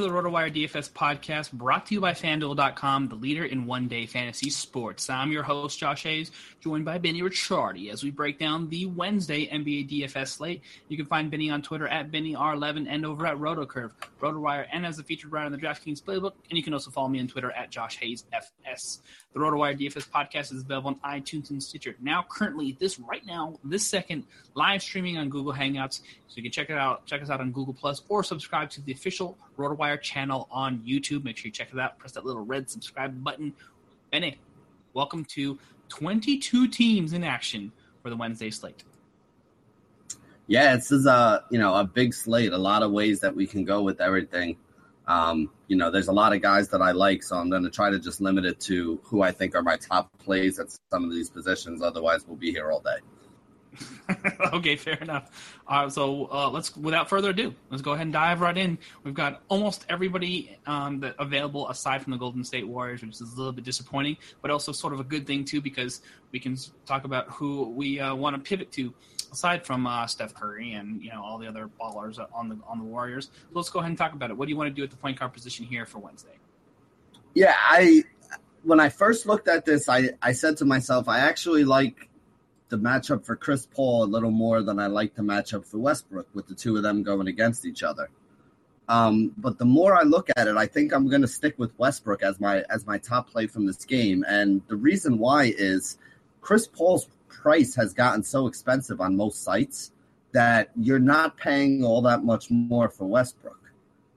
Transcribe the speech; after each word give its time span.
To 0.00 0.08
the 0.08 0.16
RotoWire 0.16 0.54
DFS 0.54 0.90
podcast 0.90 1.52
brought 1.52 1.84
to 1.84 1.94
you 1.94 2.00
by 2.00 2.12
FanDuel.com, 2.12 3.08
the 3.08 3.16
leader 3.16 3.44
in 3.44 3.66
one 3.66 3.86
day 3.86 4.06
fantasy 4.06 4.48
sports. 4.48 5.10
I'm 5.10 5.30
your 5.30 5.42
host, 5.42 5.78
Josh 5.78 6.04
Hayes, 6.04 6.30
joined 6.62 6.86
by 6.86 6.96
Benny 6.96 7.20
Ricciardi 7.20 7.92
as 7.92 8.02
we 8.02 8.10
break 8.10 8.38
down 8.38 8.70
the 8.70 8.86
Wednesday 8.86 9.46
NBA 9.46 9.90
DFS 9.90 10.28
slate. 10.28 10.62
You 10.88 10.96
can 10.96 11.04
find 11.04 11.30
Benny 11.30 11.50
on 11.50 11.60
Twitter 11.60 11.86
at 11.86 12.10
BennyR11 12.10 12.86
and 12.88 13.04
over 13.04 13.26
at 13.26 13.36
RotoCurve, 13.36 13.90
RotoWire, 14.22 14.66
and 14.72 14.86
as 14.86 14.98
a 14.98 15.02
featured 15.02 15.32
writer 15.32 15.46
on 15.46 15.52
the 15.52 15.58
DraftKings 15.58 16.02
playbook. 16.02 16.32
And 16.48 16.56
you 16.56 16.62
can 16.62 16.72
also 16.72 16.90
follow 16.90 17.08
me 17.08 17.20
on 17.20 17.28
Twitter 17.28 17.52
at 17.52 17.68
Josh 17.68 17.98
Hayes 17.98 18.24
FS. 18.32 19.02
The 19.32 19.38
RotoWire 19.38 19.78
DFS 19.78 20.08
podcast 20.08 20.52
is 20.52 20.62
available 20.62 20.98
on 21.02 21.20
iTunes 21.20 21.50
and 21.50 21.62
Stitcher. 21.62 21.94
Now, 22.00 22.26
currently, 22.28 22.76
this 22.80 22.98
right 22.98 23.24
now, 23.24 23.60
this 23.62 23.86
second, 23.86 24.24
live 24.54 24.82
streaming 24.82 25.18
on 25.18 25.28
Google 25.28 25.52
Hangouts. 25.52 26.00
So 26.26 26.34
you 26.34 26.42
can 26.42 26.50
check 26.50 26.68
it 26.68 26.76
out, 26.76 27.06
check 27.06 27.22
us 27.22 27.30
out 27.30 27.40
on 27.40 27.52
Google 27.52 27.72
Plus, 27.72 28.02
or 28.08 28.24
subscribe 28.24 28.70
to 28.70 28.80
the 28.80 28.90
official 28.90 29.38
RotoWire 29.56 30.00
channel 30.00 30.48
on 30.50 30.80
YouTube. 30.80 31.22
Make 31.22 31.36
sure 31.36 31.46
you 31.46 31.52
check 31.52 31.68
it 31.72 31.78
out. 31.78 31.96
Press 31.96 32.12
that 32.12 32.26
little 32.26 32.44
red 32.44 32.68
subscribe 32.68 33.22
button. 33.22 33.54
Benny, 34.10 34.36
welcome 34.94 35.24
to 35.26 35.60
22 35.90 36.66
teams 36.66 37.12
in 37.12 37.22
action 37.22 37.70
for 38.02 38.10
the 38.10 38.16
Wednesday 38.16 38.50
slate. 38.50 38.82
Yeah, 40.48 40.74
this 40.74 40.90
is 40.90 41.06
a 41.06 41.44
you 41.52 41.58
know 41.58 41.76
a 41.76 41.84
big 41.84 42.14
slate. 42.14 42.52
A 42.52 42.58
lot 42.58 42.82
of 42.82 42.90
ways 42.90 43.20
that 43.20 43.36
we 43.36 43.46
can 43.46 43.64
go 43.64 43.82
with 43.82 44.00
everything. 44.00 44.56
Um, 45.10 45.50
you 45.66 45.76
know, 45.76 45.90
there's 45.90 46.06
a 46.06 46.12
lot 46.12 46.32
of 46.32 46.40
guys 46.40 46.68
that 46.68 46.80
I 46.80 46.92
like, 46.92 47.24
so 47.24 47.36
I'm 47.36 47.50
going 47.50 47.64
to 47.64 47.70
try 47.70 47.90
to 47.90 47.98
just 47.98 48.20
limit 48.20 48.44
it 48.44 48.60
to 48.60 49.00
who 49.02 49.22
I 49.22 49.32
think 49.32 49.56
are 49.56 49.62
my 49.62 49.76
top 49.76 50.08
plays 50.20 50.60
at 50.60 50.68
some 50.92 51.02
of 51.02 51.10
these 51.10 51.28
positions. 51.28 51.82
Otherwise, 51.82 52.28
we'll 52.28 52.36
be 52.36 52.52
here 52.52 52.70
all 52.70 52.78
day. 52.78 52.98
okay, 54.52 54.76
fair 54.76 54.94
enough. 54.94 55.58
Uh, 55.66 55.88
so 55.88 56.28
uh, 56.32 56.50
let's, 56.50 56.76
without 56.76 57.08
further 57.08 57.30
ado, 57.30 57.54
let's 57.70 57.82
go 57.82 57.92
ahead 57.92 58.06
and 58.06 58.12
dive 58.12 58.40
right 58.40 58.56
in. 58.56 58.78
We've 59.04 59.14
got 59.14 59.42
almost 59.48 59.86
everybody 59.88 60.58
um, 60.66 61.00
that 61.00 61.14
available 61.18 61.68
aside 61.68 62.02
from 62.02 62.12
the 62.12 62.18
Golden 62.18 62.44
State 62.44 62.66
Warriors, 62.66 63.02
which 63.02 63.14
is 63.14 63.20
a 63.20 63.36
little 63.36 63.52
bit 63.52 63.64
disappointing, 63.64 64.16
but 64.42 64.50
also 64.50 64.72
sort 64.72 64.92
of 64.92 65.00
a 65.00 65.04
good 65.04 65.26
thing 65.26 65.44
too 65.44 65.60
because 65.60 66.02
we 66.32 66.40
can 66.40 66.56
talk 66.86 67.04
about 67.04 67.28
who 67.28 67.68
we 67.70 68.00
uh, 68.00 68.14
want 68.14 68.36
to 68.36 68.42
pivot 68.42 68.72
to 68.72 68.92
aside 69.32 69.64
from 69.64 69.86
uh, 69.86 70.06
Steph 70.06 70.34
Curry 70.34 70.72
and 70.72 71.02
you 71.02 71.10
know 71.10 71.22
all 71.22 71.38
the 71.38 71.46
other 71.46 71.70
ballers 71.80 72.18
on 72.34 72.48
the 72.48 72.58
on 72.66 72.78
the 72.78 72.84
Warriors. 72.84 73.26
So 73.34 73.48
let's 73.52 73.70
go 73.70 73.78
ahead 73.78 73.90
and 73.90 73.98
talk 73.98 74.12
about 74.12 74.30
it. 74.30 74.36
What 74.36 74.46
do 74.46 74.50
you 74.50 74.56
want 74.56 74.68
to 74.68 74.74
do 74.74 74.82
at 74.82 74.90
the 74.90 74.96
point 74.96 75.18
guard 75.18 75.32
position 75.32 75.64
here 75.66 75.86
for 75.86 75.98
Wednesday? 75.98 76.38
Yeah, 77.34 77.54
I 77.56 78.04
when 78.62 78.80
I 78.80 78.88
first 78.88 79.26
looked 79.26 79.48
at 79.48 79.64
this, 79.64 79.88
I 79.88 80.10
I 80.22 80.32
said 80.32 80.56
to 80.58 80.64
myself, 80.64 81.08
I 81.08 81.20
actually 81.20 81.64
like 81.64 82.09
the 82.70 82.78
matchup 82.78 83.24
for 83.24 83.36
Chris 83.36 83.66
Paul 83.66 84.04
a 84.04 84.06
little 84.06 84.30
more 84.30 84.62
than 84.62 84.78
I 84.78 84.86
like 84.86 85.14
the 85.14 85.22
matchup 85.22 85.66
for 85.66 85.78
Westbrook 85.78 86.28
with 86.32 86.46
the 86.46 86.54
two 86.54 86.76
of 86.76 86.82
them 86.82 87.02
going 87.02 87.28
against 87.28 87.66
each 87.66 87.82
other. 87.82 88.08
Um, 88.88 89.32
but 89.36 89.58
the 89.58 89.64
more 89.64 89.94
I 89.94 90.02
look 90.02 90.30
at 90.36 90.48
it, 90.48 90.56
I 90.56 90.66
think 90.66 90.92
I'm 90.92 91.08
going 91.08 91.22
to 91.22 91.28
stick 91.28 91.56
with 91.58 91.78
Westbrook 91.78 92.22
as 92.22 92.40
my 92.40 92.64
as 92.70 92.86
my 92.86 92.98
top 92.98 93.30
play 93.30 93.46
from 93.46 93.66
this 93.66 93.84
game. 93.84 94.24
And 94.26 94.62
the 94.68 94.76
reason 94.76 95.18
why 95.18 95.52
is 95.56 95.98
Chris 96.40 96.66
Paul's 96.66 97.08
price 97.28 97.74
has 97.76 97.92
gotten 97.92 98.24
so 98.24 98.46
expensive 98.46 99.00
on 99.00 99.16
most 99.16 99.44
sites 99.44 99.92
that 100.32 100.70
you're 100.76 100.98
not 100.98 101.36
paying 101.36 101.84
all 101.84 102.02
that 102.02 102.24
much 102.24 102.50
more 102.50 102.88
for 102.88 103.04
Westbrook. 103.04 103.72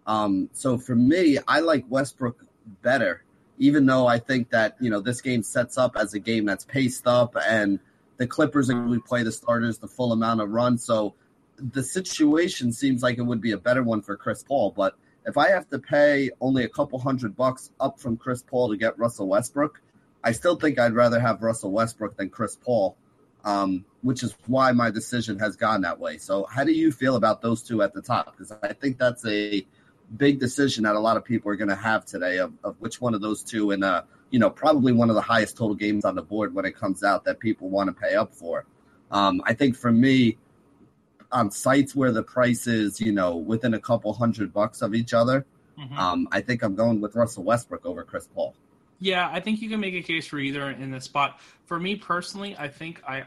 Um, 0.08 0.50
so 0.54 0.78
for 0.78 0.96
me, 0.96 1.38
I 1.48 1.60
like 1.60 1.86
Westbrook 1.90 2.44
better, 2.82 3.24
even 3.58 3.86
though 3.86 4.08
I 4.08 4.20
think 4.20 4.50
that 4.50 4.76
you 4.80 4.90
know 4.90 5.00
this 5.00 5.22
game 5.22 5.44
sets 5.44 5.78
up 5.78 5.96
as 5.96 6.14
a 6.14 6.20
game 6.20 6.46
that's 6.46 6.66
paced 6.66 7.08
up 7.08 7.36
and 7.48 7.80
the 8.24 8.28
Clippers 8.28 8.70
are 8.70 8.82
we 8.82 9.00
play 9.00 9.22
the 9.24 9.34
starters 9.34 9.80
the 9.80 9.88
full 9.88 10.14
amount 10.14 10.40
of 10.40 10.50
run. 10.50 10.78
So 10.78 11.14
the 11.58 11.84
situation 11.84 12.72
seems 12.72 13.04
like 13.04 13.18
it 13.18 13.24
would 13.24 13.42
be 13.42 13.52
a 13.52 13.58
better 13.58 13.84
one 13.84 14.02
for 14.02 14.16
Chris 14.16 14.42
Paul. 14.44 14.72
But 14.72 14.96
if 15.26 15.38
I 15.38 15.50
have 15.50 15.68
to 15.72 15.80
pay 15.80 16.30
only 16.40 16.64
a 16.64 16.70
couple 16.70 17.00
hundred 17.00 17.36
bucks 17.36 17.70
up 17.82 18.00
from 18.00 18.16
Chris 18.16 18.42
Paul 18.42 18.70
to 18.70 18.78
get 18.78 18.98
Russell 18.98 19.28
Westbrook, 19.28 19.82
I 20.24 20.32
still 20.32 20.56
think 20.56 20.80
I'd 20.80 20.94
rather 20.94 21.20
have 21.20 21.44
Russell 21.44 21.72
Westbrook 21.72 22.16
than 22.16 22.30
Chris 22.30 22.56
Paul. 22.56 22.96
um, 23.44 23.86
which 24.02 24.24
is 24.24 24.36
why 24.48 24.72
my 24.72 24.90
decision 24.90 25.40
has 25.40 25.56
gone 25.56 25.82
that 25.82 26.00
way. 26.00 26.18
So, 26.18 26.46
how 26.46 26.64
do 26.64 26.72
you 26.72 26.92
feel 26.92 27.16
about 27.16 27.42
those 27.42 27.62
two 27.62 27.82
at 27.82 27.94
the 27.94 28.02
top? 28.02 28.36
Because 28.38 28.52
I 28.64 28.74
think 28.74 28.98
that's 28.98 29.26
a 29.26 29.66
big 30.16 30.40
decision 30.40 30.84
that 30.84 30.96
a 30.96 31.00
lot 31.00 31.18
of 31.18 31.26
people 31.26 31.52
are 31.52 31.56
going 31.56 31.70
to 31.70 31.76
have 31.76 32.06
today 32.06 32.38
of, 32.38 32.54
of 32.64 32.80
which 32.80 33.02
one 33.02 33.14
of 33.14 33.22
those 33.22 33.44
two, 33.44 33.72
in 33.72 33.84
uh, 33.84 34.04
you 34.34 34.40
know, 34.40 34.50
probably 34.50 34.92
one 34.92 35.12
of 35.12 35.16
the 35.16 35.22
highest 35.22 35.56
total 35.56 35.76
games 35.76 36.06
on 36.06 36.16
the 36.16 36.22
board 36.24 36.56
when 36.56 36.66
it 36.66 36.76
comes 36.76 37.04
out 37.04 37.24
that 37.24 37.40
people 37.40 37.70
want 37.70 37.88
to 37.88 37.94
pay 37.94 38.16
up 38.16 38.34
for. 38.34 38.66
Um, 39.12 39.44
I 39.46 39.54
think 39.54 39.76
for 39.78 39.92
me, 39.92 40.40
on 41.32 41.52
sites 41.52 41.96
where 41.96 42.12
the 42.12 42.24
price 42.24 42.66
is, 42.66 43.00
you 43.00 43.12
know, 43.12 43.36
within 43.36 43.76
a 43.76 43.80
couple 43.80 44.12
hundred 44.12 44.52
bucks 44.52 44.82
of 44.82 44.96
each 44.96 45.14
other, 45.14 45.46
mm-hmm. 45.80 46.00
um, 46.00 46.28
I 46.32 46.42
think 46.42 46.64
I'm 46.64 46.74
going 46.74 47.00
with 47.00 47.16
Russell 47.16 47.44
Westbrook 47.44 47.86
over 47.86 48.04
Chris 48.04 48.28
Paul. 48.34 48.56
Yeah, 48.98 49.30
I 49.32 49.40
think 49.40 49.62
you 49.62 49.70
can 49.70 49.80
make 49.80 49.94
a 49.94 50.02
case 50.02 50.26
for 50.26 50.40
either 50.40 50.68
in 50.72 50.90
this 50.90 51.06
spot. 51.06 51.40
For 51.66 51.80
me 51.80 51.96
personally, 51.96 52.56
I 52.58 52.70
think 52.70 53.04
I 53.08 53.26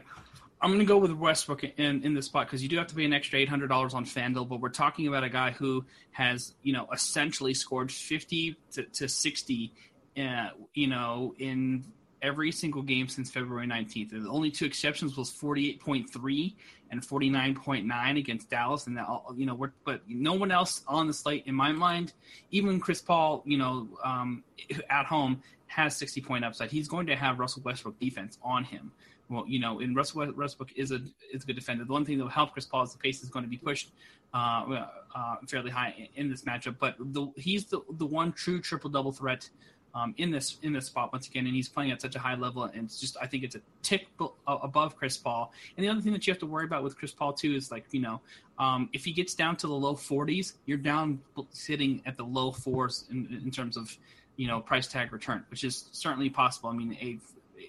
I'm 0.59 0.71
going 0.71 0.79
to 0.79 0.85
go 0.85 0.97
with 0.97 1.11
Westbrook 1.11 1.63
in 1.63 2.03
in 2.03 2.15
this 2.15 2.25
spot 2.25 2.47
because 2.47 2.61
you 2.61 2.67
do 2.67 2.77
have 2.77 2.87
to 2.87 2.95
pay 2.95 3.05
an 3.05 3.13
extra 3.13 3.39
eight 3.39 3.47
hundred 3.47 3.67
dollars 3.67 3.93
on 3.93 4.03
Fanduel, 4.03 4.47
but 4.47 4.59
we're 4.59 4.69
talking 4.69 5.07
about 5.07 5.23
a 5.23 5.29
guy 5.29 5.51
who 5.51 5.85
has 6.11 6.53
you 6.63 6.73
know 6.73 6.89
essentially 6.91 7.53
scored 7.53 7.93
fifty 7.93 8.57
to, 8.71 8.83
to 8.83 9.07
sixty, 9.07 9.71
uh, 10.17 10.49
you 10.73 10.87
know, 10.87 11.33
in 11.39 11.85
every 12.21 12.51
single 12.51 12.81
game 12.81 13.07
since 13.07 13.29
February 13.29 13.67
19th. 13.67 14.09
The 14.09 14.29
only 14.29 14.49
two 14.49 14.65
exceptions 14.65 15.17
was 15.17 15.31
48.3 15.31 16.55
and 16.89 17.01
49.9 17.01 18.17
against 18.17 18.49
Dallas, 18.49 18.87
and 18.87 18.97
that 18.97 19.07
all, 19.07 19.33
you 19.35 19.45
know, 19.45 19.69
but 19.83 20.01
no 20.07 20.33
one 20.33 20.51
else 20.51 20.83
on 20.87 21.07
the 21.07 21.13
slate 21.13 21.43
in 21.45 21.55
my 21.55 21.71
mind, 21.71 22.13
even 22.51 22.79
Chris 22.79 23.01
Paul, 23.01 23.43
you 23.45 23.57
know, 23.57 23.87
um, 24.03 24.43
at 24.89 25.05
home 25.05 25.41
has 25.67 25.95
60 25.97 26.21
point 26.21 26.45
upside. 26.45 26.71
He's 26.71 26.87
going 26.87 27.05
to 27.07 27.15
have 27.15 27.39
Russell 27.39 27.61
Westbrook 27.63 27.99
defense 27.99 28.37
on 28.41 28.63
him. 28.63 28.91
Well, 29.29 29.43
you 29.45 29.59
know, 29.59 29.81
and 29.81 29.95
Russell 29.95 30.31
Westbrook 30.33 30.71
is 30.77 30.91
a 30.91 31.01
is 31.33 31.43
a 31.43 31.45
good 31.45 31.57
defender. 31.57 31.83
The 31.83 31.91
one 31.91 32.05
thing 32.05 32.17
that 32.17 32.23
will 32.23 32.31
help 32.31 32.53
Chris 32.53 32.65
Paul 32.65 32.83
is 32.83 32.93
the 32.93 32.97
pace 32.97 33.21
is 33.21 33.29
going 33.29 33.43
to 33.43 33.49
be 33.49 33.57
pushed 33.57 33.91
uh, 34.33 34.85
uh, 35.13 35.35
fairly 35.49 35.69
high 35.69 36.09
in 36.15 36.29
this 36.29 36.43
matchup. 36.43 36.77
But 36.79 36.95
the, 36.97 37.27
he's 37.35 37.65
the 37.65 37.81
the 37.97 38.05
one 38.05 38.31
true 38.31 38.61
triple 38.61 38.89
double 38.89 39.11
threat 39.11 39.49
um, 39.95 40.13
in 40.17 40.31
this 40.31 40.57
in 40.61 40.73
this 40.73 40.85
spot 40.85 41.11
once 41.11 41.27
again, 41.27 41.45
and 41.45 41.55
he's 41.55 41.69
playing 41.69 41.91
at 41.91 42.01
such 42.01 42.15
a 42.15 42.19
high 42.19 42.35
level, 42.35 42.63
and 42.63 42.83
it's 42.83 42.99
just 42.99 43.17
I 43.21 43.27
think 43.27 43.43
it's 43.43 43.55
a 43.55 43.61
tick 43.81 44.07
above 44.47 44.95
Chris 44.95 45.17
Paul. 45.17 45.51
And 45.75 45.83
the 45.83 45.89
other 45.89 46.01
thing 46.01 46.13
that 46.13 46.25
you 46.27 46.31
have 46.31 46.39
to 46.39 46.45
worry 46.45 46.65
about 46.65 46.83
with 46.83 46.97
Chris 46.97 47.11
Paul 47.11 47.33
too 47.33 47.55
is 47.55 47.71
like 47.71 47.85
you 47.91 48.01
know 48.01 48.21
um, 48.59 48.89
if 48.93 49.05
he 49.05 49.11
gets 49.11 49.33
down 49.33 49.55
to 49.57 49.67
the 49.67 49.73
low 49.73 49.95
40s, 49.95 50.53
you're 50.65 50.77
down 50.77 51.19
sitting 51.51 52.01
at 52.05 52.17
the 52.17 52.23
low 52.23 52.51
fours 52.51 53.05
in, 53.09 53.41
in 53.43 53.51
terms 53.51 53.77
of 53.77 53.95
you 54.35 54.47
know 54.47 54.59
price 54.59 54.87
tag 54.87 55.11
return, 55.11 55.43
which 55.49 55.63
is 55.63 55.89
certainly 55.91 56.29
possible. 56.29 56.69
I 56.69 56.73
mean, 56.73 56.97
a, 57.01 57.17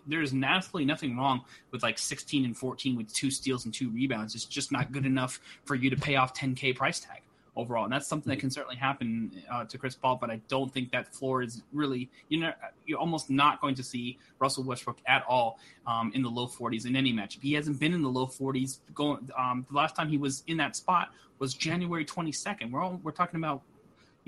there's 0.06 0.34
absolutely 0.34 0.86
nothing 0.86 1.16
wrong 1.16 1.42
with 1.70 1.82
like 1.82 1.98
16 1.98 2.44
and 2.44 2.56
14 2.56 2.96
with 2.96 3.12
two 3.12 3.30
steals 3.30 3.64
and 3.64 3.72
two 3.72 3.90
rebounds. 3.90 4.34
It's 4.34 4.44
just 4.44 4.72
not 4.72 4.92
good 4.92 5.06
enough 5.06 5.40
for 5.64 5.74
you 5.74 5.90
to 5.90 5.96
pay 5.96 6.16
off 6.16 6.34
10k 6.34 6.76
price 6.76 7.00
tag 7.00 7.22
overall, 7.58 7.84
and 7.84 7.92
that's 7.92 8.06
something 8.06 8.30
that 8.30 8.38
can 8.38 8.50
certainly 8.50 8.76
happen 8.76 9.42
uh, 9.50 9.64
to 9.66 9.76
Chris 9.76 9.94
Paul. 9.94 10.16
But 10.16 10.30
I 10.30 10.40
don't 10.48 10.72
think 10.72 10.90
that 10.92 11.14
floor 11.14 11.42
is 11.42 11.62
really 11.72 12.08
you 12.28 12.40
know 12.40 12.52
you're 12.86 12.98
almost 12.98 13.28
not 13.28 13.60
going 13.60 13.74
to 13.74 13.82
see 13.82 14.18
Russell 14.38 14.64
Westbrook 14.64 14.98
at 15.06 15.24
all 15.28 15.58
um, 15.86 16.12
in 16.14 16.22
the 16.22 16.30
low 16.30 16.46
40s 16.46 16.86
in 16.86 16.96
any 16.96 17.12
matchup. 17.12 17.42
He 17.42 17.52
hasn't 17.52 17.78
been 17.78 17.92
in 17.92 18.02
the 18.02 18.08
low 18.08 18.26
40s. 18.26 18.78
Going 18.94 19.28
um, 19.36 19.66
the 19.70 19.76
last 19.76 19.94
time 19.96 20.08
he 20.08 20.16
was 20.16 20.42
in 20.46 20.56
that 20.58 20.76
spot 20.76 21.10
was 21.38 21.54
January 21.54 22.04
22nd. 22.04 22.70
We're 22.70 22.82
all, 22.82 23.00
we're 23.02 23.12
talking 23.12 23.38
about 23.38 23.62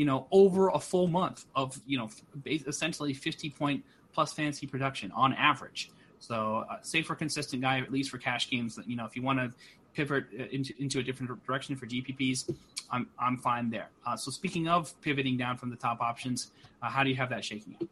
you 0.00 0.06
know, 0.06 0.26
over 0.30 0.70
a 0.70 0.78
full 0.78 1.08
month 1.08 1.44
of, 1.54 1.78
you 1.86 1.98
know, 1.98 2.08
essentially 2.46 3.12
50 3.12 3.50
point 3.50 3.84
plus 4.14 4.32
fantasy 4.32 4.66
production 4.66 5.12
on 5.12 5.34
average. 5.34 5.90
So, 6.20 6.64
uh, 6.70 6.78
safer, 6.80 7.14
consistent 7.14 7.60
guy, 7.60 7.80
at 7.80 7.92
least 7.92 8.08
for 8.08 8.16
cash 8.16 8.48
games. 8.48 8.76
That 8.76 8.88
you 8.88 8.96
know, 8.96 9.04
if 9.04 9.14
you 9.14 9.20
want 9.20 9.40
to 9.40 9.52
pivot 9.94 10.24
uh, 10.38 10.44
into, 10.50 10.72
into 10.78 10.98
a 10.98 11.02
different 11.02 11.44
direction 11.46 11.76
for 11.76 11.86
GPPs, 11.86 12.52
I'm 12.90 13.08
I'm 13.18 13.36
fine 13.36 13.70
there. 13.70 13.88
Uh, 14.06 14.16
so, 14.16 14.30
speaking 14.30 14.68
of 14.68 14.98
pivoting 15.00 15.36
down 15.36 15.56
from 15.56 15.70
the 15.70 15.76
top 15.76 16.00
options, 16.00 16.50
uh, 16.82 16.88
how 16.88 17.04
do 17.04 17.10
you 17.10 17.16
have 17.16 17.30
that 17.30 17.44
shaking 17.44 17.76
out? 17.80 17.88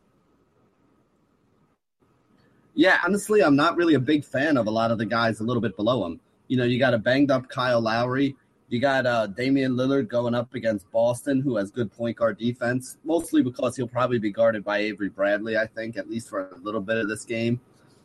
Yeah, 2.74 2.98
honestly, 3.04 3.42
I'm 3.42 3.56
not 3.56 3.76
really 3.76 3.94
a 3.94 4.00
big 4.00 4.24
fan 4.24 4.56
of 4.56 4.66
a 4.66 4.70
lot 4.70 4.90
of 4.90 4.98
the 4.98 5.06
guys 5.06 5.40
a 5.40 5.44
little 5.44 5.60
bit 5.60 5.76
below 5.76 6.06
him. 6.06 6.20
You 6.46 6.56
know, 6.56 6.64
you 6.64 6.78
got 6.78 6.94
a 6.94 6.98
banged 6.98 7.30
up 7.30 7.48
Kyle 7.48 7.80
Lowry. 7.80 8.36
You 8.68 8.80
got 8.80 9.06
uh, 9.06 9.26
Damian 9.26 9.72
Lillard 9.74 10.08
going 10.08 10.34
up 10.34 10.54
against 10.54 10.90
Boston, 10.92 11.40
who 11.40 11.56
has 11.56 11.70
good 11.70 11.90
point 11.90 12.18
guard 12.18 12.38
defense, 12.38 12.98
mostly 13.02 13.42
because 13.42 13.76
he'll 13.76 13.88
probably 13.88 14.18
be 14.18 14.30
guarded 14.30 14.62
by 14.62 14.78
Avery 14.78 15.08
Bradley, 15.08 15.56
I 15.56 15.66
think, 15.66 15.96
at 15.96 16.08
least 16.08 16.28
for 16.28 16.50
a 16.50 16.58
little 16.58 16.80
bit 16.80 16.98
of 16.98 17.08
this 17.08 17.24
game. 17.24 17.60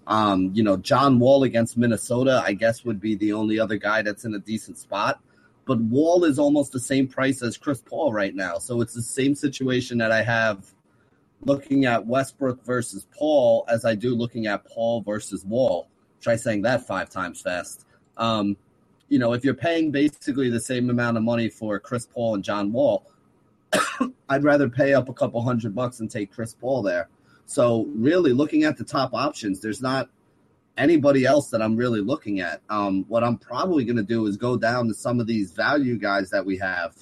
Um, 0.08 0.52
you 0.54 0.64
know, 0.64 0.78
John 0.78 1.20
Wall 1.20 1.44
against 1.44 1.78
Minnesota, 1.78 2.42
I 2.46 2.54
guess, 2.54 2.84
would 2.84 3.00
be 3.00 3.16
the 3.16 3.34
only 3.34 3.60
other 3.60 3.78
guy 3.78 4.02
that's 4.02 4.26
in 4.26 4.34
a 4.34 4.40
decent 4.40 4.78
spot. 4.78 5.22
But 5.66 5.80
Wall 5.80 6.26
is 6.26 6.40
almost 6.40 6.74
the 6.74 6.80
same 6.80 7.08
price 7.08 7.42
as 7.42 7.58
Chris 7.58 7.82
Paul 7.82 8.12
right 8.12 8.36
now. 8.36 8.58
So 8.58 8.82
it's 8.82 8.94
the 8.94 9.02
same 9.02 9.34
situation 9.34 9.98
that 10.00 10.12
I 10.12 10.22
have 10.22 10.74
looking 11.46 11.86
at 11.86 12.06
Westbrook 12.06 12.64
versus 12.66 13.08
Paul 13.18 13.66
as 13.70 13.86
I 13.86 13.96
do 13.96 14.16
looking 14.16 14.48
at 14.48 14.66
Paul 14.66 15.02
versus 15.02 15.46
Wall. 15.46 15.88
Try 16.22 16.36
saying 16.36 16.62
that 16.64 16.86
five 16.86 17.10
times 17.10 17.42
fast. 17.42 17.86
Um, 18.18 18.58
you 19.10 19.20
know, 19.20 19.34
if 19.34 19.44
you're 19.44 19.54
paying 19.54 19.92
basically 19.92 20.50
the 20.50 20.60
same 20.60 20.90
amount 20.90 21.18
of 21.18 21.24
money 21.24 21.50
for 21.50 21.80
Chris 21.80 22.06
Paul 22.06 22.36
and 22.36 22.44
John 22.44 22.72
Wall, 22.72 23.06
I'd 24.30 24.44
rather 24.44 24.70
pay 24.70 24.94
up 24.94 25.10
a 25.10 25.14
couple 25.14 25.42
hundred 25.42 25.76
bucks 25.76 26.00
and 26.00 26.10
take 26.10 26.32
Chris 26.32 26.54
Paul 26.54 26.82
there. 26.82 27.10
So 27.45 27.88
really 27.95 28.34
looking 28.34 28.63
at 28.63 28.78
the 28.78 28.84
top 28.84 29.13
options, 29.13 29.62
there's 29.62 29.81
not 29.81 30.10
anybody 30.78 31.25
else 31.25 31.50
that 31.50 31.62
I'm 31.62 31.75
really 31.75 32.01
looking 32.01 32.40
at. 32.40 32.62
Um, 32.69 33.06
what 33.07 33.24
I'm 33.24 33.38
probably 33.38 33.86
going 33.86 33.98
to 33.98 34.04
do 34.04 34.25
is 34.25 34.38
go 34.38 34.57
down 34.57 34.88
to 34.88 34.94
some 34.94 35.19
of 35.19 35.28
these 35.28 35.51
value 35.51 35.98
guys 35.98 36.31
that 36.31 36.45
we 36.45 36.57
have, 36.57 36.95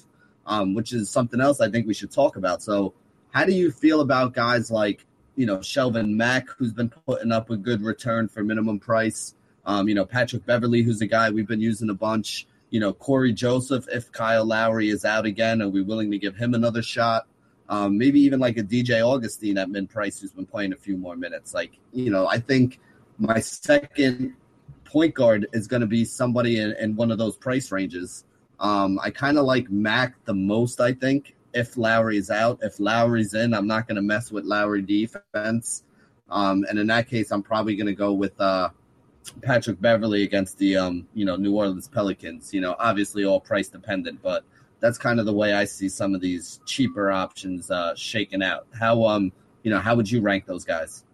um, 0.46 0.74
which 0.74 0.92
is 0.92 1.10
something 1.10 1.40
else 1.40 1.60
I 1.60 1.70
think 1.70 1.86
we 1.86 1.94
should 1.94 2.12
talk 2.12 2.36
about. 2.36 2.62
So 2.62 2.94
how 3.30 3.44
do 3.44 3.52
you 3.52 3.70
feel 3.70 4.00
about 4.00 4.34
guys 4.34 4.70
like, 4.70 5.06
you 5.36 5.46
know, 5.46 5.58
Shelvin 5.58 6.10
Mack, 6.10 6.48
who's 6.50 6.72
been 6.72 6.90
putting 6.90 7.32
up 7.32 7.48
a 7.48 7.56
good 7.56 7.82
return 7.82 8.28
for 8.28 8.44
minimum 8.44 8.78
price? 8.78 9.34
Um, 9.64 9.88
you 9.88 9.94
know, 9.94 10.04
Patrick 10.04 10.44
Beverley, 10.44 10.82
who's 10.82 11.00
a 11.00 11.06
guy 11.06 11.30
we've 11.30 11.46
been 11.46 11.60
using 11.60 11.88
a 11.88 11.94
bunch. 11.94 12.46
You 12.70 12.80
know, 12.80 12.92
Cory 12.92 13.32
Joseph, 13.32 13.86
if 13.90 14.12
Kyle 14.12 14.44
Lowry 14.44 14.90
is 14.90 15.04
out 15.04 15.24
again, 15.24 15.62
are 15.62 15.68
we 15.68 15.82
willing 15.82 16.10
to 16.10 16.18
give 16.18 16.36
him 16.36 16.54
another 16.54 16.82
shot? 16.82 17.26
Um, 17.68 17.96
maybe 17.96 18.20
even 18.20 18.40
like 18.40 18.58
a 18.58 18.62
DJ 18.62 19.00
Augustin 19.06 19.56
at 19.56 19.70
mid 19.70 19.88
price 19.88 20.20
who's 20.20 20.32
been 20.32 20.46
playing 20.46 20.72
a 20.72 20.76
few 20.76 20.96
more 20.96 21.16
minutes. 21.16 21.54
Like, 21.54 21.78
you 21.92 22.10
know, 22.10 22.26
I 22.26 22.38
think 22.38 22.80
my 23.18 23.40
second 23.40 24.34
point 24.84 25.14
guard 25.14 25.46
is 25.52 25.66
going 25.66 25.80
to 25.80 25.86
be 25.86 26.04
somebody 26.04 26.58
in, 26.58 26.74
in, 26.78 26.96
one 26.96 27.10
of 27.10 27.18
those 27.18 27.36
price 27.36 27.72
ranges. 27.72 28.24
Um, 28.60 29.00
I 29.02 29.10
kind 29.10 29.38
of 29.38 29.44
like 29.44 29.70
Mack 29.70 30.22
the 30.26 30.34
most, 30.34 30.80
I 30.80 30.92
think, 30.92 31.34
if 31.54 31.76
Lowry 31.76 32.18
is 32.18 32.30
out. 32.30 32.58
If 32.62 32.78
Lowry's 32.78 33.34
in, 33.34 33.54
I'm 33.54 33.66
not 33.66 33.88
going 33.88 33.96
to 33.96 34.02
mess 34.02 34.30
with 34.30 34.44
Lowry 34.44 34.82
defense. 34.82 35.84
Um, 36.30 36.64
and 36.68 36.78
in 36.78 36.86
that 36.88 37.08
case, 37.08 37.30
I'm 37.30 37.42
probably 37.42 37.76
going 37.76 37.86
to 37.86 37.94
go 37.94 38.12
with 38.12 38.38
uh, 38.40 38.70
Patrick 39.42 39.80
Beverley 39.80 40.22
against 40.22 40.58
the 40.58 40.76
um, 40.76 41.06
you 41.14 41.24
know 41.24 41.36
New 41.36 41.54
Orleans 41.54 41.88
Pelicans. 41.88 42.52
You 42.52 42.60
know, 42.60 42.74
obviously 42.78 43.24
all 43.24 43.40
price 43.40 43.68
dependent, 43.68 44.20
but 44.22 44.44
that's 44.82 44.98
kind 44.98 45.18
of 45.18 45.24
the 45.24 45.32
way 45.32 45.54
I 45.54 45.64
see 45.64 45.88
some 45.88 46.14
of 46.14 46.20
these 46.20 46.60
cheaper 46.66 47.10
options 47.10 47.70
uh, 47.70 47.94
shaken 47.94 48.42
out. 48.42 48.66
How 48.78 49.04
um 49.04 49.32
you 49.62 49.70
know 49.70 49.78
how 49.78 49.94
would 49.94 50.10
you 50.10 50.20
rank 50.20 50.44
those 50.44 50.64
guys? 50.64 51.04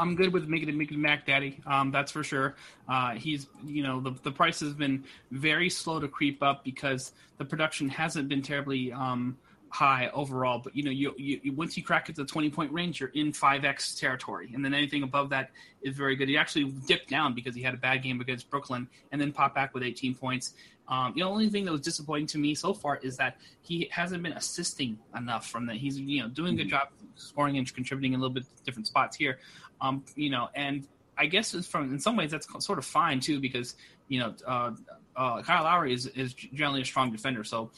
I'm 0.00 0.14
good 0.14 0.32
with 0.32 0.46
making 0.46 0.68
it 0.68 0.96
Mac 0.96 1.26
Daddy. 1.26 1.60
Um, 1.66 1.90
that's 1.90 2.12
for 2.12 2.22
sure. 2.22 2.54
Uh, 2.88 3.12
he's 3.14 3.46
you 3.64 3.82
know 3.82 4.00
the 4.00 4.14
the 4.22 4.30
price 4.30 4.60
has 4.60 4.74
been 4.74 5.04
very 5.30 5.70
slow 5.70 5.98
to 6.00 6.08
creep 6.08 6.42
up 6.42 6.64
because 6.64 7.12
the 7.38 7.44
production 7.44 7.88
hasn't 7.88 8.28
been 8.28 8.42
terribly 8.42 8.92
um, 8.92 9.38
high 9.70 10.08
overall, 10.12 10.58
but 10.58 10.74
you 10.74 10.82
know, 10.82 10.90
you, 10.90 11.14
you 11.18 11.52
once 11.52 11.76
you 11.76 11.82
crack 11.82 12.08
it 12.08 12.16
to 12.16 12.22
the 12.22 12.28
twenty 12.28 12.50
point 12.50 12.72
range, 12.72 13.00
you're 13.00 13.10
in 13.10 13.32
five 13.32 13.64
x 13.64 13.94
territory, 13.94 14.50
and 14.54 14.64
then 14.64 14.74
anything 14.74 15.02
above 15.02 15.30
that 15.30 15.50
is 15.82 15.96
very 15.96 16.16
good. 16.16 16.28
He 16.28 16.36
actually 16.36 16.64
dipped 16.86 17.08
down 17.08 17.34
because 17.34 17.54
he 17.54 17.62
had 17.62 17.74
a 17.74 17.78
bad 17.78 18.02
game 18.02 18.20
against 18.20 18.50
Brooklyn, 18.50 18.88
and 19.12 19.20
then 19.20 19.32
popped 19.32 19.54
back 19.54 19.74
with 19.74 19.82
eighteen 19.82 20.14
points. 20.14 20.54
Um, 20.88 21.12
the 21.14 21.22
only 21.22 21.48
thing 21.50 21.64
that 21.66 21.72
was 21.72 21.82
disappointing 21.82 22.26
to 22.28 22.38
me 22.38 22.54
so 22.54 22.72
far 22.72 22.96
is 23.02 23.16
that 23.18 23.36
he 23.60 23.88
hasn't 23.92 24.22
been 24.22 24.32
assisting 24.32 24.98
enough 25.16 25.46
from 25.46 25.66
that. 25.66 25.76
He's 25.76 25.98
you 25.98 26.22
know 26.22 26.28
doing 26.28 26.54
a 26.54 26.56
good 26.56 26.66
mm-hmm. 26.68 26.70
job 26.70 26.88
scoring 27.16 27.58
and 27.58 27.72
contributing 27.74 28.14
a 28.14 28.18
little 28.18 28.34
bit 28.34 28.44
different 28.64 28.86
spots 28.86 29.16
here. 29.16 29.38
Um, 29.80 30.04
you 30.16 30.30
know, 30.30 30.48
and 30.54 30.86
I 31.16 31.26
guess 31.26 31.52
it's 31.54 31.66
from 31.66 31.92
in 31.92 31.98
some 31.98 32.16
ways 32.16 32.30
that's 32.30 32.48
sort 32.64 32.78
of 32.78 32.84
fine 32.84 33.20
too 33.20 33.40
because 33.40 33.76
you 34.08 34.20
know 34.20 34.34
uh, 34.46 34.72
uh, 35.16 35.42
Kyle 35.42 35.64
Lowry 35.64 35.92
is 35.92 36.06
is 36.06 36.32
generally 36.32 36.82
a 36.82 36.84
strong 36.84 37.12
defender, 37.12 37.44
so 37.44 37.70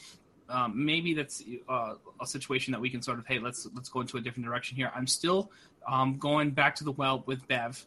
um, 0.49 0.73
maybe 0.85 1.13
that's 1.13 1.43
uh, 1.67 1.93
a 2.21 2.27
situation 2.27 2.71
that 2.71 2.79
we 2.79 2.89
can 2.89 3.01
sort 3.01 3.19
of 3.19 3.27
hey 3.27 3.39
let's 3.39 3.67
let's 3.73 3.89
go 3.89 4.01
into 4.01 4.17
a 4.17 4.21
different 4.21 4.45
direction 4.45 4.77
here. 4.77 4.91
I'm 4.95 5.07
still 5.07 5.51
um, 5.87 6.17
going 6.17 6.51
back 6.51 6.75
to 6.75 6.83
the 6.83 6.91
well 6.91 7.23
with 7.25 7.47
Bev. 7.47 7.85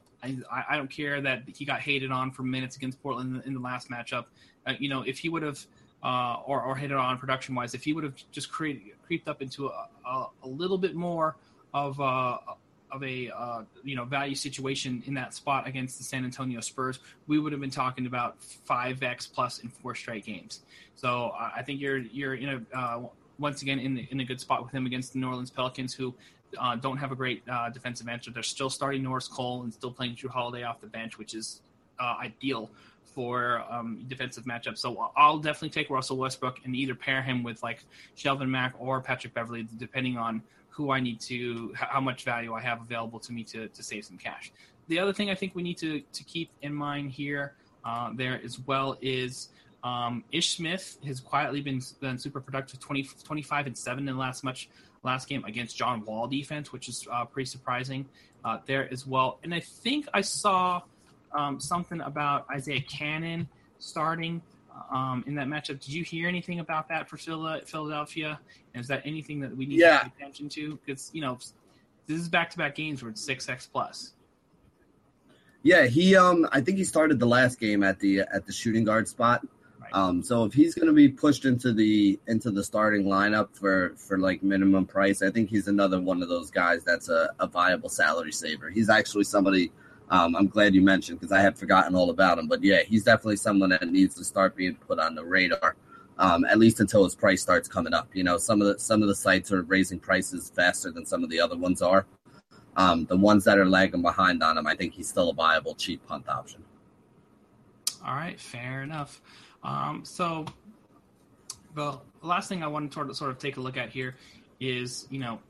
I, 0.51 0.65
I 0.71 0.77
don't 0.77 0.91
care 0.91 1.21
that 1.21 1.43
he 1.47 1.65
got 1.65 1.81
hated 1.81 2.11
on 2.11 2.31
for 2.31 2.43
minutes 2.43 2.77
against 2.77 3.03
Portland 3.03 3.43
in 3.47 3.55
the 3.55 3.61
last 3.61 3.91
matchup. 3.91 4.27
Uh, 4.67 4.75
you 4.79 4.89
know, 4.89 5.03
if 5.03 5.19
he 5.19 5.29
would 5.29 5.43
have 5.43 5.65
uh, 6.03 6.37
or 6.47 6.63
or 6.63 6.77
hated 6.77 6.97
on 6.97 7.19
production 7.19 7.55
wise, 7.55 7.75
if 7.75 7.85
he 7.85 7.93
would 7.93 8.05
have 8.05 8.15
just 8.31 8.51
created 8.51 8.83
creeped 9.07 9.29
up 9.29 9.43
into 9.43 9.69
a, 9.69 9.89
a, 10.07 10.27
a 10.43 10.49
little 10.49 10.79
bit 10.79 10.95
more 10.95 11.37
of 11.73 12.01
uh, 12.01 12.39
of 12.91 13.03
a 13.03 13.31
uh, 13.31 13.63
you 13.83 13.97
know 13.97 14.05
value 14.05 14.35
situation 14.35 15.03
in 15.07 15.15
that 15.15 15.35
spot 15.35 15.67
against 15.67 15.99
the 15.99 16.05
San 16.05 16.25
Antonio 16.25 16.61
Spurs, 16.61 17.01
we 17.27 17.39
would 17.39 17.53
have 17.53 17.61
been 17.61 17.71
talking 17.71 18.07
about 18.07 18.43
five 18.43 19.03
x 19.03 19.27
plus 19.27 19.59
in 19.59 19.69
four 19.69 19.95
straight 19.95 20.25
games. 20.25 20.61
So 20.95 21.33
I 21.37 21.63
think 21.63 21.81
you're 21.81 21.99
you're 21.99 22.35
in 22.35 22.49
a 22.73 22.79
uh, 22.79 23.03
once 23.39 23.63
again 23.63 23.79
in 23.79 23.99
in 24.11 24.21
a 24.21 24.25
good 24.25 24.41
spot 24.41 24.63
with 24.63 24.73
him 24.73 24.87
against 24.87 25.13
the 25.13 25.19
New 25.19 25.29
Orleans 25.29 25.51
Pelicans, 25.51 25.93
who 25.93 26.15
uh, 26.59 26.77
don't 26.77 26.97
have 26.97 27.13
a 27.13 27.17
great 27.17 27.43
uh, 27.49 27.71
defensive 27.71 28.09
answer. 28.09 28.31
They're 28.31 28.43
still 28.43 28.71
starting 28.71 29.03
Norris 29.03 29.29
Cole 29.29 29.63
and 29.63 29.73
still 29.73 29.91
playing 29.91 30.17
Jrue 30.17 30.31
Holiday 30.31 30.63
off 30.63 30.81
the 30.81 30.87
bench, 30.87 31.19
which 31.19 31.35
is 31.35 31.61
uh, 31.99 32.17
ideal 32.21 32.71
for 33.15 33.65
um, 33.71 34.05
defensive 34.09 34.45
matchups. 34.45 34.79
So 34.79 35.11
I'll 35.17 35.39
definitely 35.39 35.71
take 35.71 35.91
Russell 35.91 36.17
Westbrook 36.17 36.61
and 36.65 36.75
either 36.75 36.95
pair 36.95 37.23
him 37.23 37.43
with 37.43 37.63
like 37.63 37.85
Shelvin 38.17 38.49
Mack 38.49 38.75
or 38.79 39.01
Patrick 39.01 39.35
Beverley, 39.35 39.67
depending 39.79 40.17
on 40.17 40.43
who 40.69 40.91
I 40.91 40.99
need 40.99 41.21
to, 41.21 41.73
how 41.77 42.01
much 42.01 42.25
value 42.25 42.53
I 42.55 42.61
have 42.61 42.81
available 42.81 43.21
to 43.21 43.33
me 43.33 43.45
to, 43.45 43.69
to 43.69 43.83
save 43.83 44.05
some 44.05 44.19
cash. 44.19 44.53
The 44.89 44.99
other 44.99 45.13
thing 45.13 45.31
I 45.31 45.35
think 45.35 45.55
we 45.55 45.63
need 45.63 45.79
to, 45.79 46.01
to 46.01 46.25
keep 46.25 46.51
in 46.63 46.75
mind 46.75 47.13
here, 47.13 47.55
uh, 47.85 48.11
there 48.15 48.41
as 48.45 48.59
well, 48.59 48.99
is 49.01 49.51
um, 49.85 50.25
Ish 50.33 50.57
Smith 50.57 50.99
has 51.07 51.21
quietly 51.21 51.61
been, 51.61 51.81
been 52.01 52.19
super 52.19 52.41
productive, 52.41 52.81
20, 52.81 53.09
25 53.23 53.67
and 53.69 53.79
7 53.79 54.09
in 54.09 54.15
the 54.15 54.21
last 54.21 54.43
much 54.43 54.69
last 55.05 55.29
game 55.29 55.45
against 55.45 55.77
John 55.77 56.05
Wall 56.05 56.27
defense, 56.27 56.73
which 56.73 56.89
is 56.89 57.07
uh, 57.11 57.25
pretty 57.25 57.49
surprising 57.49 58.07
uh, 58.45 58.59
there 58.67 58.93
as 58.93 59.07
well. 59.07 59.39
And 59.43 59.55
I 59.55 59.61
think 59.61 60.07
I 60.13 60.21
saw 60.21 60.83
um, 61.33 61.61
something 61.61 62.01
about 62.01 62.47
Isaiah 62.51 62.81
Canaan 62.81 63.49
starting 63.79 64.43
um, 64.91 65.25
in 65.27 65.35
that 65.37 65.47
matchup. 65.47 65.81
Did 65.81 65.89
you 65.89 66.05
hear 66.05 66.29
anything 66.29 66.61
about 66.61 66.89
that 66.89 67.09
for 67.09 67.17
Philadelphia? 67.17 68.39
And 68.75 68.81
is 68.81 68.89
that 68.89 69.03
anything 69.05 69.41
that 69.41 69.57
we 69.57 69.67
need 69.67 69.81
yeah. 69.81 69.99
to 69.99 70.05
pay 70.11 70.13
attention 70.19 70.49
to? 70.51 70.79
Because 70.85 71.11
you 71.13 71.21
know, 71.21 71.39
this 72.07 72.21
is 72.21 72.29
back 72.29 72.51
to 72.51 72.59
back 72.59 72.75
games 72.75 73.03
where 73.03 73.11
it's 73.11 73.25
six 73.25 73.49
x 73.49 73.67
plus. 73.67 74.13
Yeah, 75.63 75.87
he 75.87 76.17
um 76.17 76.47
I 76.53 76.61
think 76.61 76.79
he 76.79 76.85
started 76.85 77.19
the 77.19 77.27
last 77.27 77.59
game 77.59 77.83
at 77.83 77.99
the 77.99 78.21
at 78.21 78.47
the 78.47 78.53
shooting 78.53 78.85
guard 78.85 79.09
spot. 79.09 79.47
Um, 79.95 80.25
so 80.25 80.45
if 80.45 80.53
he's 80.53 80.75
going 80.75 80.89
to 80.89 80.93
be 80.93 81.09
pushed 81.09 81.45
into 81.45 81.73
the 81.73 82.19
into 82.27 82.51
the 82.51 82.65
starting 82.65 83.05
lineup 83.05 83.55
for 83.55 83.95
for 83.97 84.19
like 84.19 84.43
minimum 84.43 84.87
price, 84.87 85.23
I 85.23 85.31
think 85.31 85.49
he's 85.49 85.69
another 85.69 86.01
one 86.01 86.21
of 86.21 86.29
those 86.29 86.51
guys 86.51 86.83
that's 86.83 87.09
a, 87.09 87.31
a 87.39 87.47
viable 87.47 87.89
salary 87.89 88.33
saver. 88.33 88.71
He's 88.71 88.91
actually 88.91 89.23
somebody 89.23 89.71
um, 90.11 90.35
I'm 90.35 90.49
glad 90.49 90.75
you 90.75 90.83
mentioned 90.83 91.21
because 91.21 91.33
I 91.33 91.41
had 91.41 91.57
forgotten 91.57 91.95
all 91.95 92.11
about 92.11 92.39
him. 92.39 92.49
But 92.49 92.63
yeah, 92.63 92.83
he's 92.83 93.05
definitely 93.05 93.37
someone 93.37 93.71
that 93.71 93.89
needs 93.89 94.17
to 94.17 94.25
start 94.25 94.57
being 94.57 94.75
put 94.75 94.99
on 94.99 95.15
the 95.15 95.25
radar, 95.25 95.77
um, 96.19 96.45
at 96.45 96.59
least 96.59 96.81
until 96.81 97.05
his 97.05 97.15
price 97.15 97.41
starts 97.41 97.69
coming 97.69 97.95
up. 97.95 98.09
You 98.15 98.25
know, 98.25 98.37
some 98.37 98.61
of 98.61 98.67
the 98.67 98.79
some 98.81 99.01
of 99.01 99.09
the 99.09 99.15
sites 99.15 99.53
are 99.53 99.63
raising 99.63 100.01
prices 100.01 100.53
faster 100.55 100.91
than 100.91 101.07
some 101.07 101.23
of 101.23 101.31
the 101.31 101.41
other 101.41 101.57
ones 101.57 101.83
are. 101.83 102.05
Um, 102.77 103.05
the 103.07 103.17
ones 103.17 103.45
that 103.45 103.59
are 103.59 103.67
lagging 103.67 104.03
behind 104.03 104.43
on 104.43 104.59
him, 104.59 104.67
I 104.67 104.75
think 104.75 104.95
he's 104.95 105.09
still 105.09 105.31
a 105.31 105.35
viable 105.35 105.77
cheap 105.77 106.05
punt 106.09 106.29
option. 106.29 106.65
All 108.05 108.15
right, 108.15 108.39
fair 108.39 108.83
enough. 108.83 109.23
Um, 109.65 110.05
so 110.05 110.45
the 111.75 111.99
last 112.23 112.49
thing 112.49 112.63
I 112.63 112.67
want 112.67 112.93
to 112.93 113.15
sort 113.15 113.31
of 113.31 113.39
take 113.39 113.57
a 113.57 113.61
look 113.61 113.77
at 113.77 113.91
here 113.91 114.17
is, 114.61 115.07
you 115.11 115.19
know, 115.19 115.41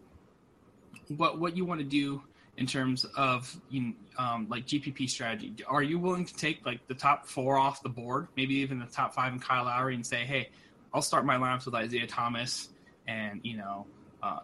what 1.16 1.38
what 1.38 1.56
you 1.56 1.64
want 1.64 1.80
to 1.80 1.86
do 1.86 2.22
in 2.56 2.66
terms 2.66 3.04
of 3.16 3.54
you 3.68 3.82
know, 3.82 3.92
um, 4.18 4.46
like 4.48 4.66
GPP 4.66 5.10
strategy. 5.10 5.54
Are 5.66 5.82
you 5.82 5.98
willing 5.98 6.24
to 6.24 6.34
take 6.34 6.64
like 6.64 6.86
the 6.86 6.94
top 6.94 7.26
four 7.26 7.58
off 7.58 7.82
the 7.82 7.88
board, 7.88 8.28
maybe 8.36 8.54
even 8.56 8.78
the 8.78 8.86
top 8.86 9.14
five 9.14 9.32
in 9.32 9.40
Kyle 9.40 9.64
Lowry, 9.64 9.94
and 9.94 10.06
say, 10.06 10.24
hey, 10.24 10.50
I'll 10.92 11.02
start 11.02 11.26
my 11.26 11.36
lineups 11.36 11.66
with 11.66 11.74
Isaiah 11.74 12.06
Thomas 12.06 12.68
and 13.06 13.40
you 13.42 13.56
know, 13.56 13.86
uh, 14.22 14.38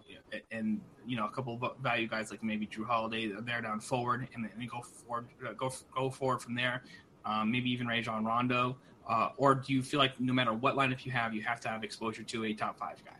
and 0.51 0.81
you 1.07 1.17
know 1.17 1.27
a 1.27 1.31
couple 1.31 1.59
of 1.63 1.77
value 1.81 2.07
guys 2.07 2.31
like 2.31 2.43
maybe 2.43 2.67
Jrue 2.67 2.87
Holiday 2.87 3.33
there 3.41 3.61
down 3.61 3.81
forward, 3.81 4.29
and 4.35 4.45
then 4.45 4.69
go 4.69 4.81
forward, 4.81 5.29
uh, 5.47 5.53
go 5.53 5.73
go 5.95 6.11
forward 6.11 6.43
from 6.43 6.55
there. 6.55 6.83
Um, 7.25 7.51
maybe 7.51 7.71
even 7.71 7.87
Rajon 7.87 8.25
Rondo, 8.25 8.77
uh, 9.09 9.31
or 9.37 9.55
do 9.55 9.73
you 9.73 9.83
feel 9.83 9.99
like 9.99 10.19
no 10.21 10.33
matter 10.33 10.53
what 10.53 10.77
lineup 10.77 11.05
you 11.05 11.13
have, 11.13 11.35
you 11.35 11.43
have 11.43 11.61
to 11.61 11.69
have 11.69 11.85
exposure 11.85 12.23
to 12.23 12.45
a 12.45 12.55
top 12.55 12.79
five 12.79 13.05
guy? 13.05 13.13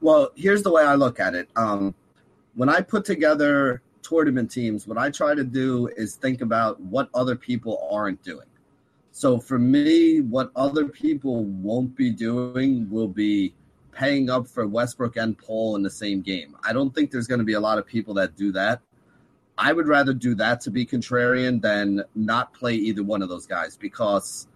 Well, 0.00 0.30
here's 0.34 0.62
the 0.62 0.70
way 0.70 0.82
I 0.82 0.94
look 0.94 1.20
at 1.20 1.34
it. 1.34 1.48
Um, 1.56 1.94
when 2.54 2.68
I 2.68 2.80
put 2.80 3.04
together 3.04 3.80
tournament 4.02 4.50
teams, 4.50 4.86
what 4.86 4.98
I 4.98 5.10
try 5.10 5.34
to 5.34 5.44
do 5.44 5.88
is 5.96 6.16
think 6.16 6.42
about 6.42 6.80
what 6.80 7.08
other 7.14 7.34
people 7.34 7.88
aren't 7.90 8.22
doing. 8.22 8.46
So 9.12 9.38
for 9.38 9.58
me, 9.58 10.20
what 10.20 10.50
other 10.56 10.88
people 10.88 11.44
won't 11.44 11.96
be 11.96 12.10
doing 12.10 12.90
will 12.90 13.08
be 13.08 13.54
paying 13.92 14.28
up 14.28 14.46
for 14.46 14.66
Westbrook 14.66 15.16
and 15.16 15.38
Paul 15.38 15.76
in 15.76 15.82
the 15.82 15.90
same 15.90 16.20
game. 16.20 16.56
I 16.64 16.72
don't 16.72 16.94
think 16.94 17.10
there's 17.10 17.28
going 17.28 17.38
to 17.38 17.44
be 17.44 17.52
a 17.52 17.60
lot 17.60 17.78
of 17.78 17.86
people 17.86 18.12
that 18.14 18.36
do 18.36 18.50
that. 18.52 18.80
I 19.56 19.72
would 19.72 19.86
rather 19.86 20.12
do 20.12 20.34
that 20.36 20.60
to 20.62 20.70
be 20.70 20.84
contrarian 20.84 21.62
than 21.62 22.02
not 22.14 22.52
play 22.54 22.74
either 22.74 23.02
one 23.02 23.22
of 23.22 23.28
those 23.28 23.46
guys 23.46 23.76
because 23.76 24.48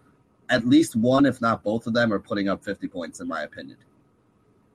at 0.48 0.66
least 0.66 0.96
one, 0.96 1.26
if 1.26 1.40
not 1.40 1.62
both 1.62 1.86
of 1.86 1.94
them, 1.94 2.12
are 2.12 2.18
putting 2.18 2.48
up 2.48 2.64
50 2.64 2.88
points, 2.88 3.20
in 3.20 3.28
my 3.28 3.42
opinion. 3.42 3.78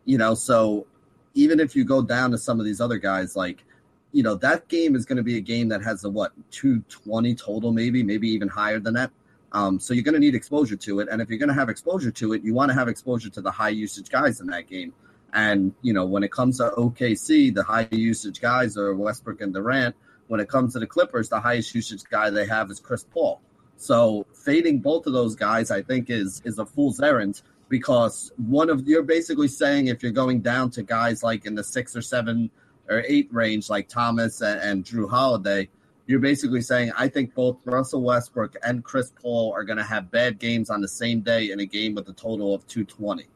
You 0.05 0.17
know, 0.17 0.33
so 0.35 0.87
even 1.33 1.59
if 1.59 1.75
you 1.75 1.83
go 1.83 2.01
down 2.01 2.31
to 2.31 2.37
some 2.37 2.59
of 2.59 2.65
these 2.65 2.79
other 2.79 2.97
guys, 2.97 3.35
like, 3.35 3.63
you 4.11 4.23
know, 4.23 4.35
that 4.35 4.67
game 4.67 4.95
is 4.95 5.05
going 5.05 5.17
to 5.17 5.23
be 5.23 5.37
a 5.37 5.41
game 5.41 5.67
that 5.69 5.83
has 5.83 6.03
a 6.03 6.09
what, 6.09 6.31
220 6.51 7.35
total, 7.35 7.71
maybe, 7.71 8.03
maybe 8.03 8.29
even 8.29 8.47
higher 8.47 8.79
than 8.79 8.93
that. 8.93 9.11
Um, 9.51 9.79
so 9.79 9.93
you're 9.93 10.03
going 10.03 10.13
to 10.13 10.19
need 10.19 10.35
exposure 10.35 10.75
to 10.75 10.99
it. 10.99 11.07
And 11.11 11.21
if 11.21 11.29
you're 11.29 11.39
going 11.39 11.49
to 11.49 11.55
have 11.55 11.69
exposure 11.69 12.11
to 12.11 12.33
it, 12.33 12.43
you 12.43 12.53
want 12.53 12.69
to 12.69 12.75
have 12.75 12.87
exposure 12.87 13.29
to 13.29 13.41
the 13.41 13.51
high 13.51 13.69
usage 13.69 14.09
guys 14.09 14.39
in 14.39 14.47
that 14.47 14.67
game. 14.67 14.93
And, 15.33 15.73
you 15.81 15.93
know, 15.93 16.05
when 16.05 16.23
it 16.23 16.31
comes 16.31 16.57
to 16.57 16.71
OKC, 16.77 17.53
the 17.53 17.63
high 17.63 17.87
usage 17.91 18.39
guys 18.39 18.77
are 18.77 18.93
Westbrook 18.95 19.41
and 19.41 19.53
Durant. 19.53 19.95
When 20.33 20.39
it 20.39 20.49
comes 20.49 20.73
to 20.73 20.79
the 20.79 20.87
Clippers, 20.87 21.29
the 21.29 21.39
highest 21.39 21.75
usage 21.75 22.05
guy 22.09 22.31
they 22.31 22.47
have 22.47 22.71
is 22.71 22.79
Chris 22.79 23.03
Paul. 23.03 23.39
So 23.75 24.25
fading 24.33 24.79
both 24.79 25.05
of 25.05 25.13
those 25.13 25.35
guys, 25.35 25.69
I 25.69 25.83
think, 25.83 26.09
is 26.09 26.41
is 26.43 26.57
a 26.57 26.65
fool's 26.65 26.99
errand 26.99 27.43
because 27.69 28.31
one 28.37 28.71
of 28.71 28.87
you're 28.87 29.03
basically 29.03 29.47
saying 29.47 29.89
if 29.89 30.01
you're 30.01 30.11
going 30.11 30.41
down 30.41 30.71
to 30.71 30.81
guys 30.81 31.21
like 31.21 31.45
in 31.45 31.53
the 31.53 31.63
six 31.63 31.95
or 31.95 32.01
seven 32.01 32.49
or 32.89 33.03
eight 33.07 33.27
range, 33.31 33.69
like 33.69 33.89
Thomas 33.89 34.41
and, 34.41 34.59
and 34.59 34.83
Jrue 34.83 35.07
Holiday, 35.07 35.69
you're 36.07 36.19
basically 36.19 36.61
saying 36.61 36.91
I 36.97 37.09
think 37.09 37.35
both 37.35 37.59
Russell 37.63 38.01
Westbrook 38.01 38.55
and 38.63 38.83
Chris 38.83 39.13
Paul 39.21 39.53
are 39.53 39.63
going 39.63 39.77
to 39.77 39.83
have 39.83 40.09
bad 40.09 40.39
games 40.39 40.71
on 40.71 40.81
the 40.81 40.87
same 40.87 41.21
day 41.21 41.51
in 41.51 41.59
a 41.59 41.67
game 41.67 41.93
with 41.93 42.09
a 42.09 42.13
total 42.13 42.55
of 42.55 42.65
220. 42.65 43.27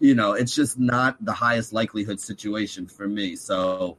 You 0.00 0.16
know, 0.16 0.32
it's 0.32 0.56
just 0.56 0.76
not 0.76 1.24
the 1.24 1.34
highest 1.34 1.72
likelihood 1.72 2.18
situation 2.18 2.88
for 2.88 3.06
me. 3.06 3.36
So 3.36 3.96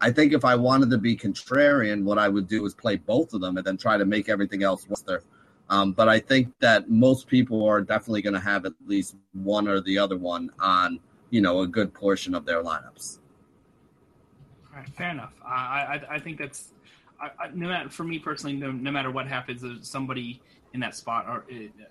I 0.00 0.10
think 0.10 0.32
if 0.32 0.44
I 0.44 0.54
wanted 0.54 0.90
to 0.90 0.98
be 0.98 1.16
contrarian, 1.16 2.04
what 2.04 2.18
I 2.18 2.28
would 2.28 2.48
do 2.48 2.64
is 2.64 2.74
play 2.74 2.96
both 2.96 3.34
of 3.34 3.40
them 3.40 3.58
and 3.58 3.66
then 3.66 3.76
try 3.76 3.98
to 3.98 4.06
make 4.06 4.28
everything 4.28 4.62
else 4.62 4.88
worse. 4.88 5.02
there. 5.02 5.22
Um, 5.68 5.92
but 5.92 6.08
I 6.08 6.18
think 6.18 6.52
that 6.60 6.90
most 6.90 7.28
people 7.28 7.64
are 7.64 7.80
definitely 7.80 8.22
going 8.22 8.34
to 8.34 8.40
have 8.40 8.66
at 8.66 8.72
least 8.86 9.16
one 9.34 9.68
or 9.68 9.80
the 9.80 9.98
other 9.98 10.16
one 10.16 10.50
on, 10.58 10.98
you 11.30 11.40
know, 11.40 11.60
a 11.60 11.66
good 11.66 11.92
portion 11.94 12.34
of 12.34 12.44
their 12.44 12.62
lineups. 12.62 13.18
All 14.72 14.80
right, 14.80 14.88
fair 14.88 15.10
enough. 15.10 15.32
I 15.44 16.00
I, 16.10 16.14
I 16.14 16.18
think 16.18 16.38
that's 16.38 16.72
I, 17.20 17.30
I, 17.38 17.48
no 17.54 17.68
matter 17.68 17.88
for 17.88 18.04
me 18.04 18.18
personally, 18.18 18.56
no, 18.56 18.72
no 18.72 18.90
matter 18.90 19.10
what 19.10 19.26
happens, 19.26 19.88
somebody 19.88 20.40
in 20.72 20.80
that 20.80 20.94
spot 20.94 21.26
or 21.28 21.44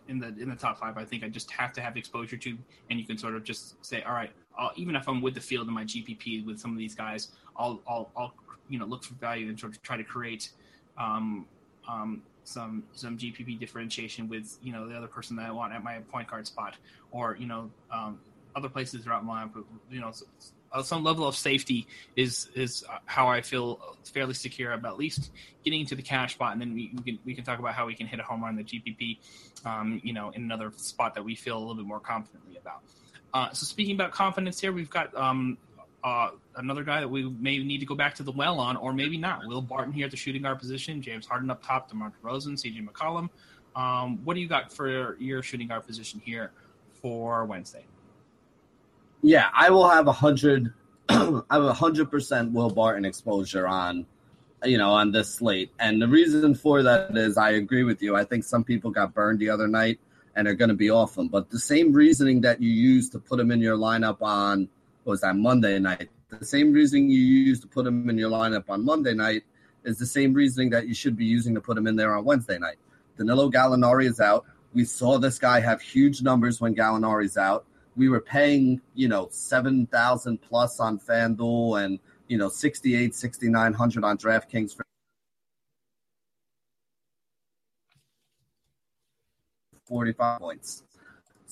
in 0.07 0.19
the 0.19 0.27
in 0.27 0.50
the 0.50 0.55
top 0.55 0.79
five. 0.79 0.98
I 0.98 1.05
think 1.05 1.24
I 1.24 1.29
just 1.29 1.51
have 1.51 1.74
to 1.74 1.81
have 1.81 1.98
exposure 1.98 2.38
to, 2.38 2.57
and 2.89 3.00
you 3.00 3.05
can 3.05 3.17
sort 3.17 3.36
of 3.36 3.43
just 3.43 3.83
say, 3.86 4.03
all 4.03 4.13
right, 4.13 4.31
I'll, 4.57 4.71
even 4.75 4.95
if 4.95 5.07
I'm 5.07 5.21
with 5.21 5.33
the 5.33 5.41
field 5.41 5.67
in 5.67 5.74
my 5.74 5.83
GPP 5.83 6.45
with 6.45 6.59
some 6.59 6.71
of 6.71 6.77
these 6.77 6.95
guys, 6.95 7.29
I'll 7.57 7.81
I'll, 7.88 8.12
I'll 8.15 8.33
you 8.69 8.79
know 8.79 8.86
look 8.86 9.03
for 9.03 9.15
value 9.15 9.50
and 9.50 9.59
sort 9.59 9.74
of 9.74 9.81
try 9.81 9.98
to 9.98 10.03
create 10.03 10.51
um, 10.98 11.45
um, 11.88 12.21
some 12.43 12.83
some 12.93 13.17
GPP 13.17 13.59
differentiation 13.59 14.29
with 14.29 14.57
you 14.62 14.71
know 14.71 14.88
the 14.88 14.95
other 14.95 15.07
person 15.07 15.36
that 15.38 15.45
I 15.45 15.51
want 15.51 15.74
at 15.74 15.83
my 15.83 16.00
point 16.12 16.29
guard 16.29 16.48
spot, 16.48 16.75
or 17.12 17.36
you 17.39 17.48
know 17.48 17.69
um, 17.91 18.19
other 18.55 18.69
places 18.69 19.03
throughout 19.03 19.25
my 19.25 19.45
you 19.91 20.00
know 20.00 20.12
uh, 20.72 20.82
some 20.82 21.04
level 21.04 21.28
of 21.28 21.36
safety 21.36 21.88
is 22.16 22.50
is 22.56 22.84
how 23.06 23.28
I 23.28 23.42
feel 23.42 23.80
fairly 24.04 24.34
secure 24.34 24.74
about 24.74 24.94
at 24.94 25.00
least 25.00 25.32
getting 25.64 25.86
to 25.88 25.96
the 25.96 26.02
cash 26.02 26.34
spot, 26.34 26.54
and 26.54 26.62
then 26.62 26.74
we, 26.74 26.92
we 26.96 27.02
can 27.04 27.20
we 27.26 27.36
can 27.36 27.44
talk 27.44 27.60
about 27.60 27.74
how 27.74 27.86
we 27.86 27.96
can 27.96 28.08
hit 28.08 28.20
a 28.20 28.24
home 28.24 28.44
run 28.44 28.58
in 28.58 28.58
the 28.58 28.64
GPP, 28.64 29.18
um, 29.66 30.02
you 30.04 30.14
know, 30.14 30.30
in 30.30 30.44
another 30.44 30.72
spot 30.76 31.16
that 31.16 31.24
we 31.24 31.36
feel 31.36 31.58
a 31.58 31.60
little 31.60 31.76
bit 31.76 31.86
more 31.86 32.00
confidently 32.00 32.58
about. 32.58 32.82
Uh, 33.34 33.52
so 33.54 33.66
speaking 33.66 33.96
about 33.96 34.12
confidence 34.12 34.60
here, 34.60 34.72
we've 34.72 34.90
got 34.90 35.16
um, 35.16 35.58
uh, 36.04 36.32
another 36.56 36.84
guy 36.84 37.00
that 37.00 37.10
we 37.10 37.30
may 37.30 37.58
need 37.60 37.80
to 37.80 37.86
go 37.86 37.96
back 37.96 38.16
to 38.16 38.24
the 38.24 38.32
well 38.32 38.60
on, 38.60 38.76
or 38.78 38.94
maybe 38.94 39.18
not. 39.18 39.46
Will 39.48 39.62
Barton 39.62 39.94
here 39.94 40.06
at 40.06 40.12
the 40.12 40.18
shooting 40.18 40.42
guard 40.42 40.60
position, 40.60 41.02
James 41.02 41.26
Harden 41.26 41.50
up 41.50 41.64
top, 41.66 41.90
DeMar 41.90 42.14
DeRozan, 42.24 42.54
CJ 42.54 42.88
McCollum. 42.88 43.30
Um, 43.76 44.20
what 44.24 44.34
do 44.34 44.40
you 44.40 44.48
got 44.48 44.74
for 44.74 45.16
your 45.20 45.44
shooting 45.44 45.68
guard 45.68 45.86
position 45.86 46.22
here 46.24 46.52
for 47.02 47.46
Wednesday? 47.46 47.86
Yeah, 49.22 49.50
I 49.54 49.70
will 49.70 49.90
have 49.90 50.08
a 50.08 50.12
hundred. 50.12 50.74
I 51.10 51.42
have 51.52 51.64
a 51.64 51.74
hundred 51.74 52.10
percent 52.10 52.54
Will 52.54 52.70
Barton 52.70 53.06
exposure 53.06 53.68
on, 53.68 54.06
you 54.64 54.78
know, 54.78 54.92
on 54.92 55.12
this 55.12 55.36
slate, 55.36 55.72
and 55.80 56.02
the 56.02 56.08
reason 56.08 56.56
for 56.56 56.84
that 56.84 57.16
is 57.18 57.38
I 57.38 57.52
agree 57.52 57.84
with 57.84 58.02
you. 58.02 58.16
I 58.16 58.24
think 58.24 58.44
some 58.44 58.64
people 58.64 58.92
got 58.92 59.14
burned 59.14 59.40
the 59.40 59.50
other 59.50 59.68
night 59.68 60.00
and 60.36 60.48
are 60.48 60.54
going 60.54 60.70
to 60.70 60.76
be 60.76 60.90
off 60.90 61.16
them, 61.16 61.28
but 61.28 61.50
the 61.50 61.60
same 61.60 61.92
reasoning 61.92 62.42
that 62.42 62.62
you 62.62 62.70
used 62.70 63.12
to 63.12 63.20
put 63.20 63.38
them 63.38 63.52
in 63.52 63.60
your 63.60 63.78
lineup 63.78 64.22
on 64.22 64.70
was 65.04 65.22
that 65.22 65.36
Monday 65.36 65.80
night. 65.80 66.10
The 66.30 66.46
same 66.46 66.72
reasoning 66.72 67.10
you 67.10 67.20
used 67.20 67.64
to 67.64 67.68
put 67.68 67.88
him 67.88 68.10
in 68.10 68.18
your 68.18 68.30
lineup 68.30 68.70
on 68.70 68.86
Monday 68.86 69.16
night 69.16 69.44
is 69.84 69.98
the 69.98 70.06
same 70.06 70.34
reasoning 70.34 70.70
that 70.70 70.88
you 70.88 70.94
should 70.94 71.18
be 71.18 71.26
using 71.26 71.56
to 71.56 71.62
put 71.62 71.78
him 71.78 71.88
in 71.88 71.96
there 71.96 72.16
on 72.16 72.24
Wednesday 72.24 72.60
night. 72.60 72.78
Danilo 73.18 73.50
Gallinari 73.50 74.06
is 74.06 74.20
out. 74.20 74.46
We 74.74 74.86
saw 74.86 75.18
this 75.18 75.40
guy 75.40 75.60
have 75.60 75.82
huge 75.82 76.22
numbers 76.22 76.62
when 76.62 76.76
Gallinari's 76.76 77.38
out. 77.38 77.66
We 77.96 78.10
were 78.10 78.22
paying, 78.22 78.81
you 78.93 79.08
know, 79.08 79.27
7,000 79.31 80.41
plus 80.41 80.79
on 80.79 81.00
FanDuel 81.00 81.84
and, 81.84 82.00
you 82.27 82.38
know, 82.38 82.50
68, 82.50 83.13
6,900 83.15 84.03
on 84.03 84.17
DraftKings 84.17 84.75
for 84.75 84.86
45 89.88 90.39
points. 90.39 90.84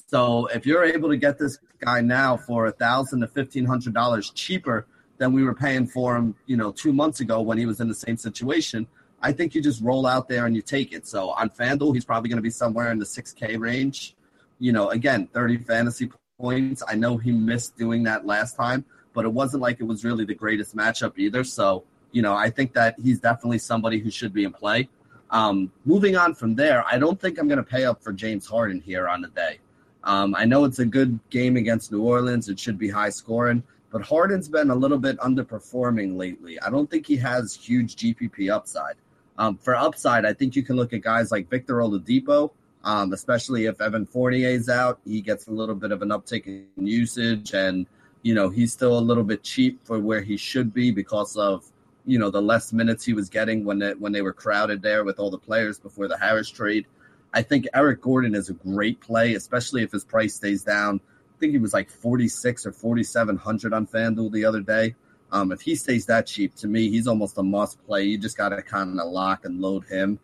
So 0.10 0.46
if 0.48 0.66
you're 0.66 0.86
able 0.86 1.10
to 1.10 1.18
get 1.18 1.38
this 1.38 1.58
guy 1.80 2.00
now 2.00 2.38
for 2.38 2.68
a 2.68 2.72
thousand 2.72 3.20
to 3.22 3.28
fifteen 3.28 3.66
hundred 3.66 3.94
dollars 3.94 4.30
cheaper 4.30 4.88
than 5.18 5.34
we 5.34 5.44
were 5.44 5.54
paying 5.54 5.86
for 5.86 6.16
him, 6.16 6.34
you 6.46 6.56
know, 6.56 6.72
two 6.72 6.94
months 6.94 7.20
ago 7.20 7.42
when 7.42 7.58
he 7.58 7.66
was 7.66 7.82
in 7.82 7.90
the 7.90 7.96
same 7.96 8.16
situation, 8.16 8.88
I 9.22 9.34
think 9.34 9.54
you 9.54 9.62
just 9.62 9.82
roll 9.82 10.06
out 10.06 10.30
there 10.30 10.46
and 10.46 10.56
you 10.56 10.62
take 10.62 10.94
it. 10.94 11.08
So 11.08 11.32
on 11.32 11.50
FanDuel, 11.50 11.94
he's 11.94 12.06
probably 12.06 12.30
going 12.30 12.38
to 12.38 12.44
be 12.44 12.50
somewhere 12.50 12.92
in 12.92 13.00
the 13.00 13.06
six 13.06 13.34
K 13.34 13.58
range. 13.58 14.16
You 14.60 14.72
know, 14.72 14.92
again, 14.92 15.28
thirty 15.34 15.58
fantasy 15.58 16.10
points. 16.40 16.84
I 16.88 16.96
know 16.96 17.18
he 17.18 17.32
missed 17.32 17.78
doing 17.78 18.04
that 18.04 18.26
last 18.26 18.56
time, 18.56 18.86
but 19.14 19.26
it 19.26 19.32
wasn't 19.32 19.62
like 19.62 19.80
it 19.80 19.86
was 19.86 20.04
really 20.04 20.26
the 20.26 20.36
greatest 20.36 20.76
matchup 20.76 21.18
either. 21.18 21.44
So 21.44 21.84
you 22.12 22.22
know, 22.22 22.34
I 22.34 22.50
think 22.50 22.74
that 22.74 22.96
he's 23.02 23.20
definitely 23.20 23.60
somebody 23.60 24.00
who 24.00 24.10
should 24.10 24.34
be 24.34 24.44
in 24.44 24.54
play. 24.54 24.90
Um, 25.30 25.72
moving 25.86 26.16
on 26.16 26.34
from 26.34 26.56
there, 26.56 26.86
I 26.90 26.98
don't 26.98 27.20
think 27.20 27.38
I'm 27.38 27.48
going 27.48 27.58
to 27.58 27.64
pay 27.64 27.86
up 27.86 28.02
for 28.02 28.14
James 28.14 28.48
Harden 28.48 28.80
here 28.80 29.08
on 29.10 29.22
the 29.22 29.28
day. 29.28 29.60
Um, 30.04 30.36
I 30.36 30.46
know 30.46 30.64
it's 30.64 30.80
a 30.80 30.86
good 30.86 31.20
game 31.30 31.58
against 31.58 31.92
New 31.92 32.02
Orleans. 32.02 32.48
It 32.48 32.58
should 32.60 32.78
be 32.78 32.90
high 32.90 33.10
scoring, 33.10 33.62
but 33.92 34.02
Harden's 34.02 34.48
been 34.48 34.70
a 34.70 34.76
little 34.76 34.98
bit 34.98 35.18
underperforming 35.18 36.18
lately. 36.18 36.60
I 36.62 36.70
don't 36.70 36.90
think 36.90 37.06
he 37.06 37.18
has 37.18 37.54
huge 37.54 37.98
GPP 37.98 38.50
upside. 38.50 38.96
Um, 39.38 39.58
for 39.58 39.76
upside, 39.76 40.26
I 40.26 40.34
think 40.34 40.56
you 40.56 40.64
can 40.64 40.78
look 40.78 40.94
at 40.94 41.02
guys 41.02 41.32
like 41.32 41.50
Victor 41.50 41.76
Oladipo, 41.76 42.52
um, 42.88 43.12
especially 43.12 43.66
if 43.66 43.82
Evan 43.82 44.06
Fournier's 44.06 44.70
out. 44.70 45.00
He 45.04 45.20
gets 45.20 45.48
a 45.48 45.52
little 45.52 45.76
bit 45.76 45.92
of 45.92 46.02
an 46.02 46.10
uptick 46.10 46.48
in 46.48 46.88
usage, 46.88 47.54
and 47.54 47.86
you 48.24 48.34
know 48.34 48.50
he's 48.50 48.72
still 48.72 48.98
a 48.98 49.00
little 49.10 49.26
bit 49.26 49.44
cheap 49.44 49.86
for 49.86 50.00
where 50.00 50.22
he 50.22 50.38
should 50.38 50.74
be 50.74 50.90
because 50.92 51.36
of 51.36 51.66
you 52.06 52.18
know 52.18 52.32
the 52.32 52.42
less 52.42 52.72
minutes 52.72 53.04
he 53.04 53.12
was 53.12 53.28
getting 53.28 53.66
when 53.66 53.78
they, 53.80 53.94
when 53.96 54.14
they 54.14 54.22
were 54.22 54.32
crowded 54.32 54.82
there 54.82 55.04
with 55.04 55.20
all 55.20 55.30
the 55.30 55.38
players 55.38 55.78
before 55.78 56.08
the 56.08 56.18
Harris 56.18 56.50
trade. 56.50 56.86
I 57.34 57.42
think 57.42 57.68
Eric 57.76 58.02
Gordon 58.02 58.34
is 58.34 58.50
a 58.50 58.54
great 58.54 59.02
play, 59.02 59.36
especially 59.36 59.84
if 59.84 59.92
his 59.92 60.06
price 60.06 60.36
stays 60.36 60.64
down. 60.64 61.02
I 61.04 61.40
think 61.42 61.52
he 61.52 61.60
was 61.60 61.74
like 61.74 61.90
46 61.90 62.66
or 62.66 62.72
4700 62.72 63.74
on 63.74 63.86
FanDuel 63.86 64.32
the 64.32 64.46
other 64.46 64.62
day. 64.62 64.96
Um, 65.34 65.52
if 65.52 65.60
he 65.60 65.76
stays 65.76 66.06
that 66.06 66.26
cheap, 66.26 66.56
to 66.56 66.68
me, 66.68 66.90
he's 66.90 67.06
almost 67.06 67.38
a 67.38 67.44
must 67.44 67.86
play. 67.86 68.06
You 68.06 68.18
just 68.18 68.38
got 68.38 68.50
to 68.50 68.62
kind 68.62 68.98
of 68.98 69.12
lock 69.12 69.44
and 69.44 69.60
load 69.60 69.84
him, 69.86 70.20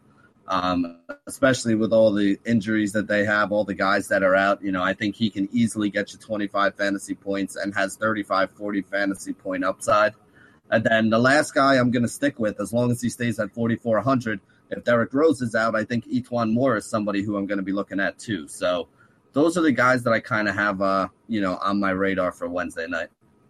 um, 0.48 1.00
especially 1.28 1.76
with 1.76 1.94
all 1.94 2.12
the 2.12 2.38
injuries 2.46 2.92
that 2.94 3.08
they 3.08 3.26
have, 3.26 3.52
all 3.52 3.64
the 3.64 3.74
guys 3.74 4.08
that 4.10 4.24
are 4.24 4.36
out. 4.36 4.62
You 4.62 4.72
know, 4.72 4.84
I 4.84 4.94
think 4.94 5.16
he 5.16 5.30
can 5.30 5.48
easily 5.52 5.90
get 5.90 6.12
you 6.14 6.20
25 6.20 6.76
fantasy 6.76 7.16
points 7.16 7.56
and 7.56 7.74
has 7.76 7.96
35, 7.96 8.52
40 8.52 8.82
fantasy 8.82 9.34
point 9.34 9.64
upside. 9.64 10.14
And 10.70 10.84
then 10.84 11.10
the 11.10 11.20
last 11.20 11.54
guy 11.54 11.76
I'm 11.76 11.92
going 11.92 12.04
to 12.04 12.10
stick 12.10 12.40
with, 12.40 12.60
as 12.60 12.74
long 12.74 12.92
as 12.92 13.02
he 13.02 13.10
stays 13.10 13.40
at 13.40 13.54
4,400, 13.54 14.40
if 14.72 14.84
Derrick 14.84 15.14
Rose 15.14 15.42
is 15.42 15.56
out, 15.56 15.76
I 15.76 15.84
think 15.84 16.08
E'Twaun 16.08 16.52
Moore 16.52 16.78
is 16.78 16.90
somebody 16.90 17.22
who 17.22 17.38
I'm 17.38 17.46
going 17.46 17.58
to 17.58 17.64
be 17.64 17.74
looking 17.74 18.00
at 18.00 18.18
too. 18.18 18.48
So 18.48 18.88
those 19.34 19.58
are 19.58 19.62
the 19.62 19.72
guys 19.72 20.04
that 20.04 20.14
I 20.14 20.20
kind 20.20 20.48
of 20.48 20.56
have, 20.56 20.82
uh, 20.82 21.08
you 21.28 21.42
know, 21.42 21.58
on 21.58 21.80
my 21.80 21.92
radar 21.92 22.32
for 22.32 22.48
Wednesday 22.48 22.88
night. 22.88 23.10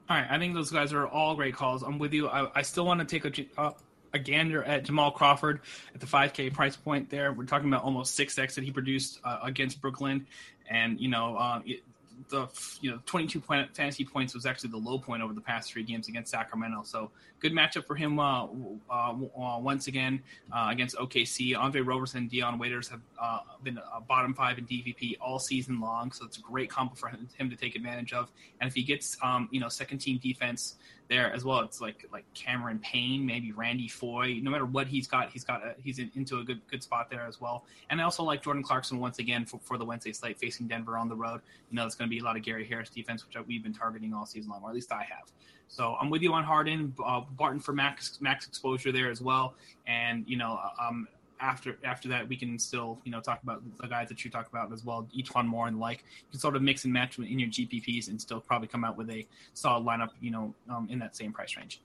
All 0.09 0.17
right, 0.17 0.27
I 0.29 0.37
think 0.37 0.53
those 0.53 0.69
guys 0.69 0.91
are 0.91 1.07
all 1.07 1.35
great 1.35 1.55
calls. 1.55 1.81
I'm 1.81 1.97
with 1.97 2.13
you. 2.13 2.27
I, 2.27 2.49
I 2.55 2.61
still 2.61 2.85
want 2.85 2.99
to 2.99 3.05
take 3.05 3.39
a, 3.39 3.45
uh, 3.57 3.71
a 4.13 4.19
gander 4.19 4.63
at 4.63 4.85
Jamal 4.85 5.11
Crawford 5.11 5.61
at 5.93 5.99
the 5.99 6.05
5K 6.05 6.53
price 6.53 6.75
point. 6.75 7.09
There, 7.09 7.33
we're 7.33 7.45
talking 7.45 7.67
about 7.67 7.83
almost 7.83 8.15
six 8.15 8.37
X 8.37 8.55
that 8.55 8.63
he 8.63 8.71
produced 8.71 9.19
uh, 9.23 9.39
against 9.43 9.81
Brooklyn, 9.81 10.27
and 10.69 10.99
you 10.99 11.09
know, 11.09 11.35
uh, 11.35 11.61
it, 11.65 11.83
the 12.29 12.47
you 12.81 12.91
know 12.91 12.99
22 13.05 13.39
point, 13.39 13.75
fantasy 13.75 14.05
points 14.05 14.33
was 14.33 14.45
actually 14.45 14.69
the 14.69 14.77
low 14.77 14.97
point 14.97 15.21
over 15.21 15.33
the 15.33 15.41
past 15.41 15.71
three 15.71 15.83
games 15.83 16.07
against 16.07 16.31
Sacramento. 16.31 16.81
So 16.83 17.11
good 17.39 17.51
matchup 17.51 17.85
for 17.85 17.95
him 17.95 18.19
uh, 18.19 18.45
uh, 18.45 18.49
uh, 18.89 19.59
once 19.59 19.87
again 19.87 20.21
uh, 20.51 20.69
against 20.71 20.95
OKC. 20.97 21.57
Andre 21.57 21.81
Roberson, 21.81 22.27
Dion 22.27 22.59
Waiters 22.59 22.89
have 22.89 23.01
uh, 23.21 23.39
been 23.63 23.77
a 23.93 24.01
bottom 24.01 24.33
five 24.33 24.57
in 24.57 24.65
DVP 24.65 25.17
all 25.19 25.39
season 25.39 25.79
long, 25.79 26.11
so 26.11 26.25
it's 26.25 26.37
a 26.37 26.41
great 26.41 26.69
combo 26.69 26.95
for 26.95 27.09
him, 27.09 27.27
him 27.37 27.49
to 27.49 27.55
take 27.55 27.75
advantage 27.75 28.13
of. 28.13 28.31
And 28.61 28.67
if 28.67 28.75
he 28.75 28.83
gets 28.83 29.17
um, 29.21 29.49
you 29.51 29.59
know 29.59 29.69
second 29.69 29.99
team 29.99 30.19
defense 30.21 30.75
there 31.09 31.31
as 31.33 31.43
well. 31.43 31.59
It's 31.61 31.81
like 31.81 32.05
like 32.11 32.25
Cameron 32.33 32.79
Payne, 32.79 33.25
maybe 33.25 33.51
Randy 33.51 33.87
Foye. 33.87 34.39
No 34.41 34.51
matter 34.51 34.65
what 34.65 34.87
he's 34.87 35.07
got, 35.07 35.31
he's 35.31 35.43
got 35.43 35.63
a, 35.63 35.75
he's 35.81 35.99
in, 35.99 36.11
into 36.15 36.39
a 36.39 36.43
good 36.43 36.61
good 36.69 36.83
spot 36.83 37.09
there 37.09 37.25
as 37.25 37.39
well. 37.39 37.65
And 37.89 38.01
I 38.01 38.03
also 38.03 38.23
like 38.23 38.43
Jordan 38.43 38.63
Clarkson 38.63 38.99
once 38.99 39.19
again 39.19 39.45
for, 39.45 39.59
for 39.59 39.77
the 39.77 39.85
Wednesday 39.85 40.13
slate 40.13 40.39
facing 40.39 40.67
Denver 40.67 40.97
on 40.97 41.09
the 41.09 41.15
road. 41.15 41.41
You 41.69 41.75
know, 41.75 41.85
it's 41.85 41.95
going 41.95 42.09
to 42.09 42.13
be 42.13 42.19
a 42.19 42.23
lot 42.23 42.35
of 42.35 42.43
Gary 42.43 42.65
Harris 42.65 42.89
defense, 42.89 43.25
which 43.25 43.35
we've 43.47 43.63
been 43.63 43.73
targeting 43.73 44.13
all 44.13 44.25
season 44.25 44.51
long, 44.51 44.63
or 44.63 44.69
at 44.69 44.75
least 44.75 44.91
I 44.91 45.03
have. 45.03 45.31
So 45.67 45.95
I'm 45.99 46.09
with 46.09 46.21
you 46.21 46.33
on 46.33 46.43
Harden, 46.43 46.93
uh, 47.03 47.21
Barton 47.31 47.59
for 47.59 47.73
max 47.73 48.19
max 48.21 48.47
exposure 48.47 48.91
there 48.91 49.09
as 49.09 49.21
well. 49.21 49.55
And 49.87 50.23
you 50.27 50.37
know, 50.37 50.59
um, 50.79 51.07
after 51.43 51.77
after 51.83 52.07
that, 52.09 52.27
we 52.27 52.37
can 52.37 52.57
still 52.57 52.99
you 53.03 53.11
know 53.11 53.19
talk 53.19 53.43
about 53.43 53.61
the 53.79 53.87
guys 53.87 54.07
that 54.09 54.23
you 54.23 54.31
talk 54.31 54.47
about 54.47 54.71
as 54.71 54.83
well, 54.83 55.07
E'Twaun 55.15 55.45
Moore 55.45 55.67
and 55.67 55.75
the 55.75 55.81
like. 55.81 55.99
You 55.99 56.31
can 56.31 56.39
sort 56.39 56.55
of 56.55 56.61
mix 56.61 56.85
and 56.85 56.93
match 56.93 57.19
in 57.19 57.37
your 57.37 57.49
GPPs 57.49 58.07
and 58.07 58.19
still 58.19 58.39
probably 58.39 58.67
come 58.67 58.83
out 58.83 58.97
with 58.97 59.09
a 59.09 59.27
solid 59.53 59.85
lineup, 59.85 60.09
you 60.21 60.31
know, 60.31 60.53
um, 60.69 60.87
in 60.89 60.99
that 60.99 61.15
same 61.15 61.33
price 61.33 61.57
range. 61.57 61.81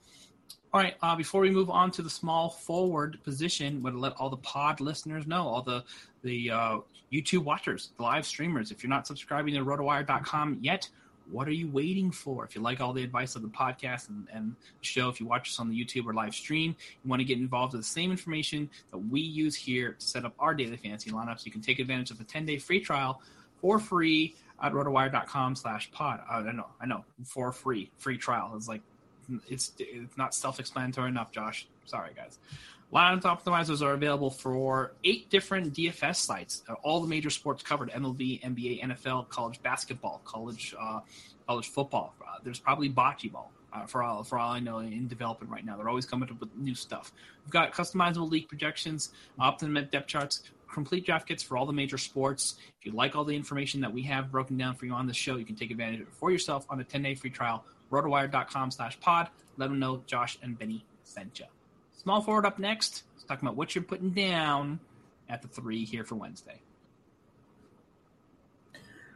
All 0.73 0.81
right. 0.81 0.94
Uh, 1.03 1.16
before 1.16 1.40
we 1.40 1.51
move 1.51 1.71
on 1.71 1.90
to 1.92 2.03
the 2.03 2.11
small 2.11 2.51
forward 2.51 3.18
position, 3.25 3.83
would 3.83 3.94
let 3.94 4.12
all 4.18 4.31
the 4.31 4.37
pod 4.37 4.81
listeners 4.81 5.27
know, 5.27 5.47
all 5.47 5.62
the 5.62 5.83
the 6.23 6.51
uh, 6.51 6.79
YouTube 7.12 7.44
watchers, 7.44 7.90
the 7.97 8.03
live 8.03 8.27
streamers. 8.27 8.71
If 8.71 8.83
you're 8.83 8.90
not 8.90 9.07
subscribing 9.07 9.55
to 9.55 9.61
RotoWire.com 9.64 10.59
yet, 10.61 10.88
what 11.31 11.49
are 11.49 11.53
you 11.53 11.69
waiting 11.71 12.11
for? 12.11 12.45
If 12.45 12.55
you 12.55 12.61
like 12.61 12.81
all 12.81 12.93
the 12.93 13.03
advice 13.03 13.37
of 13.37 13.43
the 13.43 13.49
podcast 13.49 14.09
and, 14.09 14.27
and 14.33 14.55
show, 14.81 15.09
if 15.09 15.21
you 15.21 15.27
watch 15.27 15.51
us 15.51 15.61
on 15.61 15.69
the 15.69 15.75
YouTube 15.75 16.07
or 16.07 16.14
live 16.14 16.35
stream, 16.35 16.75
you 17.05 17.11
want 17.11 17.21
to 17.21 17.25
get 17.25 17.38
involved 17.38 17.75
with 17.75 17.83
the 17.83 17.88
same 17.88 18.11
information 18.11 18.69
that 18.91 18.99
we 18.99 19.21
use 19.21 19.55
here 19.55 19.93
to 19.93 20.07
set 20.07 20.25
up 20.25 20.35
our 20.38 20.55
daily 20.55 20.77
fantasy 20.77 21.11
lineups, 21.11 21.45
you 21.45 21.53
can 21.53 21.61
take 21.61 21.79
advantage 21.79 22.11
of 22.11 22.21
a 22.21 22.25
10 22.25 22.47
day 22.47 22.59
free 22.59 22.81
trial 22.81 23.21
for 23.61 23.79
free 23.79 24.35
at 24.62 24.73
rotowire.com 24.73 25.55
slash 25.57 25.91
pod. 25.93 26.21
Uh, 26.29 26.45
I 26.49 26.53
know, 26.53 26.67
I 26.81 26.87
know, 26.87 27.05
for 27.25 27.53
free, 27.53 27.91
free 27.99 28.19
trial. 28.19 28.53
It's 28.57 28.69
like, 28.69 28.83
it's, 29.49 29.73
it's 29.79 30.17
not 30.17 30.35
self 30.35 30.59
explanatory 30.59 31.09
enough, 31.09 31.31
Josh. 31.33 31.69
Sorry, 31.85 32.11
guys. 32.17 32.38
Lineup 32.92 33.22
optimizers 33.22 33.83
are 33.83 33.92
available 33.92 34.31
for 34.31 34.92
eight 35.05 35.29
different 35.29 35.74
DFS 35.74 36.16
sites. 36.16 36.62
All 36.83 37.01
the 37.01 37.07
major 37.07 37.29
sports 37.29 37.62
covered: 37.62 37.90
MLB, 37.90 38.42
NBA, 38.42 38.83
NFL, 38.83 39.29
college 39.29 39.62
basketball, 39.62 40.22
college 40.24 40.74
uh, 40.81 41.01
college 41.46 41.68
football. 41.68 42.14
Uh, 42.20 42.38
there's 42.42 42.59
probably 42.59 42.88
bocce 42.88 43.31
ball. 43.31 43.53
Uh, 43.70 43.85
for 43.85 44.03
all 44.03 44.24
for 44.24 44.38
all 44.38 44.53
I 44.53 44.61
know, 44.61 44.79
in 44.79 45.07
development 45.07 45.53
right 45.53 45.64
now, 45.64 45.77
they're 45.77 45.90
always 45.90 46.07
coming 46.07 46.31
up 46.31 46.40
with 46.40 46.48
new 46.57 46.74
stuff. 46.74 47.12
We've 47.44 47.53
got 47.53 47.72
customizable 47.72 48.31
league 48.31 48.48
projections, 48.48 49.12
optimum 49.38 49.87
depth 49.92 50.07
charts, 50.07 50.42
complete 50.72 51.05
draft 51.05 51.29
kits 51.29 51.42
for 51.42 51.59
all 51.59 51.66
the 51.66 51.74
major 51.74 51.98
sports. 51.98 52.57
If 52.81 52.87
you 52.87 52.92
like 52.92 53.14
all 53.14 53.24
the 53.24 53.37
information 53.37 53.83
that 53.83 53.92
we 53.92 54.03
have 54.05 54.33
broken 54.33 54.57
down 54.57 54.74
for 54.77 54.87
you 54.87 54.92
on 54.92 55.07
the 55.07 55.12
show, 55.12 55.37
you 55.37 55.44
can 55.44 55.57
take 55.57 55.70
advantage 55.70 56.01
of 56.01 56.09
it 56.09 56.14
for 56.14 56.31
yourself 56.31 56.64
on 56.70 56.81
a 56.81 56.85
10-day 56.85 57.16
free 57.16 57.31
trial. 57.31 57.64
Rotowire.com 57.90 58.70
slash 58.70 58.98
pod. 59.01 59.29
Let 59.59 59.68
them 59.68 59.79
know 59.79 60.03
Josh 60.07 60.38
and 60.42 60.59
Benny 60.59 60.85
sent 61.05 61.38
you. 61.38 61.46
Small 62.02 62.22
forward 62.22 62.46
up 62.46 62.58
next. 62.58 63.02
Let's 63.14 63.24
talk 63.24 63.42
about 63.42 63.56
what 63.56 63.74
you're 63.74 63.84
putting 63.84 64.11
down 64.11 64.80
at 65.28 65.42
the 65.42 65.48
three 65.48 65.84
here 65.84 66.04
for 66.04 66.14
Wednesday. 66.14 66.61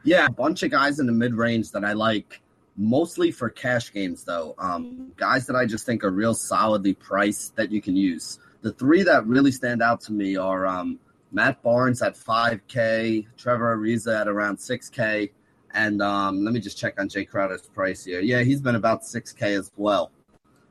Yeah, 0.03 0.25
a 0.25 0.31
bunch 0.31 0.63
of 0.63 0.71
guys 0.71 0.99
in 0.99 1.05
the 1.05 1.13
mid 1.13 1.33
range 1.33 1.71
that 1.71 1.85
I 1.85 1.93
like, 1.93 2.41
mostly 2.75 3.31
for 3.31 3.49
cash 3.49 3.93
games, 3.93 4.25
though. 4.25 4.53
Um, 4.59 5.13
guys 5.15 5.47
that 5.47 5.55
I 5.55 5.65
just 5.65 5.85
think 5.85 6.03
are 6.03 6.11
real 6.11 6.33
solidly 6.33 6.93
priced 6.93 7.55
that 7.55 7.71
you 7.71 7.81
can 7.81 7.95
use. 7.95 8.37
The 8.61 8.73
three 8.73 9.03
that 9.03 9.25
really 9.25 9.51
stand 9.51 9.81
out 9.81 10.01
to 10.01 10.11
me 10.11 10.35
are 10.35 10.67
um, 10.67 10.99
Matt 11.31 11.63
Barnes 11.63 12.01
at 12.01 12.15
5K, 12.15 13.27
Trevor 13.37 13.77
Ariza 13.77 14.21
at 14.21 14.27
around 14.27 14.57
6K, 14.57 15.31
and 15.73 16.01
um, 16.01 16.43
let 16.43 16.53
me 16.53 16.59
just 16.59 16.77
check 16.77 16.99
on 16.99 17.07
Jae 17.07 17.27
Crowder's 17.27 17.61
price 17.61 18.03
here. 18.03 18.19
Yeah, 18.19 18.41
he's 18.41 18.61
been 18.61 18.75
about 18.75 19.03
6K 19.03 19.57
as 19.57 19.71
well. 19.77 20.11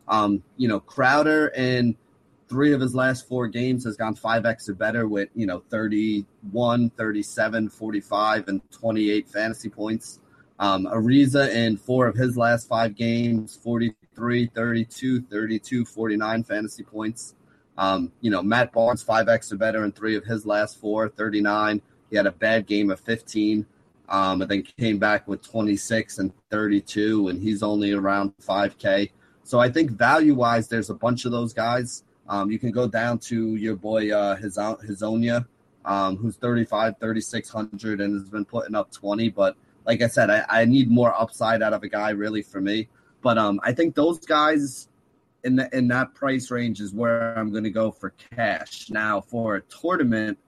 Um, 0.08 0.42
you 0.58 0.68
know, 0.68 0.78
Crowder 0.78 1.48
in 1.48 1.96
three 2.52 2.74
of 2.74 2.82
his 2.82 2.94
last 2.94 3.26
four 3.26 3.48
games 3.48 3.82
has 3.84 3.96
gone 3.96 4.14
5x 4.14 4.68
or 4.68 4.74
better 4.74 5.08
with, 5.08 5.30
you 5.34 5.46
know, 5.46 5.62
31, 5.70 6.90
37, 6.90 7.70
45, 7.70 8.48
and 8.48 8.70
28 8.70 9.26
fantasy 9.26 9.70
points. 9.70 10.20
Um, 10.58 10.84
Ariza 10.84 11.50
in 11.50 11.78
four 11.78 12.06
of 12.06 12.14
his 12.14 12.36
last 12.36 12.68
five 12.68 12.94
games, 12.94 13.56
43, 13.56 14.50
32, 14.54 15.22
32, 15.22 15.84
49 15.86 16.44
fantasy 16.44 16.82
points. 16.82 17.34
Um, 17.78 18.12
you 18.20 18.30
know, 18.30 18.42
Matt 18.42 18.70
Barnes, 18.70 19.02
5x 19.02 19.50
or 19.50 19.56
better 19.56 19.82
in 19.82 19.90
three 19.90 20.14
of 20.14 20.26
his 20.26 20.44
last 20.44 20.78
four, 20.78 21.08
39. 21.08 21.80
He 22.10 22.16
had 22.16 22.26
a 22.26 22.32
bad 22.32 22.66
game 22.66 22.90
of 22.90 23.00
15, 23.00 23.64
um, 24.10 24.42
and 24.42 24.50
then 24.50 24.62
came 24.78 24.98
back 24.98 25.26
with 25.26 25.42
26 25.42 26.18
and 26.18 26.32
32, 26.50 27.28
and 27.28 27.42
he's 27.42 27.62
only 27.62 27.92
around 27.92 28.34
5K. 28.46 29.10
So 29.42 29.58
I 29.58 29.70
think 29.70 29.92
value 29.92 30.34
wise, 30.34 30.68
there's 30.68 30.90
a 30.90 30.94
bunch 30.94 31.24
of 31.24 31.32
those 31.32 31.54
guys. 31.54 32.04
Um, 32.28 32.50
you 32.50 32.58
can 32.58 32.70
go 32.70 32.86
down 32.86 33.18
to 33.20 33.56
your 33.56 33.76
boy 33.76 34.12
uh, 34.12 34.36
Hezonja, 34.36 35.46
um, 35.84 36.16
who's 36.16 36.36
35, 36.36 36.98
3600 36.98 38.00
and 38.00 38.14
has 38.14 38.28
been 38.28 38.44
putting 38.44 38.74
up 38.74 38.90
20. 38.92 39.28
But 39.30 39.56
like 39.86 40.02
I 40.02 40.06
said, 40.06 40.30
I, 40.30 40.44
I 40.48 40.64
need 40.64 40.90
more 40.90 41.14
upside 41.20 41.62
out 41.62 41.72
of 41.72 41.82
a 41.82 41.88
guy 41.88 42.10
really 42.10 42.42
for 42.42 42.60
me. 42.60 42.88
But 43.22 43.38
um, 43.38 43.60
I 43.62 43.72
think 43.72 43.94
those 43.94 44.18
guys 44.20 44.88
in 45.44 45.56
the, 45.56 45.68
in 45.76 45.88
that 45.88 46.14
price 46.14 46.50
range 46.50 46.80
is 46.80 46.92
where 46.92 47.36
I'm 47.36 47.50
going 47.50 47.64
to 47.64 47.70
go 47.70 47.90
for 47.90 48.10
cash. 48.10 48.90
Now 48.90 49.20
for 49.20 49.56
a 49.56 49.62
tournament, 49.62 50.38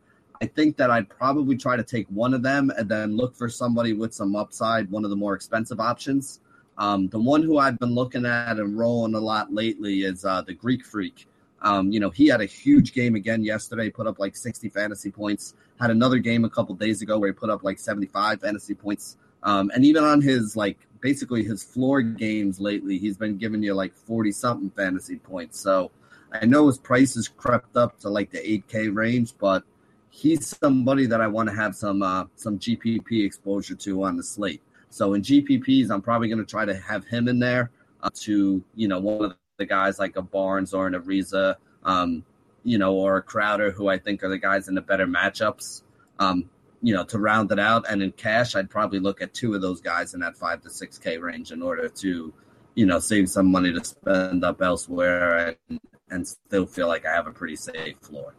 I 0.42 0.46
think 0.46 0.76
that 0.76 0.90
I'd 0.90 1.08
probably 1.08 1.56
try 1.56 1.76
to 1.76 1.82
take 1.82 2.06
one 2.08 2.34
of 2.34 2.42
them 2.42 2.70
and 2.76 2.88
then 2.88 3.16
look 3.16 3.36
for 3.36 3.48
somebody 3.48 3.92
with 3.92 4.12
some 4.12 4.36
upside, 4.36 4.90
one 4.90 5.04
of 5.04 5.10
the 5.10 5.16
more 5.16 5.34
expensive 5.34 5.80
options. 5.80 6.40
Um, 6.76 7.08
the 7.08 7.20
one 7.20 7.42
who 7.42 7.58
I've 7.58 7.78
been 7.78 7.94
looking 7.94 8.26
at 8.26 8.58
and 8.58 8.76
rolling 8.76 9.14
a 9.14 9.20
lot 9.20 9.52
lately 9.52 10.02
is 10.02 10.24
uh, 10.24 10.42
the 10.42 10.54
Greek 10.54 10.84
Freak. 10.84 11.26
Um, 11.64 11.90
you 11.90 11.98
know, 11.98 12.10
he 12.10 12.28
had 12.28 12.42
a 12.42 12.46
huge 12.46 12.92
game 12.92 13.14
again 13.14 13.42
yesterday, 13.42 13.90
put 13.90 14.06
up 14.06 14.18
like 14.18 14.36
60 14.36 14.68
fantasy 14.68 15.10
points. 15.10 15.54
Had 15.80 15.90
another 15.90 16.18
game 16.18 16.44
a 16.44 16.50
couple 16.50 16.74
days 16.74 17.00
ago 17.00 17.18
where 17.18 17.30
he 17.30 17.32
put 17.32 17.50
up 17.50 17.64
like 17.64 17.78
75 17.78 18.42
fantasy 18.42 18.74
points. 18.74 19.16
Um, 19.42 19.70
and 19.74 19.84
even 19.84 20.04
on 20.04 20.20
his 20.20 20.56
like 20.56 20.78
basically 21.00 21.42
his 21.42 21.64
floor 21.64 22.02
games 22.02 22.60
lately, 22.60 22.98
he's 22.98 23.16
been 23.16 23.38
giving 23.38 23.62
you 23.62 23.74
like 23.74 23.94
40 23.94 24.30
something 24.32 24.70
fantasy 24.70 25.16
points. 25.16 25.58
So 25.58 25.90
I 26.32 26.44
know 26.44 26.66
his 26.66 26.78
price 26.78 27.14
has 27.14 27.28
crept 27.28 27.76
up 27.76 27.98
to 28.00 28.10
like 28.10 28.30
the 28.30 28.38
8K 28.38 28.94
range, 28.94 29.32
but 29.38 29.64
he's 30.10 30.46
somebody 30.46 31.06
that 31.06 31.22
I 31.22 31.26
want 31.28 31.48
to 31.48 31.54
have 31.54 31.74
some 31.74 32.02
uh, 32.02 32.24
some 32.36 32.58
GPP 32.58 33.24
exposure 33.24 33.74
to 33.74 34.04
on 34.04 34.16
the 34.16 34.22
slate. 34.22 34.62
So 34.90 35.14
in 35.14 35.22
GPPs, 35.22 35.90
I'm 35.90 36.02
probably 36.02 36.28
going 36.28 36.38
to 36.38 36.44
try 36.44 36.64
to 36.66 36.76
have 36.76 37.06
him 37.06 37.26
in 37.26 37.38
there 37.38 37.70
uh, 38.02 38.10
to 38.20 38.62
you 38.74 38.88
know 38.88 39.00
one 39.00 39.24
of 39.30 39.36
the 39.56 39.66
guys 39.66 39.98
like 39.98 40.16
a 40.16 40.22
Barnes 40.22 40.74
or 40.74 40.86
an 40.86 40.94
Ariza, 40.94 41.56
um, 41.82 42.24
you 42.62 42.78
know, 42.78 42.94
or 42.94 43.16
a 43.18 43.22
Crowder, 43.22 43.70
who 43.70 43.88
I 43.88 43.98
think 43.98 44.22
are 44.22 44.28
the 44.28 44.38
guys 44.38 44.68
in 44.68 44.74
the 44.74 44.82
better 44.82 45.06
matchups. 45.06 45.82
Um, 46.18 46.50
you 46.82 46.92
know, 46.92 47.02
to 47.02 47.18
round 47.18 47.50
it 47.50 47.58
out. 47.58 47.86
And 47.90 48.02
in 48.02 48.12
cash, 48.12 48.54
I'd 48.54 48.68
probably 48.68 48.98
look 48.98 49.22
at 49.22 49.32
two 49.32 49.54
of 49.54 49.62
those 49.62 49.80
guys 49.80 50.12
in 50.12 50.20
that 50.20 50.36
five 50.36 50.60
to 50.64 50.70
six 50.70 50.98
K 50.98 51.16
range 51.16 51.50
in 51.50 51.62
order 51.62 51.88
to, 51.88 52.34
you 52.74 52.84
know, 52.84 52.98
save 52.98 53.30
some 53.30 53.50
money 53.50 53.72
to 53.72 53.82
spend 53.82 54.44
up 54.44 54.60
elsewhere 54.60 55.56
and, 55.70 55.80
and 56.10 56.28
still 56.28 56.66
feel 56.66 56.86
like 56.86 57.06
I 57.06 57.12
have 57.12 57.26
a 57.26 57.32
pretty 57.32 57.56
safe 57.56 57.96
floor. 58.02 58.34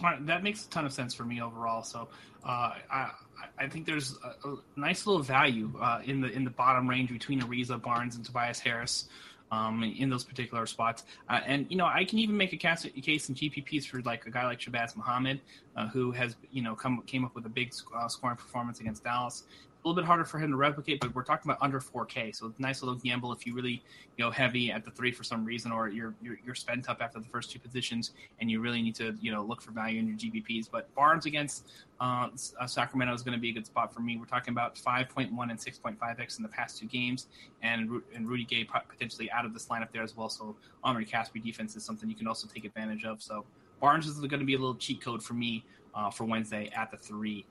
All 0.00 0.10
right, 0.10 0.26
that 0.26 0.42
makes 0.42 0.64
a 0.64 0.70
ton 0.70 0.86
of 0.86 0.92
sense 0.94 1.12
for 1.12 1.24
me 1.24 1.42
overall. 1.42 1.82
So 1.82 2.08
uh, 2.44 2.76
I 2.90 3.10
I 3.58 3.68
think 3.68 3.84
there's 3.84 4.16
a, 4.24 4.48
a 4.48 4.56
nice 4.74 5.06
little 5.06 5.22
value 5.22 5.70
uh, 5.78 6.00
in 6.02 6.22
the 6.22 6.32
in 6.32 6.44
the 6.44 6.50
bottom 6.50 6.88
range 6.88 7.10
between 7.10 7.42
Ariza 7.42 7.80
Barnes 7.80 8.16
and 8.16 8.24
Tobias 8.24 8.58
Harris 8.58 9.06
um, 9.50 9.82
in 9.82 10.10
those 10.10 10.24
particular 10.24 10.66
spots. 10.66 11.04
Uh, 11.28 11.40
and 11.46 11.66
you 11.68 11.76
know, 11.76 11.86
I 11.86 12.04
can 12.04 12.18
even 12.18 12.36
make 12.36 12.52
a 12.52 12.56
case, 12.56 12.86
case 13.02 13.28
in 13.28 13.34
GPPs 13.34 13.86
for 13.86 14.00
like 14.02 14.26
a 14.26 14.30
guy 14.30 14.44
like 14.46 14.60
Shabazz 14.60 14.96
Muhammad, 14.96 15.40
uh, 15.76 15.88
who 15.88 16.12
has 16.12 16.36
you 16.50 16.62
know 16.62 16.74
come 16.74 17.02
came 17.06 17.24
up 17.24 17.34
with 17.34 17.46
a 17.46 17.50
big 17.50 17.72
uh, 17.96 18.08
scoring 18.08 18.36
performance 18.36 18.80
against 18.80 19.04
Dallas 19.04 19.44
a 19.84 19.88
little 19.88 20.00
bit 20.00 20.06
harder 20.06 20.24
for 20.24 20.38
him 20.38 20.50
to 20.50 20.56
replicate, 20.56 20.98
but 21.00 21.14
we're 21.14 21.22
talking 21.22 21.50
about 21.50 21.62
under 21.62 21.78
4K, 21.78 22.34
so 22.34 22.54
nice 22.58 22.82
little 22.82 22.98
gamble 22.98 23.32
if 23.32 23.46
you 23.46 23.54
really 23.54 23.82
go 24.18 24.30
heavy 24.30 24.72
at 24.72 24.82
the 24.82 24.90
three 24.90 25.12
for 25.12 25.24
some 25.24 25.44
reason, 25.44 25.70
or 25.70 25.88
you're, 25.88 26.14
you're 26.22 26.38
you're 26.44 26.54
spent 26.54 26.88
up 26.88 27.02
after 27.02 27.18
the 27.20 27.26
first 27.26 27.50
two 27.50 27.58
positions, 27.58 28.12
and 28.40 28.50
you 28.50 28.60
really 28.60 28.80
need 28.80 28.94
to 28.94 29.14
you 29.20 29.30
know 29.30 29.42
look 29.42 29.60
for 29.60 29.72
value 29.72 29.98
in 29.98 30.08
your 30.08 30.16
GPPs. 30.16 30.70
But 30.70 30.92
Barnes 30.94 31.26
against 31.26 31.68
uh, 32.00 32.28
uh, 32.58 32.66
Sacramento 32.66 33.12
is 33.12 33.22
going 33.22 33.36
to 33.36 33.40
be 33.40 33.50
a 33.50 33.52
good 33.52 33.66
spot 33.66 33.92
for 33.92 34.00
me. 34.00 34.16
We're 34.16 34.24
talking 34.24 34.52
about 34.52 34.76
5.1 34.76 35.28
and 35.28 35.58
6.5x 35.58 36.38
in 36.38 36.42
the 36.42 36.48
past 36.48 36.78
two 36.78 36.86
games, 36.86 37.26
and 37.62 38.00
and 38.14 38.26
Rudy 38.26 38.44
Gay 38.44 38.64
potentially 38.64 39.30
out 39.30 39.44
of 39.44 39.52
this 39.52 39.66
lineup 39.66 39.92
there 39.92 40.02
as 40.02 40.16
well. 40.16 40.30
So 40.30 40.56
Omri 40.82 41.04
Caspi 41.04 41.42
defense 41.42 41.76
is 41.76 41.84
something 41.84 42.08
you 42.08 42.16
can 42.16 42.26
also 42.26 42.48
take 42.48 42.64
advantage 42.64 43.04
of. 43.04 43.20
So 43.20 43.44
Barnes 43.82 44.06
is 44.06 44.18
going 44.18 44.40
to 44.40 44.46
be 44.46 44.54
a 44.54 44.58
little 44.58 44.76
cheat 44.76 45.02
code 45.02 45.22
for 45.22 45.34
me 45.34 45.62
uh, 45.94 46.10
for 46.10 46.24
Wednesday 46.24 46.70
at 46.74 46.90
the 46.90 46.96
three 46.96 47.44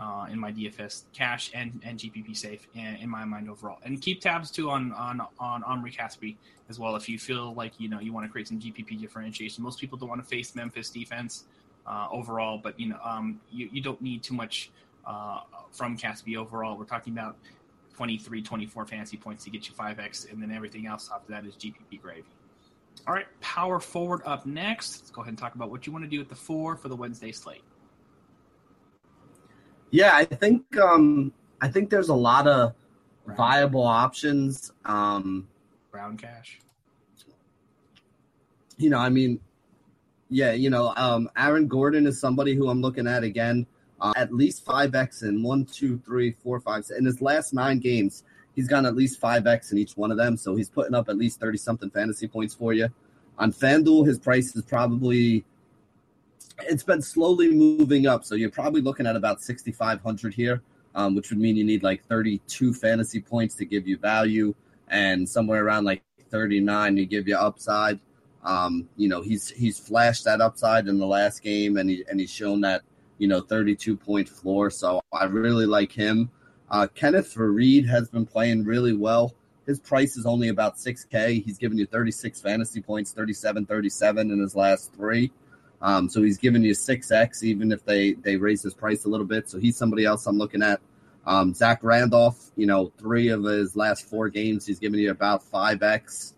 uh, 0.00 0.26
in 0.30 0.38
my 0.38 0.50
DFS 0.50 1.02
cash 1.12 1.50
and, 1.54 1.78
and 1.84 1.98
GPP 1.98 2.34
safe 2.34 2.66
in, 2.74 2.96
in, 2.96 3.10
my 3.10 3.24
mind 3.24 3.50
overall. 3.50 3.78
And 3.84 4.00
keep 4.00 4.22
tabs 4.22 4.50
too 4.50 4.70
on 4.70 4.92
on 4.92 5.20
on 5.38 5.62
Omri 5.64 5.92
Caspi 5.92 6.36
as 6.70 6.78
well 6.78 6.96
if 6.96 7.08
you 7.08 7.18
feel 7.18 7.52
like 7.54 7.78
you 7.78 7.88
know 7.88 8.00
you 8.00 8.12
want 8.12 8.24
to 8.24 8.32
create 8.32 8.48
some 8.48 8.58
GPP 8.58 8.98
differentiation. 8.98 9.62
Most 9.62 9.78
people 9.78 9.98
don't 9.98 10.08
want 10.08 10.22
to 10.22 10.26
face 10.26 10.54
Memphis 10.54 10.88
defense 10.88 11.44
uh, 11.86 12.08
overall, 12.10 12.58
but 12.58 12.80
you 12.80 12.88
know 12.88 12.98
um, 13.04 13.40
you, 13.52 13.68
you 13.70 13.82
don't 13.82 14.00
need 14.00 14.22
too 14.22 14.32
much 14.32 14.70
uh, 15.06 15.40
from 15.70 15.98
Caspi 15.98 16.36
overall. 16.36 16.78
We're 16.78 16.84
talking 16.84 17.12
about 17.12 17.36
23, 17.96 18.40
24 18.40 18.86
fantasy 18.86 19.18
points 19.18 19.44
to 19.44 19.50
get 19.50 19.68
you 19.68 19.74
5x, 19.74 20.32
and 20.32 20.42
then 20.42 20.50
everything 20.50 20.86
else 20.86 21.10
after 21.14 21.30
that 21.32 21.44
is 21.44 21.54
GPP 21.56 22.00
gravy. 22.00 22.24
All 23.06 23.12
right, 23.12 23.26
power 23.40 23.78
forward 23.78 24.22
up 24.24 24.46
next. 24.46 25.00
Let's 25.00 25.10
go 25.10 25.20
ahead 25.20 25.30
and 25.30 25.38
talk 25.38 25.54
about 25.54 25.70
what 25.70 25.86
you 25.86 25.92
want 25.92 26.04
to 26.04 26.10
do 26.10 26.18
with 26.18 26.30
the 26.30 26.34
four 26.34 26.76
for 26.76 26.88
the 26.88 26.96
Wednesday 26.96 27.32
slate. 27.32 27.62
Yeah, 29.90 30.12
I 30.14 30.24
think 30.24 30.76
um, 30.78 31.32
I 31.60 31.68
think 31.68 31.90
there's 31.90 32.08
a 32.08 32.14
lot 32.14 32.46
of 32.46 32.74
Brown. 33.24 33.36
viable 33.36 33.82
options. 33.84 34.72
Um, 34.84 35.48
Brown 35.90 36.16
cash. 36.16 36.60
You 38.76 38.90
know, 38.90 38.98
I 38.98 39.08
mean, 39.08 39.40
yeah, 40.30 40.52
you 40.52 40.70
know, 40.70 40.94
um, 40.96 41.28
Aaron 41.36 41.66
Gordon 41.66 42.06
is 42.06 42.20
somebody 42.20 42.54
who 42.54 42.70
I'm 42.70 42.80
looking 42.80 43.06
at 43.06 43.24
again. 43.24 43.66
Uh, 44.00 44.14
at 44.16 44.32
least 44.32 44.64
five 44.64 44.94
X 44.94 45.22
in 45.22 45.42
one, 45.42 45.66
two, 45.66 46.00
three, 46.06 46.34
four, 46.42 46.58
five. 46.60 46.84
In 46.96 47.04
his 47.04 47.20
last 47.20 47.52
nine 47.52 47.78
games, 47.80 48.24
he's 48.54 48.66
gotten 48.66 48.86
at 48.86 48.96
least 48.96 49.20
five 49.20 49.46
X 49.46 49.72
in 49.72 49.78
each 49.78 49.96
one 49.96 50.10
of 50.10 50.16
them. 50.16 50.38
So 50.38 50.56
he's 50.56 50.70
putting 50.70 50.94
up 50.94 51.08
at 51.08 51.18
least 51.18 51.40
thirty 51.40 51.58
something 51.58 51.90
fantasy 51.90 52.26
points 52.26 52.54
for 52.54 52.72
you. 52.72 52.88
On 53.38 53.52
FanDuel, 53.52 54.06
his 54.06 54.18
price 54.18 54.54
is 54.56 54.62
probably 54.62 55.44
it's 56.68 56.82
been 56.82 57.02
slowly 57.02 57.52
moving 57.52 58.06
up. 58.06 58.24
So 58.24 58.34
you're 58.34 58.50
probably 58.50 58.80
looking 58.80 59.06
at 59.06 59.16
about 59.16 59.42
6,500 59.42 60.34
here, 60.34 60.62
um, 60.94 61.14
which 61.14 61.30
would 61.30 61.38
mean 61.38 61.56
you 61.56 61.64
need 61.64 61.82
like 61.82 62.04
32 62.04 62.74
fantasy 62.74 63.20
points 63.20 63.54
to 63.56 63.64
give 63.64 63.86
you 63.86 63.96
value, 63.96 64.54
and 64.88 65.28
somewhere 65.28 65.64
around 65.64 65.84
like 65.84 66.02
39 66.30 66.96
to 66.96 67.06
give 67.06 67.28
you 67.28 67.36
upside. 67.36 68.00
Um, 68.42 68.88
you 68.96 69.08
know, 69.08 69.20
he's 69.20 69.50
he's 69.50 69.78
flashed 69.78 70.24
that 70.24 70.40
upside 70.40 70.88
in 70.88 70.98
the 70.98 71.06
last 71.06 71.42
game, 71.42 71.76
and 71.76 71.90
he 71.90 72.04
and 72.08 72.18
he's 72.18 72.30
shown 72.30 72.62
that 72.62 72.82
you 73.18 73.28
know 73.28 73.40
32 73.40 73.96
point 73.96 74.28
floor. 74.28 74.70
So 74.70 75.00
I 75.12 75.24
really 75.24 75.66
like 75.66 75.92
him. 75.92 76.30
Uh, 76.70 76.86
Kenneth 76.94 77.34
Faried 77.34 77.86
has 77.88 78.08
been 78.08 78.24
playing 78.24 78.64
really 78.64 78.94
well. 78.94 79.34
His 79.66 79.78
price 79.78 80.16
is 80.16 80.24
only 80.24 80.48
about 80.48 80.76
6K. 80.76 81.44
He's 81.44 81.58
given 81.58 81.78
you 81.78 81.86
36 81.86 82.40
fantasy 82.40 82.80
points, 82.80 83.12
37, 83.12 83.66
37 83.66 84.30
in 84.30 84.40
his 84.40 84.56
last 84.56 84.92
three. 84.94 85.30
Um, 85.82 86.08
so 86.08 86.22
he's 86.22 86.38
giving 86.38 86.62
you 86.62 86.74
six 86.74 87.10
X, 87.10 87.42
even 87.42 87.72
if 87.72 87.84
they 87.84 88.12
they 88.12 88.36
raise 88.36 88.62
his 88.62 88.74
price 88.74 89.04
a 89.04 89.08
little 89.08 89.26
bit. 89.26 89.48
So 89.48 89.58
he's 89.58 89.76
somebody 89.76 90.04
else 90.04 90.26
I'm 90.26 90.38
looking 90.38 90.62
at. 90.62 90.80
Um, 91.26 91.54
Zach 91.54 91.82
Randolph, 91.82 92.50
you 92.56 92.66
know, 92.66 92.92
three 92.98 93.28
of 93.28 93.44
his 93.44 93.76
last 93.76 94.06
four 94.06 94.28
games, 94.28 94.66
he's 94.66 94.78
giving 94.78 95.00
you 95.00 95.10
about 95.10 95.42
five 95.42 95.82
X. 95.82 96.34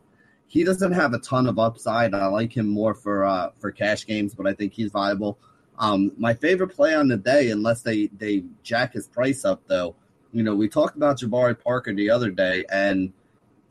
He 0.47 0.65
doesn't 0.65 0.93
have 0.93 1.15
a 1.15 1.19
ton 1.19 1.47
of 1.47 1.59
upside. 1.59 2.15
I 2.15 2.27
like 2.27 2.57
him 2.57 2.69
more 2.69 2.95
for 2.95 3.25
uh, 3.25 3.51
for 3.59 3.71
cash 3.71 4.07
games, 4.07 4.35
but 4.35 4.47
I 4.47 4.53
think 4.53 4.75
he's 4.75 4.91
viable. 4.91 5.39
Um, 5.79 6.13
my 6.19 6.35
favorite 6.35 6.69
play 6.69 6.95
on 6.95 7.09
the 7.09 7.17
day, 7.17 7.51
unless 7.51 7.83
they 7.83 8.09
they 8.09 8.45
jack 8.63 8.93
his 8.93 9.09
price 9.09 9.45
up, 9.45 9.63
though, 9.67 9.97
you 10.33 10.43
know, 10.43 10.55
we 10.55 10.69
talked 10.69 10.97
about 10.97 11.19
Jabari 11.19 11.59
Parker 11.59 11.95
the 11.95 12.11
other 12.11 12.31
day, 12.31 12.65
and 12.71 13.13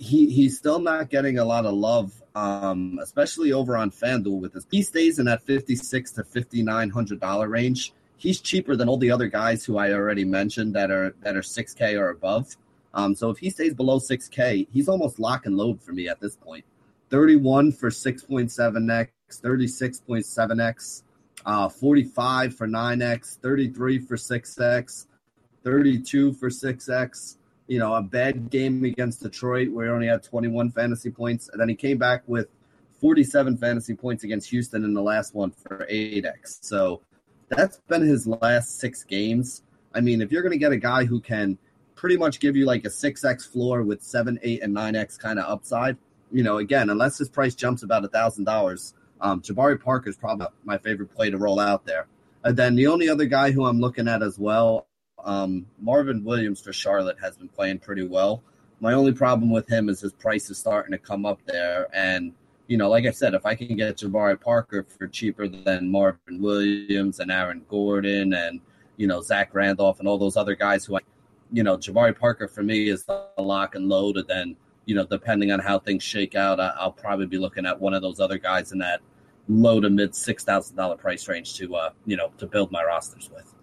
he 0.01 0.29
he's 0.31 0.57
still 0.57 0.79
not 0.79 1.09
getting 1.09 1.37
a 1.37 1.45
lot 1.45 1.65
of 1.65 1.73
love 1.73 2.11
um, 2.33 2.97
especially 3.01 3.51
over 3.51 3.75
on 3.77 3.91
FanDuel 3.91 4.39
with 4.39 4.53
his. 4.53 4.65
He 4.71 4.81
stays 4.81 5.19
in 5.19 5.25
that 5.25 5.43
fifty 5.43 5.75
six 5.75 6.11
to 6.13 6.23
fifty 6.23 6.63
nine 6.63 6.89
hundred 6.89 7.19
dollar 7.19 7.47
range. 7.47 7.93
He's 8.17 8.39
cheaper 8.39 8.75
than 8.75 8.87
all 8.89 8.97
the 8.97 9.11
other 9.11 9.27
guys 9.27 9.65
who 9.65 9.77
I 9.77 9.91
already 9.91 10.25
mentioned 10.25 10.75
that 10.75 10.91
are 10.91 11.15
that 11.21 11.35
are 11.35 11.43
six 11.43 11.73
K 11.73 11.95
or 11.95 12.09
above. 12.09 12.55
Um, 12.93 13.15
so 13.15 13.29
if 13.29 13.37
he 13.37 13.49
stays 13.49 13.73
below 13.73 13.99
six 13.99 14.27
K, 14.27 14.67
he's 14.71 14.89
almost 14.89 15.19
lock 15.19 15.45
and 15.45 15.55
load 15.55 15.81
for 15.81 15.91
me 15.93 16.07
at 16.07 16.19
this 16.19 16.35
point. 16.35 16.65
Thirty 17.09 17.35
one 17.35 17.71
for 17.71 17.91
six 17.91 18.23
point 18.23 18.51
seven 18.51 18.89
x, 18.89 19.11
thirty 19.31 19.67
six 19.67 19.99
point 19.99 20.25
seven 20.25 20.59
x, 20.59 21.03
uh, 21.45 21.69
forty 21.69 22.03
five 22.03 22.55
for 22.55 22.65
nine 22.65 23.01
x, 23.01 23.37
thirty 23.41 23.69
three 23.69 23.99
for 23.99 24.17
six 24.17 24.59
x, 24.59 25.07
thirty 25.63 25.99
two 26.01 26.33
for 26.33 26.49
six 26.49 26.89
x 26.89 27.37
you 27.71 27.79
know, 27.79 27.95
a 27.95 28.01
bad 28.01 28.49
game 28.49 28.83
against 28.83 29.23
Detroit 29.23 29.71
where 29.71 29.85
he 29.85 29.91
only 29.93 30.07
had 30.07 30.21
21 30.21 30.71
fantasy 30.71 31.09
points. 31.09 31.47
And 31.47 31.61
then 31.61 31.69
he 31.69 31.75
came 31.75 31.97
back 31.97 32.21
with 32.27 32.49
47 32.99 33.55
fantasy 33.55 33.95
points 33.95 34.25
against 34.25 34.49
Houston 34.49 34.83
in 34.83 34.93
the 34.93 35.01
last 35.01 35.33
one 35.33 35.51
for 35.51 35.87
8x. 35.89 36.65
So 36.65 36.99
that's 37.47 37.77
been 37.87 38.01
his 38.01 38.27
last 38.27 38.81
six 38.81 39.05
games. 39.05 39.63
I 39.95 40.01
mean, 40.01 40.21
if 40.21 40.33
you're 40.33 40.41
going 40.41 40.51
to 40.51 40.57
get 40.57 40.73
a 40.73 40.77
guy 40.77 41.05
who 41.05 41.21
can 41.21 41.57
pretty 41.95 42.17
much 42.17 42.41
give 42.41 42.57
you 42.57 42.65
like 42.65 42.83
a 42.83 42.89
6x 42.89 43.49
floor 43.49 43.83
with 43.83 44.03
7, 44.03 44.37
8, 44.43 44.63
and 44.63 44.75
9x 44.75 45.17
kind 45.17 45.39
of 45.39 45.45
upside, 45.49 45.95
you 46.29 46.43
know, 46.43 46.57
again, 46.57 46.89
unless 46.89 47.17
his 47.17 47.29
price 47.29 47.55
jumps 47.55 47.83
about 47.83 48.03
a 48.03 48.09
$1,000, 48.09 48.93
um, 49.21 49.41
Jabari 49.41 49.81
Parker 49.81 50.09
is 50.09 50.17
probably 50.17 50.47
my 50.65 50.77
favorite 50.77 51.15
play 51.15 51.29
to 51.29 51.37
roll 51.37 51.61
out 51.61 51.85
there. 51.85 52.07
And 52.43 52.57
then 52.57 52.75
the 52.75 52.87
only 52.87 53.07
other 53.07 53.27
guy 53.27 53.51
who 53.51 53.63
I'm 53.63 53.79
looking 53.79 54.09
at 54.09 54.21
as 54.21 54.37
well 54.37 54.87
um, 55.25 55.65
Marvin 55.79 56.23
Williams 56.23 56.61
for 56.61 56.73
Charlotte 56.73 57.17
has 57.21 57.37
been 57.37 57.49
playing 57.49 57.79
pretty 57.79 58.05
well. 58.05 58.43
My 58.79 58.93
only 58.93 59.13
problem 59.13 59.51
with 59.51 59.67
him 59.69 59.89
is 59.89 60.01
his 60.01 60.13
price 60.13 60.49
is 60.49 60.57
starting 60.57 60.91
to 60.91 60.97
come 60.97 61.25
up 61.25 61.39
there. 61.45 61.87
And, 61.93 62.33
you 62.67 62.77
know, 62.77 62.89
like 62.89 63.05
I 63.05 63.11
said, 63.11 63.33
if 63.33 63.45
I 63.45 63.53
can 63.53 63.75
get 63.75 63.97
Jabari 63.97 64.39
Parker 64.39 64.85
for 64.97 65.07
cheaper 65.07 65.47
than 65.47 65.91
Marvin 65.91 66.41
Williams 66.41 67.19
and 67.19 67.31
Aaron 67.31 67.63
Gordon 67.69 68.33
and, 68.33 68.59
you 68.97 69.07
know, 69.07 69.21
Zach 69.21 69.53
Randolph 69.53 69.99
and 69.99 70.07
all 70.07 70.17
those 70.17 70.37
other 70.37 70.55
guys 70.55 70.85
who 70.85 70.95
I, 70.95 70.99
you 71.51 71.63
know, 71.63 71.77
Jabari 71.77 72.17
Parker 72.17 72.47
for 72.47 72.63
me 72.63 72.89
is 72.89 73.03
the 73.03 73.27
lock 73.37 73.75
and 73.75 73.87
load. 73.87 74.17
And 74.17 74.27
then, 74.27 74.55
you 74.85 74.95
know, 74.95 75.05
depending 75.05 75.51
on 75.51 75.59
how 75.59 75.77
things 75.77 76.01
shake 76.01 76.35
out, 76.35 76.59
I, 76.59 76.73
will 76.83 76.91
probably 76.91 77.27
be 77.27 77.37
looking 77.37 77.65
at 77.65 77.79
one 77.79 77.93
of 77.93 78.01
those 78.01 78.19
other 78.19 78.39
guys 78.39 78.71
in 78.71 78.79
that 78.79 79.01
low 79.47 79.79
to 79.79 79.89
mid 79.89 80.15
six 80.15 80.43
thousand 80.43 80.75
dollar 80.75 80.97
price 80.97 81.27
range 81.27 81.55
to, 81.57 81.75
uh, 81.75 81.89
you 82.05 82.17
know, 82.17 82.31
to 82.39 82.47
build 82.47 82.71
my 82.71 82.83
rosters 82.83 83.29
with. 83.31 83.53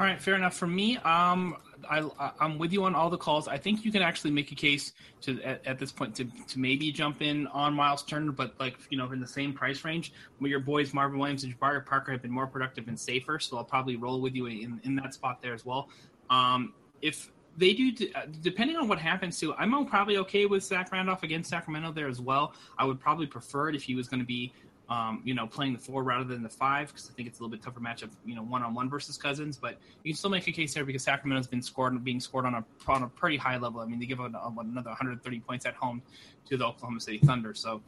All 0.00 0.06
right, 0.06 0.20
fair 0.20 0.34
enough. 0.34 0.56
For 0.56 0.66
me, 0.66 0.96
um, 0.98 1.56
I, 1.88 2.08
I'm 2.40 2.58
with 2.58 2.72
you 2.72 2.82
on 2.82 2.96
all 2.96 3.10
the 3.10 3.16
calls. 3.16 3.46
I 3.46 3.58
think 3.58 3.84
you 3.84 3.92
can 3.92 4.02
actually 4.02 4.32
make 4.32 4.50
a 4.50 4.54
case 4.56 4.92
to 5.22 5.40
at, 5.42 5.64
at, 5.64 5.78
this 5.78 5.92
point 5.92 6.16
to, 6.16 6.24
to 6.24 6.58
maybe 6.58 6.90
jump 6.90 7.22
in 7.22 7.46
on 7.48 7.74
Miles 7.74 8.02
Turner, 8.02 8.32
but 8.32 8.58
like 8.58 8.76
you 8.90 8.98
know 8.98 9.10
in 9.12 9.20
the 9.20 9.26
same 9.26 9.52
price 9.52 9.84
range. 9.84 10.12
Where 10.38 10.50
your 10.50 10.58
boys 10.58 10.92
Marvin 10.92 11.20
Williams 11.20 11.44
and 11.44 11.56
Jabari 11.56 11.86
Parker 11.86 12.10
have 12.10 12.22
been 12.22 12.32
more 12.32 12.48
productive 12.48 12.88
and 12.88 12.98
safer, 12.98 13.38
so 13.38 13.56
I'll 13.56 13.64
probably 13.64 13.94
roll 13.94 14.20
with 14.20 14.34
you 14.34 14.46
in, 14.46 14.80
in 14.82 14.96
that 14.96 15.14
spot 15.14 15.40
there 15.40 15.54
as 15.54 15.64
well. 15.64 15.88
Um, 16.28 16.74
if 17.00 17.30
they 17.56 17.72
do, 17.72 17.92
depending 18.40 18.76
on 18.76 18.88
what 18.88 18.98
happens 18.98 19.38
to, 19.38 19.54
I'm 19.54 19.86
probably 19.86 20.16
okay 20.18 20.46
with 20.46 20.64
Zach 20.64 20.90
Randolph 20.90 21.22
against 21.22 21.50
Sacramento 21.50 21.92
there 21.92 22.08
as 22.08 22.20
well. 22.20 22.52
I 22.78 22.84
would 22.84 22.98
probably 22.98 23.26
prefer 23.26 23.68
it 23.68 23.76
if 23.76 23.84
he 23.84 23.94
was 23.94 24.08
going 24.08 24.20
to 24.20 24.26
be 24.26 24.52
um, 24.88 25.22
you 25.24 25.34
know, 25.34 25.46
playing 25.46 25.72
the 25.72 25.78
four 25.78 26.02
rather 26.02 26.24
than 26.24 26.42
the 26.42 26.48
five 26.48 26.88
because 26.88 27.10
I 27.10 27.14
think 27.14 27.28
it's 27.28 27.38
a 27.38 27.42
little 27.42 27.50
bit 27.50 27.62
tougher 27.62 27.80
matchup, 27.80 28.10
you 28.24 28.34
know, 28.34 28.42
one 28.42 28.62
on 28.62 28.74
one 28.74 28.90
versus 28.90 29.16
Cousins. 29.16 29.56
But 29.56 29.78
you 30.02 30.12
can 30.12 30.18
still 30.18 30.30
make 30.30 30.46
a 30.46 30.52
case 30.52 30.74
there 30.74 30.84
because 30.84 31.02
Sacramento's 31.02 31.46
been 31.46 31.62
scored 31.62 32.02
being 32.04 32.20
scored 32.20 32.44
on 32.44 32.54
a 32.54 32.64
on 32.86 33.02
a 33.02 33.08
pretty 33.08 33.36
high 33.36 33.56
level. 33.56 33.80
I 33.80 33.86
mean, 33.86 33.98
they 33.98 34.06
give 34.06 34.20
another 34.20 34.38
130 34.42 35.40
points 35.40 35.64
at 35.64 35.74
home 35.74 36.02
to 36.46 36.56
the 36.56 36.66
Oklahoma 36.66 37.00
City 37.00 37.18
Thunder, 37.18 37.54
so 37.54 37.80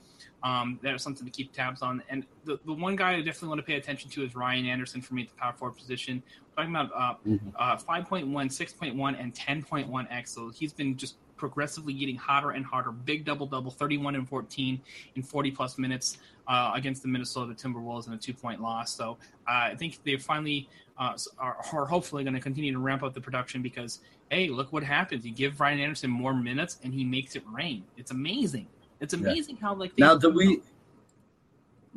um, 0.43 0.79
there's 0.83 1.03
something 1.03 1.27
to 1.27 1.31
keep 1.31 1.53
tabs 1.53 1.83
on. 1.83 2.03
And 2.09 2.25
the, 2.45 2.59
the 2.65 2.73
one 2.73 2.97
guy 2.97 3.15
I 3.15 3.17
definitely 3.17 3.49
want 3.49 3.59
to 3.61 3.67
pay 3.67 3.75
attention 3.75 4.11
to 4.11 4.25
is 4.25 4.35
Ryan 4.35 4.67
Anderson 4.67 5.03
for 5.03 5.15
me 5.15 5.23
at 5.23 5.29
the 5.29 5.35
power 5.35 5.53
forward 5.53 5.77
position. 5.77 6.23
We're 6.57 6.65
talking 6.65 6.77
about 6.77 6.93
uh, 6.95 7.29
mm-hmm. 7.29 7.49
uh, 7.57 7.77
5.1, 7.77 8.31
6.1, 8.31 9.21
and 9.21 9.35
10.1 9.35 10.07
x. 10.11 10.31
So 10.31 10.51
he's 10.51 10.73
been 10.73 10.97
just 10.97 11.17
progressively 11.37 11.93
getting 11.93 12.17
hotter 12.17 12.51
and 12.51 12.65
hotter. 12.65 12.91
Big 12.91 13.25
double 13.25 13.47
double, 13.47 13.71
31 13.71 14.15
and 14.15 14.29
14 14.29 14.81
in 15.15 15.23
40 15.23 15.51
plus 15.51 15.79
minutes 15.79 16.19
uh, 16.49 16.73
against 16.75 17.03
the 17.03 17.09
Minnesota 17.09 17.55
Timberwolves 17.55 18.07
in 18.07 18.13
a 18.13 18.17
two 18.17 18.35
point 18.35 18.61
loss. 18.61 18.95
So 18.95 19.19
uh, 19.49 19.71
I 19.71 19.75
think 19.77 20.03
they 20.05 20.17
finally 20.17 20.69
uh, 20.99 21.17
are, 21.39 21.57
are, 21.73 21.87
hopefully 21.87 22.25
going 22.25 22.35
to 22.35 22.41
continue 22.41 22.73
to 22.73 22.79
ramp 22.79 23.03
up 23.03 23.15
the 23.15 23.21
production 23.21 23.63
because, 23.63 24.01
hey, 24.31 24.49
look 24.49 24.73
what 24.73 24.83
happens. 24.83 25.27
You 25.27 25.33
give 25.33 25.61
Ryan 25.61 25.81
Anderson 25.81 26.11
more 26.11 26.35
minutes 26.35 26.79
and 26.83 26.93
he 26.93 27.05
makes 27.05 27.37
it 27.37 27.43
rain. 27.51 27.85
It's 27.97 28.11
amazing. 28.11 28.67
It's 29.01 29.13
amazing 29.13 29.57
yeah. 29.57 29.69
how, 29.69 29.75
like, 29.75 29.99
now 29.99 30.17
do 30.17 30.31
we. 30.31 30.61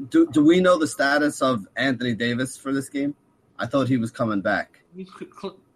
Do, 0.10 0.28
do 0.32 0.46
we 0.46 0.62
know 0.62 0.78
the 0.78 0.88
status 0.88 1.42
of 1.42 1.68
Anthony 1.76 2.16
Davis 2.16 2.56
for 2.56 2.72
this 2.72 2.88
game? 2.88 3.16
I 3.58 3.66
thought 3.66 3.90
he 3.90 3.98
was 3.98 4.12
coming 4.12 4.40
back 4.40 4.80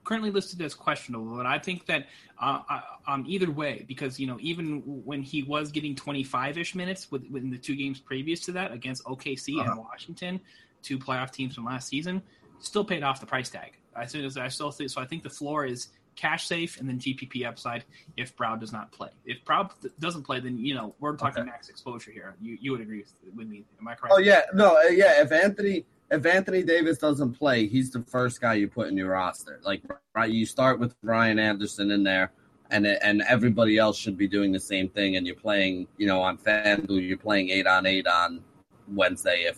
currently 0.04 0.32
listed 0.32 0.62
as 0.62 0.74
questionable, 0.74 1.36
but 1.36 1.46
I 1.46 1.60
think 1.60 1.86
that 1.88 2.08
uh, 2.42 2.60
uh, 2.70 2.82
um, 3.08 3.26
either 3.28 3.50
way, 3.52 3.86
because 3.88 4.20
you 4.20 4.28
know 4.28 4.38
even 4.42 4.82
when 5.06 5.22
he 5.22 5.44
was 5.44 5.72
getting 5.72 5.96
25ish 5.96 6.76
minutes 6.76 7.12
with, 7.12 7.30
within 7.30 7.50
the 7.50 7.58
two 7.58 7.76
games 7.76 8.00
previous 8.00 8.42
to 8.42 8.52
that 8.54 8.72
against 8.72 9.04
OKC 9.06 9.60
uh-huh. 9.60 9.72
and 9.72 9.80
Washington, 9.80 10.40
two 10.82 11.00
playoff 11.00 11.32
teams 11.32 11.56
from 11.56 11.66
last 11.66 11.88
season, 11.88 12.22
still 12.60 12.86
paid 12.86 13.04
off 13.04 13.20
the 13.20 13.26
price 13.26 13.50
tag. 13.50 13.74
I 13.96 14.06
think 14.06 14.38
I 14.38 14.48
still 14.48 14.72
think 14.72 14.90
so. 14.90 15.02
I 15.02 15.06
think 15.06 15.24
the 15.24 15.30
floor 15.30 15.66
is 15.66 15.90
cash 16.16 16.48
safe 16.48 16.80
and 16.80 16.88
then 16.88 17.00
GPP 17.00 17.46
upside 17.46 17.84
if 18.18 18.36
Brow 18.36 18.56
does 18.56 18.72
not 18.72 18.92
play. 18.92 19.10
If 19.26 19.44
Brow 19.46 19.70
doesn't 20.00 20.24
play, 20.24 20.40
then 20.40 20.58
you 20.58 20.76
know 20.76 20.96
we're 21.00 21.16
talking 21.16 21.42
okay. 21.42 21.52
max 21.52 21.70
exposure 21.70 22.12
here. 22.12 22.36
You 22.42 22.58
you 22.60 22.72
would 22.72 22.82
agree 22.82 23.06
with 23.36 23.48
me? 23.48 23.66
Am 23.80 23.88
I 23.88 23.96
correct? 23.96 24.14
Oh 24.16 24.20
yeah, 24.20 24.42
no, 24.54 24.78
uh, 24.78 24.90
yeah. 24.90 25.22
If 25.22 25.32
Anthony 25.32 25.86
if 26.14 26.26
Anthony 26.28 26.62
Davis 26.62 27.00
doesn't 27.00 27.34
play, 27.34 27.66
he's 27.68 27.90
the 27.90 28.04
first 28.04 28.40
guy 28.40 28.54
you 28.54 28.68
put 28.68 28.88
in 28.88 28.96
your 28.96 29.10
roster. 29.10 29.60
Like 29.64 29.82
right, 30.14 30.30
you 30.30 30.46
start 30.46 30.80
with 30.80 30.96
Ryan 31.02 31.40
Anderson 31.40 31.90
in 31.90 32.04
there, 32.04 32.32
and 32.70 32.86
and 32.86 33.24
everybody 33.24 33.78
else 33.80 33.98
should 33.98 34.16
be 34.16 34.28
doing 34.28 34.52
the 34.52 34.60
same 34.60 34.90
thing. 34.90 35.16
And 35.16 35.26
you're 35.26 35.36
playing, 35.36 35.88
you 35.98 36.06
know, 36.06 36.22
on 36.22 36.38
FanDuel, 36.38 37.08
you're 37.08 37.18
playing 37.18 37.50
eight 37.50 37.66
on 37.66 37.88
eight 37.88 38.06
on 38.06 38.42
Wednesday 38.88 39.46
if 39.48 39.58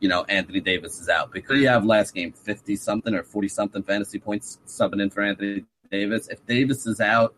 you 0.00 0.08
know 0.08 0.24
Anthony 0.24 0.60
Davis 0.60 1.00
is 1.00 1.08
out 1.08 1.30
because 1.32 1.60
you 1.60 1.68
have 1.68 1.84
last 1.84 2.14
game 2.14 2.32
fifty 2.32 2.74
something 2.74 3.14
or 3.14 3.22
forty 3.22 3.48
something 3.48 3.84
fantasy 3.84 4.18
points 4.18 4.58
subbing 4.66 5.00
in 5.00 5.08
for 5.08 5.22
Anthony 5.22 5.64
Davis. 5.92 6.26
If 6.28 6.44
Davis 6.46 6.84
is 6.84 7.00
out, 7.00 7.32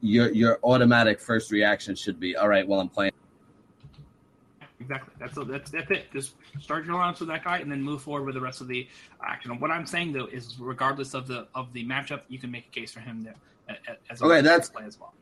your 0.00 0.32
your 0.32 0.58
automatic 0.64 1.20
first 1.20 1.52
reaction 1.52 1.94
should 1.94 2.18
be, 2.18 2.34
all 2.34 2.48
right, 2.48 2.66
well 2.66 2.80
I'm 2.80 2.88
playing 2.88 3.12
exactly. 4.80 5.14
That's 5.18 5.38
that's 5.46 5.70
that's 5.70 5.90
it. 5.90 6.12
Just 6.12 6.34
start 6.60 6.84
your 6.86 6.96
lineups 6.96 7.20
with 7.20 7.28
that 7.28 7.44
guy, 7.44 7.58
and 7.58 7.70
then 7.70 7.82
move 7.82 8.02
forward 8.02 8.26
with 8.26 8.34
the 8.34 8.40
rest 8.40 8.60
of 8.60 8.68
the 8.68 8.88
action. 9.22 9.58
What 9.60 9.70
I'm 9.70 9.86
saying 9.86 10.12
though 10.12 10.26
is, 10.26 10.56
regardless 10.58 11.14
of 11.14 11.26
the 11.28 11.46
of 11.54 11.72
the 11.72 11.84
matchup, 11.84 12.22
you 12.28 12.38
can 12.38 12.50
make 12.50 12.66
a 12.66 12.70
case 12.70 12.92
for 12.92 13.00
him 13.00 13.22
there 13.22 13.34
as 14.10 14.22
okay. 14.22 14.40
That's 14.40 14.68
play 14.68 14.84
as 14.84 14.98
well. 14.98 15.12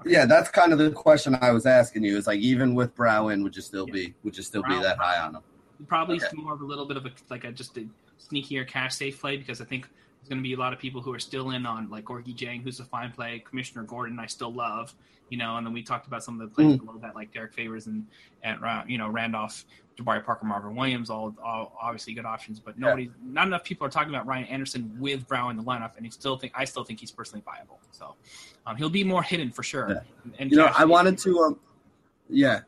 Okay. 0.00 0.12
Yeah, 0.12 0.26
that's 0.26 0.50
kind 0.50 0.72
of 0.72 0.78
the 0.78 0.90
question 0.90 1.36
I 1.40 1.52
was 1.52 1.66
asking 1.66 2.04
you. 2.04 2.16
Is 2.16 2.26
like 2.26 2.40
even 2.40 2.74
with 2.74 2.94
Brow, 2.94 3.26
would 3.26 3.56
you 3.56 3.62
still 3.62 3.86
yeah. 3.88 3.92
be 3.92 4.14
would 4.24 4.36
you 4.36 4.42
still 4.42 4.62
Brow, 4.62 4.76
be 4.76 4.82
that 4.82 4.98
high 4.98 5.24
on 5.24 5.36
him? 5.36 5.42
Probably 5.86 6.16
okay. 6.16 6.26
more 6.34 6.54
of 6.54 6.60
a 6.60 6.64
little 6.64 6.86
bit 6.86 6.96
of 6.96 7.06
a 7.06 7.10
like 7.30 7.44
a 7.44 7.52
just 7.52 7.76
a 7.78 7.86
sneakier 8.20 8.66
cash 8.66 8.94
safe 8.94 9.20
play 9.20 9.36
because 9.36 9.60
I 9.60 9.64
think 9.64 9.88
there's 10.22 10.28
going 10.28 10.38
to 10.38 10.48
be 10.48 10.54
a 10.54 10.58
lot 10.58 10.72
of 10.72 10.78
people 10.78 11.00
who 11.00 11.12
are 11.12 11.18
still 11.18 11.50
in 11.50 11.66
on 11.66 11.90
like 11.90 12.04
Gorgui 12.04 12.36
Dieng, 12.36 12.62
who's 12.62 12.78
a 12.78 12.84
fine 12.84 13.10
play. 13.10 13.42
Commissioner 13.44 13.82
Gordon, 13.82 14.20
I 14.20 14.26
still 14.26 14.52
love, 14.52 14.94
you 15.30 15.36
know. 15.36 15.56
And 15.56 15.66
then 15.66 15.74
we 15.74 15.82
talked 15.82 16.06
about 16.06 16.22
some 16.22 16.40
of 16.40 16.48
the 16.48 16.54
players 16.54 16.76
mm. 16.76 16.86
below 16.86 16.98
that, 17.02 17.16
like 17.16 17.32
Derrick 17.32 17.52
Favors 17.52 17.88
and 17.88 18.06
and 18.44 18.60
you 18.86 18.98
know 18.98 19.08
Randolph, 19.08 19.64
Jabari 19.96 20.24
Parker, 20.24 20.46
Marvin 20.46 20.76
Williams, 20.76 21.10
all, 21.10 21.34
all 21.42 21.76
obviously 21.80 22.14
good 22.14 22.24
options. 22.24 22.60
But 22.60 22.78
nobody, 22.78 23.04
yeah. 23.04 23.10
not 23.24 23.48
enough 23.48 23.64
people 23.64 23.84
are 23.84 23.90
talking 23.90 24.14
about 24.14 24.28
Ryan 24.28 24.44
Anderson 24.44 24.96
with 25.00 25.26
Brow 25.26 25.48
in 25.48 25.56
the 25.56 25.64
lineup, 25.64 25.96
and 25.96 26.06
he 26.06 26.12
still 26.12 26.36
think 26.36 26.52
I 26.54 26.66
still 26.66 26.84
think 26.84 27.00
he's 27.00 27.10
personally 27.10 27.42
viable. 27.44 27.80
So 27.90 28.14
um, 28.64 28.76
he'll 28.76 28.90
be 28.90 29.02
more 29.02 29.24
hidden 29.24 29.50
for 29.50 29.64
sure. 29.64 29.88
Yeah. 29.88 30.32
And 30.38 30.52
you 30.52 30.56
know, 30.56 30.70
I 30.76 30.84
wanted 30.84 31.18
to, 31.18 31.38
um, 31.40 31.60
yeah. 32.28 32.60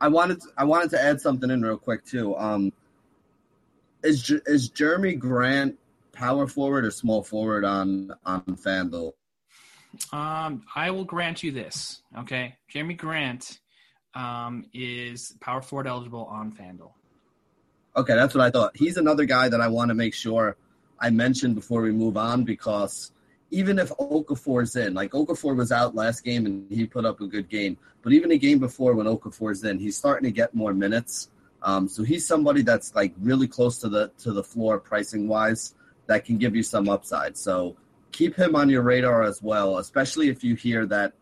I 0.00 0.08
wanted 0.08 0.40
to, 0.40 0.48
I 0.56 0.64
wanted 0.64 0.88
to 0.90 1.02
add 1.02 1.20
something 1.20 1.50
in 1.50 1.60
real 1.60 1.76
quick 1.76 2.04
too. 2.06 2.34
Um, 2.36 2.72
is 4.02 4.30
is 4.46 4.70
Jerami 4.70 5.18
Grant 5.18 5.78
power 6.22 6.46
forward 6.46 6.84
or 6.84 6.90
small 6.92 7.22
forward 7.22 7.64
on 7.64 8.12
on 8.24 8.42
FanDuel? 8.42 9.12
Um, 10.12 10.62
I 10.74 10.90
will 10.90 11.04
grant 11.04 11.42
you 11.42 11.50
this. 11.50 12.02
Okay, 12.16 12.56
Jerami 12.72 12.96
Grant 12.96 13.58
um, 14.14 14.66
is 14.72 15.34
power 15.40 15.60
forward 15.60 15.88
eligible 15.88 16.24
on 16.26 16.52
FanDuel. 16.52 16.92
Okay, 17.96 18.14
that's 18.14 18.34
what 18.34 18.42
I 18.42 18.50
thought. 18.50 18.76
He's 18.76 18.96
another 18.96 19.24
guy 19.24 19.48
that 19.48 19.60
I 19.60 19.68
want 19.68 19.88
to 19.88 19.94
make 19.94 20.14
sure 20.14 20.56
I 20.98 21.10
mention 21.10 21.54
before 21.54 21.82
we 21.82 21.90
move 21.90 22.16
on 22.16 22.44
because 22.44 23.10
even 23.50 23.78
if 23.78 23.90
Okafor's 23.90 24.76
in, 24.76 24.94
like 24.94 25.10
Okafor 25.10 25.56
was 25.56 25.72
out 25.72 25.94
last 25.94 26.24
game 26.24 26.46
and 26.46 26.70
he 26.70 26.86
put 26.86 27.04
up 27.04 27.20
a 27.20 27.26
good 27.26 27.50
game, 27.50 27.76
but 28.00 28.12
even 28.12 28.30
a 28.30 28.38
game 28.38 28.60
before 28.60 28.94
when 28.94 29.06
Okafor's 29.06 29.62
in, 29.64 29.78
he's 29.78 29.96
starting 29.96 30.24
to 30.24 30.34
get 30.34 30.54
more 30.54 30.72
minutes. 30.72 31.28
Um, 31.62 31.88
so 31.88 32.02
he's 32.02 32.26
somebody 32.26 32.62
that's 32.62 32.94
like 32.94 33.12
really 33.20 33.48
close 33.48 33.78
to 33.78 33.88
the 33.88 34.10
to 34.18 34.32
the 34.32 34.42
floor 34.42 34.78
pricing 34.78 35.28
wise 35.28 35.74
that 36.06 36.24
can 36.24 36.38
give 36.38 36.54
you 36.54 36.62
some 36.62 36.88
upside. 36.88 37.36
So 37.36 37.76
keep 38.10 38.36
him 38.36 38.54
on 38.54 38.68
your 38.68 38.82
radar 38.82 39.22
as 39.22 39.42
well, 39.42 39.78
especially 39.78 40.28
if 40.28 40.44
you 40.44 40.54
hear 40.54 40.86
that 40.86 41.12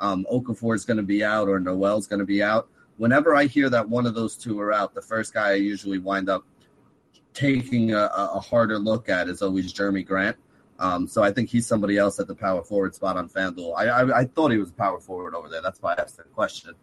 um, 0.00 0.26
Okafor 0.32 0.74
is 0.74 0.84
going 0.84 0.96
to 0.96 1.02
be 1.02 1.22
out 1.22 1.48
or 1.48 1.60
Noel's 1.60 2.06
going 2.06 2.20
to 2.20 2.26
be 2.26 2.42
out. 2.42 2.68
Whenever 2.96 3.34
I 3.34 3.44
hear 3.44 3.70
that 3.70 3.88
one 3.88 4.06
of 4.06 4.14
those 4.14 4.36
two 4.36 4.60
are 4.60 4.72
out, 4.72 4.94
the 4.94 5.02
first 5.02 5.32
guy 5.32 5.50
I 5.50 5.54
usually 5.54 5.98
wind 5.98 6.28
up 6.28 6.44
taking 7.32 7.92
a, 7.92 8.10
a 8.14 8.40
harder 8.40 8.78
look 8.78 9.08
at 9.08 9.28
is 9.28 9.42
always 9.42 9.72
Jerami 9.72 10.06
Grant. 10.06 10.36
Um, 10.78 11.06
so 11.06 11.22
I 11.22 11.30
think 11.30 11.50
he's 11.50 11.66
somebody 11.66 11.98
else 11.98 12.18
at 12.18 12.26
the 12.26 12.34
power 12.34 12.62
forward 12.62 12.94
spot 12.94 13.16
on 13.16 13.28
FanDuel. 13.28 13.74
I, 13.76 13.86
I, 13.86 14.18
I 14.20 14.24
thought 14.24 14.50
he 14.50 14.56
was 14.56 14.70
a 14.70 14.74
power 14.74 14.98
forward 14.98 15.34
over 15.34 15.48
there. 15.48 15.60
That's 15.60 15.80
why 15.82 15.92
I 15.92 16.00
asked 16.00 16.16
the 16.16 16.24
question. 16.24 16.74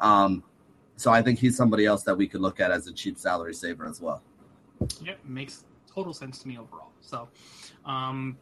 Um, 0.00 0.42
so 0.96 1.12
I 1.12 1.20
think 1.20 1.38
he's 1.38 1.56
somebody 1.56 1.84
else 1.84 2.02
that 2.04 2.16
we 2.16 2.26
could 2.26 2.40
look 2.40 2.60
at 2.60 2.70
as 2.70 2.86
a 2.86 2.92
cheap 2.92 3.18
salary 3.18 3.54
saver 3.54 3.86
as 3.86 4.00
well. 4.00 4.22
Yep, 5.02 5.18
makes 5.24 5.64
total 5.92 6.14
sense 6.14 6.38
to 6.40 6.48
me 6.48 6.58
overall. 6.58 6.91
So, 7.02 7.28
um, 7.84 8.38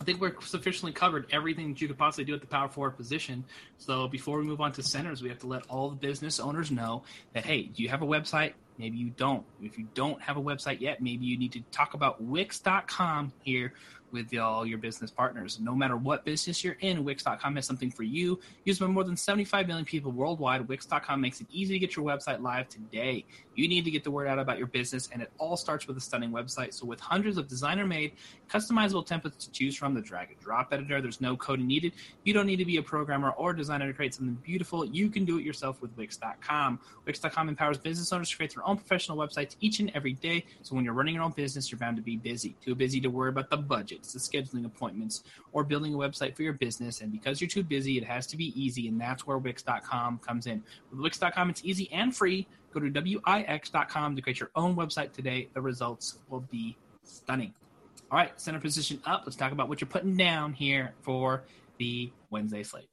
I 0.00 0.04
think 0.04 0.20
we're 0.20 0.40
sufficiently 0.40 0.92
covered 0.92 1.26
everything 1.30 1.68
that 1.68 1.80
you 1.80 1.86
could 1.86 1.98
possibly 1.98 2.24
do 2.24 2.34
at 2.34 2.40
the 2.40 2.46
power 2.46 2.68
forward 2.68 2.96
position. 2.96 3.44
So 3.78 4.08
before 4.08 4.38
we 4.38 4.44
move 4.44 4.60
on 4.60 4.72
to 4.72 4.82
centers, 4.82 5.22
we 5.22 5.28
have 5.28 5.38
to 5.40 5.46
let 5.46 5.62
all 5.68 5.90
the 5.90 5.96
business 5.96 6.40
owners 6.40 6.70
know 6.70 7.04
that 7.34 7.44
hey, 7.44 7.64
do 7.64 7.82
you 7.82 7.88
have 7.88 8.02
a 8.02 8.06
website? 8.06 8.54
Maybe 8.78 8.96
you 8.96 9.10
don't. 9.10 9.44
If 9.62 9.78
you 9.78 9.86
don't 9.94 10.20
have 10.22 10.36
a 10.36 10.42
website 10.42 10.80
yet, 10.80 11.02
maybe 11.02 11.26
you 11.26 11.38
need 11.38 11.52
to 11.52 11.60
talk 11.70 11.94
about 11.94 12.20
Wix.com 12.22 13.32
here 13.42 13.74
with 14.12 14.36
all 14.36 14.66
your 14.66 14.78
business 14.78 15.10
partners. 15.10 15.58
No 15.60 15.74
matter 15.74 15.96
what 15.96 16.24
business 16.24 16.62
you're 16.62 16.76
in, 16.80 17.04
Wix.com 17.04 17.56
has 17.56 17.66
something 17.66 17.90
for 17.90 18.02
you. 18.02 18.38
Used 18.64 18.80
by 18.80 18.86
more 18.86 19.04
than 19.04 19.16
75 19.16 19.66
million 19.66 19.84
people 19.84 20.12
worldwide, 20.12 20.68
Wix.com 20.68 21.20
makes 21.20 21.40
it 21.40 21.46
easy 21.50 21.74
to 21.74 21.78
get 21.78 21.96
your 21.96 22.04
website 22.04 22.40
live 22.42 22.68
today. 22.68 23.24
You 23.54 23.68
need 23.68 23.84
to 23.84 23.90
get 23.90 24.04
the 24.04 24.10
word 24.10 24.28
out 24.28 24.38
about 24.38 24.58
your 24.58 24.66
business, 24.66 25.08
and 25.12 25.20
it 25.20 25.30
all 25.38 25.56
starts 25.56 25.86
with 25.86 25.96
a 25.96 26.00
stunning 26.00 26.30
website. 26.30 26.72
So, 26.72 26.86
with 26.86 27.00
hundreds 27.00 27.36
of 27.36 27.48
designer 27.48 27.86
made, 27.86 28.12
customizable 28.48 29.06
templates 29.06 29.38
to 29.38 29.50
choose 29.50 29.76
from, 29.76 29.94
the 29.94 30.00
drag 30.00 30.30
and 30.30 30.40
drop 30.40 30.72
editor, 30.72 31.00
there's 31.00 31.20
no 31.20 31.36
coding 31.36 31.66
needed. 31.66 31.92
You 32.24 32.32
don't 32.32 32.46
need 32.46 32.56
to 32.56 32.64
be 32.64 32.78
a 32.78 32.82
programmer 32.82 33.30
or 33.30 33.52
designer 33.52 33.86
to 33.88 33.92
create 33.92 34.14
something 34.14 34.38
beautiful. 34.42 34.84
You 34.84 35.10
can 35.10 35.24
do 35.24 35.38
it 35.38 35.44
yourself 35.44 35.82
with 35.82 35.94
Wix.com. 35.96 36.80
Wix.com 37.06 37.48
empowers 37.48 37.78
business 37.78 38.12
owners 38.12 38.30
to 38.30 38.36
create 38.36 38.54
their 38.54 38.66
own 38.66 38.76
professional 38.76 39.18
websites 39.18 39.56
each 39.60 39.80
and 39.80 39.90
every 39.94 40.14
day. 40.14 40.44
So, 40.62 40.74
when 40.74 40.84
you're 40.84 40.94
running 40.94 41.14
your 41.14 41.24
own 41.24 41.32
business, 41.32 41.70
you're 41.70 41.78
bound 41.78 41.96
to 41.96 42.02
be 42.02 42.16
busy. 42.16 42.56
Too 42.64 42.74
busy 42.74 43.00
to 43.00 43.08
worry 43.08 43.28
about 43.28 43.50
the 43.50 43.58
budgets, 44.02 44.12
the 44.12 44.18
scheduling 44.18 44.66
appointments, 44.66 45.22
or 45.52 45.64
building 45.64 45.94
a 45.94 45.96
website 45.96 46.36
for 46.36 46.42
your 46.42 46.52
business. 46.52 47.00
And 47.00 47.12
because 47.12 47.40
you're 47.40 47.48
too 47.48 47.62
busy, 47.62 47.98
it 47.98 48.04
has 48.04 48.26
to 48.28 48.36
be 48.36 48.52
easy. 48.60 48.88
And 48.88 49.00
that's 49.00 49.26
where 49.26 49.38
Wix.com 49.38 50.18
comes 50.18 50.46
in. 50.46 50.62
With 50.90 51.00
Wix.com, 51.00 51.50
it's 51.50 51.64
easy 51.64 51.90
and 51.92 52.14
free. 52.14 52.46
Go 52.72 52.80
to 52.80 52.90
Wix.com 52.90 54.16
to 54.16 54.22
create 54.22 54.40
your 54.40 54.50
own 54.56 54.76
website 54.76 55.12
today. 55.12 55.48
The 55.54 55.60
results 55.60 56.18
will 56.28 56.40
be 56.40 56.76
stunning. 57.04 57.54
All 58.10 58.18
right, 58.18 58.38
center 58.40 58.60
position 58.60 59.00
up. 59.06 59.22
Let's 59.24 59.36
talk 59.36 59.52
about 59.52 59.68
what 59.68 59.80
you're 59.80 59.88
putting 59.88 60.16
down 60.16 60.52
here 60.52 60.92
for 61.00 61.44
the 61.78 62.10
Wednesday 62.30 62.62
slate. 62.62 62.88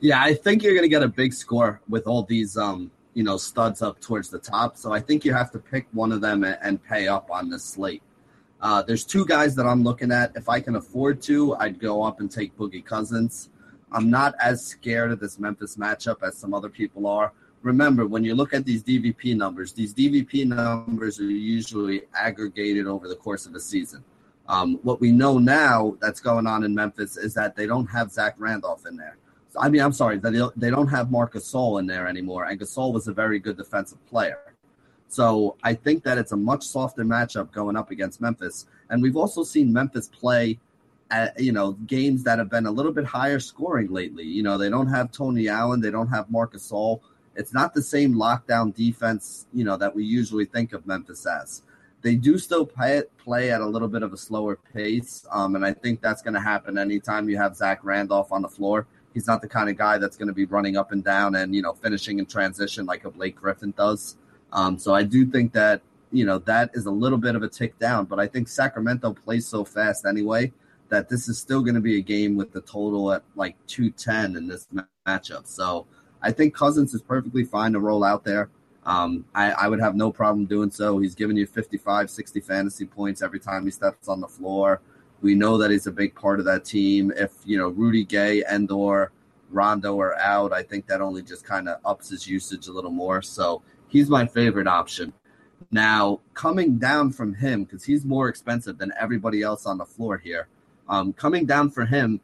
Yeah, 0.00 0.20
I 0.20 0.34
think 0.34 0.62
you're 0.62 0.74
going 0.74 0.84
to 0.84 0.88
get 0.88 1.02
a 1.02 1.08
big 1.08 1.32
score 1.32 1.80
with 1.88 2.06
all 2.06 2.24
these, 2.24 2.56
um, 2.56 2.90
you 3.14 3.22
know, 3.22 3.36
studs 3.36 3.82
up 3.82 4.00
towards 4.00 4.30
the 4.30 4.38
top. 4.38 4.76
So 4.76 4.92
I 4.92 5.00
think 5.00 5.24
you 5.24 5.32
have 5.32 5.50
to 5.52 5.58
pick 5.58 5.86
one 5.92 6.10
of 6.10 6.20
them 6.20 6.44
and, 6.44 6.82
pay 6.82 7.06
up 7.06 7.30
on 7.30 7.48
this 7.48 7.64
slate. 7.64 8.02
Uh, 8.62 8.80
there's 8.80 9.04
two 9.04 9.26
guys 9.26 9.54
that 9.56 9.66
I'm 9.66 9.82
looking 9.82 10.10
at. 10.12 10.32
If 10.36 10.48
I 10.48 10.60
can 10.60 10.76
afford 10.76 11.20
to, 11.22 11.54
I'd 11.56 11.78
go 11.78 12.02
up 12.02 12.20
and 12.20 12.30
take 12.30 12.56
Boogie 12.56 12.84
Cousins. 12.84 13.50
I'm 13.90 14.08
not 14.08 14.34
as 14.40 14.64
scared 14.64 15.12
of 15.12 15.20
this 15.20 15.38
Memphis 15.38 15.76
matchup 15.76 16.22
as 16.22 16.38
some 16.38 16.54
other 16.54 16.70
people 16.70 17.06
are 17.06 17.32
remember 17.62 18.06
when 18.06 18.24
you 18.24 18.34
look 18.34 18.52
at 18.52 18.64
these 18.64 18.82
DVP 18.82 19.36
numbers, 19.36 19.72
these 19.72 19.94
DVP 19.94 20.46
numbers 20.46 21.20
are 21.20 21.24
usually 21.24 22.02
aggregated 22.14 22.86
over 22.86 23.08
the 23.08 23.16
course 23.16 23.46
of 23.46 23.54
a 23.54 23.60
season. 23.60 24.04
Um, 24.48 24.78
what 24.82 25.00
we 25.00 25.12
know 25.12 25.38
now 25.38 25.96
that's 26.00 26.20
going 26.20 26.46
on 26.46 26.64
in 26.64 26.74
Memphis 26.74 27.16
is 27.16 27.32
that 27.34 27.54
they 27.54 27.66
don't 27.66 27.86
have 27.86 28.10
Zach 28.10 28.34
Randolph 28.38 28.86
in 28.86 28.96
there. 28.96 29.16
I 29.58 29.68
mean, 29.68 29.82
I'm 29.82 29.92
sorry, 29.92 30.18
they 30.18 30.70
don't 30.70 30.88
have 30.88 31.10
Marcus 31.10 31.52
Gasol 31.52 31.78
in 31.78 31.86
there 31.86 32.08
anymore, 32.08 32.46
and 32.46 32.58
Gasol 32.58 32.92
was 32.92 33.06
a 33.06 33.12
very 33.12 33.38
good 33.38 33.56
defensive 33.56 34.04
player. 34.06 34.51
So 35.12 35.56
I 35.62 35.74
think 35.74 36.04
that 36.04 36.16
it's 36.16 36.32
a 36.32 36.36
much 36.36 36.64
softer 36.64 37.04
matchup 37.04 37.52
going 37.52 37.76
up 37.76 37.90
against 37.90 38.20
Memphis, 38.20 38.66
and 38.88 39.02
we've 39.02 39.16
also 39.16 39.44
seen 39.44 39.72
Memphis 39.72 40.08
play. 40.08 40.58
At, 41.10 41.38
you 41.38 41.52
know 41.52 41.72
games 41.72 42.22
that 42.22 42.38
have 42.38 42.48
been 42.48 42.64
a 42.64 42.70
little 42.70 42.90
bit 42.90 43.04
higher 43.04 43.38
scoring 43.38 43.92
lately. 43.92 44.24
You 44.24 44.42
know 44.42 44.56
they 44.56 44.70
don't 44.70 44.86
have 44.86 45.12
Tony 45.12 45.46
Allen, 45.46 45.82
they 45.82 45.90
don't 45.90 46.08
have 46.08 46.30
Marcus 46.30 46.70
Gasol, 46.70 47.02
it's 47.34 47.52
not 47.52 47.74
the 47.74 47.82
same 47.82 48.14
lockdown 48.14 48.74
defense, 48.74 49.46
you 49.52 49.64
know, 49.64 49.76
that 49.76 49.94
we 49.94 50.04
usually 50.04 50.44
think 50.44 50.72
of 50.72 50.86
Memphis 50.86 51.26
as. 51.26 51.62
They 52.02 52.16
do 52.16 52.36
still 52.36 52.66
play, 52.66 53.02
play 53.18 53.52
at 53.52 53.60
a 53.60 53.66
little 53.66 53.88
bit 53.88 54.02
of 54.02 54.12
a 54.12 54.16
slower 54.16 54.58
pace, 54.74 55.24
um, 55.30 55.54
and 55.54 55.64
I 55.64 55.72
think 55.72 56.00
that's 56.00 56.20
going 56.20 56.34
to 56.34 56.40
happen 56.40 56.76
anytime 56.76 57.28
you 57.28 57.36
have 57.38 57.56
Zach 57.56 57.84
Randolph 57.84 58.32
on 58.32 58.42
the 58.42 58.48
floor. 58.48 58.86
He's 59.14 59.26
not 59.26 59.40
the 59.40 59.48
kind 59.48 59.68
of 59.68 59.76
guy 59.76 59.98
that's 59.98 60.16
going 60.16 60.28
to 60.28 60.34
be 60.34 60.46
running 60.46 60.76
up 60.76 60.90
and 60.90 61.04
down 61.04 61.36
and 61.36 61.54
you 61.54 61.62
know 61.62 61.74
finishing 61.74 62.18
in 62.18 62.26
transition 62.26 62.86
like 62.86 63.04
a 63.04 63.10
Blake 63.10 63.36
Griffin 63.36 63.72
does. 63.76 64.16
Um, 64.52 64.78
so 64.78 64.94
I 64.94 65.02
do 65.02 65.26
think 65.26 65.52
that 65.52 65.82
you 66.10 66.24
know 66.24 66.38
that 66.40 66.70
is 66.74 66.86
a 66.86 66.90
little 66.90 67.18
bit 67.18 67.34
of 67.34 67.42
a 67.42 67.48
tick 67.48 67.78
down, 67.78 68.04
but 68.04 68.20
I 68.20 68.26
think 68.26 68.48
Sacramento 68.48 69.14
plays 69.14 69.46
so 69.46 69.64
fast 69.64 70.04
anyway 70.06 70.52
that 70.92 71.08
this 71.08 71.26
is 71.26 71.38
still 71.38 71.62
going 71.62 71.74
to 71.74 71.80
be 71.80 71.96
a 71.96 72.02
game 72.02 72.36
with 72.36 72.52
the 72.52 72.60
total 72.60 73.12
at 73.12 73.22
like 73.34 73.56
210 73.66 74.36
in 74.36 74.46
this 74.46 74.68
matchup. 75.08 75.46
So 75.46 75.86
I 76.20 76.30
think 76.30 76.54
Cousins 76.54 76.92
is 76.92 77.00
perfectly 77.00 77.44
fine 77.44 77.72
to 77.72 77.80
roll 77.80 78.04
out 78.04 78.24
there. 78.24 78.50
Um, 78.84 79.24
I, 79.34 79.52
I, 79.52 79.68
would 79.68 79.80
have 79.80 79.94
no 79.94 80.12
problem 80.12 80.44
doing 80.44 80.70
so. 80.70 80.98
He's 80.98 81.14
giving 81.14 81.36
you 81.36 81.46
55, 81.46 82.10
60 82.10 82.40
fantasy 82.40 82.84
points 82.84 83.22
every 83.22 83.40
time 83.40 83.64
he 83.64 83.70
steps 83.70 84.08
on 84.08 84.20
the 84.20 84.28
floor. 84.28 84.82
We 85.22 85.34
know 85.34 85.56
that 85.56 85.70
he's 85.70 85.86
a 85.86 85.92
big 85.92 86.14
part 86.14 86.40
of 86.40 86.44
that 86.46 86.64
team. 86.64 87.12
If 87.16 87.30
you 87.44 87.56
know 87.56 87.68
Rudy 87.68 88.04
Gay 88.04 88.42
and 88.42 88.70
or 88.70 89.12
Rondo 89.50 89.98
are 90.00 90.18
out, 90.18 90.52
I 90.52 90.62
think 90.62 90.86
that 90.88 91.00
only 91.00 91.22
just 91.22 91.44
kind 91.44 91.68
of 91.68 91.78
ups 91.84 92.10
his 92.10 92.26
usage 92.26 92.66
a 92.66 92.72
little 92.72 92.90
more. 92.90 93.22
So 93.22 93.62
he's 93.92 94.08
my 94.08 94.26
favorite 94.26 94.66
option. 94.66 95.12
Now 95.70 96.20
coming 96.34 96.78
down 96.78 97.12
from 97.12 97.34
him 97.34 97.64
because 97.64 97.84
he's 97.84 98.04
more 98.04 98.28
expensive 98.28 98.78
than 98.78 98.92
everybody 98.98 99.42
else 99.42 99.66
on 99.66 99.78
the 99.78 99.84
floor 99.84 100.18
here. 100.18 100.48
Um, 100.88 101.12
coming 101.12 101.46
down 101.46 101.70
for 101.70 101.84
him, 101.84 102.20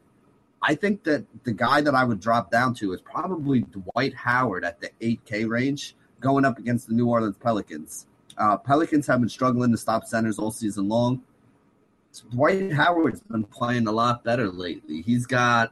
I 0.61 0.75
think 0.75 1.03
that 1.03 1.25
the 1.43 1.53
guy 1.53 1.81
that 1.81 1.95
I 1.95 2.03
would 2.03 2.19
drop 2.19 2.51
down 2.51 2.73
to 2.75 2.91
is 2.91 3.01
probably 3.01 3.61
Dwight 3.61 4.13
Howard 4.13 4.65
at 4.65 4.81
the 4.81 4.89
8K 5.01 5.47
range 5.47 5.95
going 6.19 6.43
up 6.43 6.57
against 6.57 6.87
the 6.87 6.93
New 6.93 7.07
Orleans 7.07 7.37
Pelicans. 7.37 8.07
Uh, 8.37 8.57
Pelicans 8.57 9.07
have 9.07 9.19
been 9.19 9.29
struggling 9.29 9.71
to 9.71 9.77
stop 9.77 10.05
centers 10.05 10.37
all 10.37 10.51
season 10.51 10.89
long. 10.89 11.21
Dwight 12.31 12.73
Howard's 12.73 13.21
been 13.21 13.43
playing 13.43 13.87
a 13.87 13.91
lot 13.91 14.23
better 14.23 14.49
lately. 14.49 15.01
He's 15.01 15.25
got, 15.25 15.71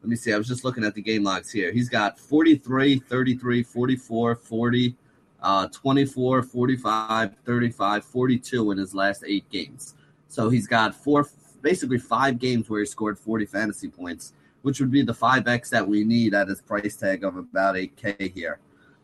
let 0.00 0.08
me 0.08 0.16
see, 0.16 0.32
I 0.32 0.38
was 0.38 0.48
just 0.48 0.64
looking 0.64 0.84
at 0.84 0.94
the 0.94 1.02
game 1.02 1.24
logs 1.24 1.50
here. 1.50 1.72
He's 1.72 1.88
got 1.88 2.18
43, 2.18 3.00
33, 3.00 3.62
44, 3.62 4.36
40, 4.36 4.96
uh, 5.42 5.68
24, 5.68 6.42
45, 6.42 7.34
35, 7.44 8.04
42 8.04 8.70
in 8.70 8.78
his 8.78 8.94
last 8.94 9.24
eight 9.26 9.48
games. 9.50 9.94
So 10.28 10.48
he's 10.48 10.66
got 10.66 10.94
four 10.94 11.28
basically 11.60 11.98
five 11.98 12.38
games 12.38 12.68
where 12.68 12.80
he 12.80 12.86
scored 12.86 13.18
40 13.18 13.46
fantasy 13.46 13.88
points, 13.88 14.32
which 14.62 14.80
would 14.80 14.90
be 14.90 15.02
the 15.02 15.14
5x 15.14 15.70
that 15.70 15.86
we 15.86 16.04
need 16.04 16.34
at 16.34 16.48
his 16.48 16.60
price 16.60 16.96
tag 16.96 17.24
of 17.24 17.36
about 17.36 17.76
8K 17.76 18.32
here. 18.32 18.58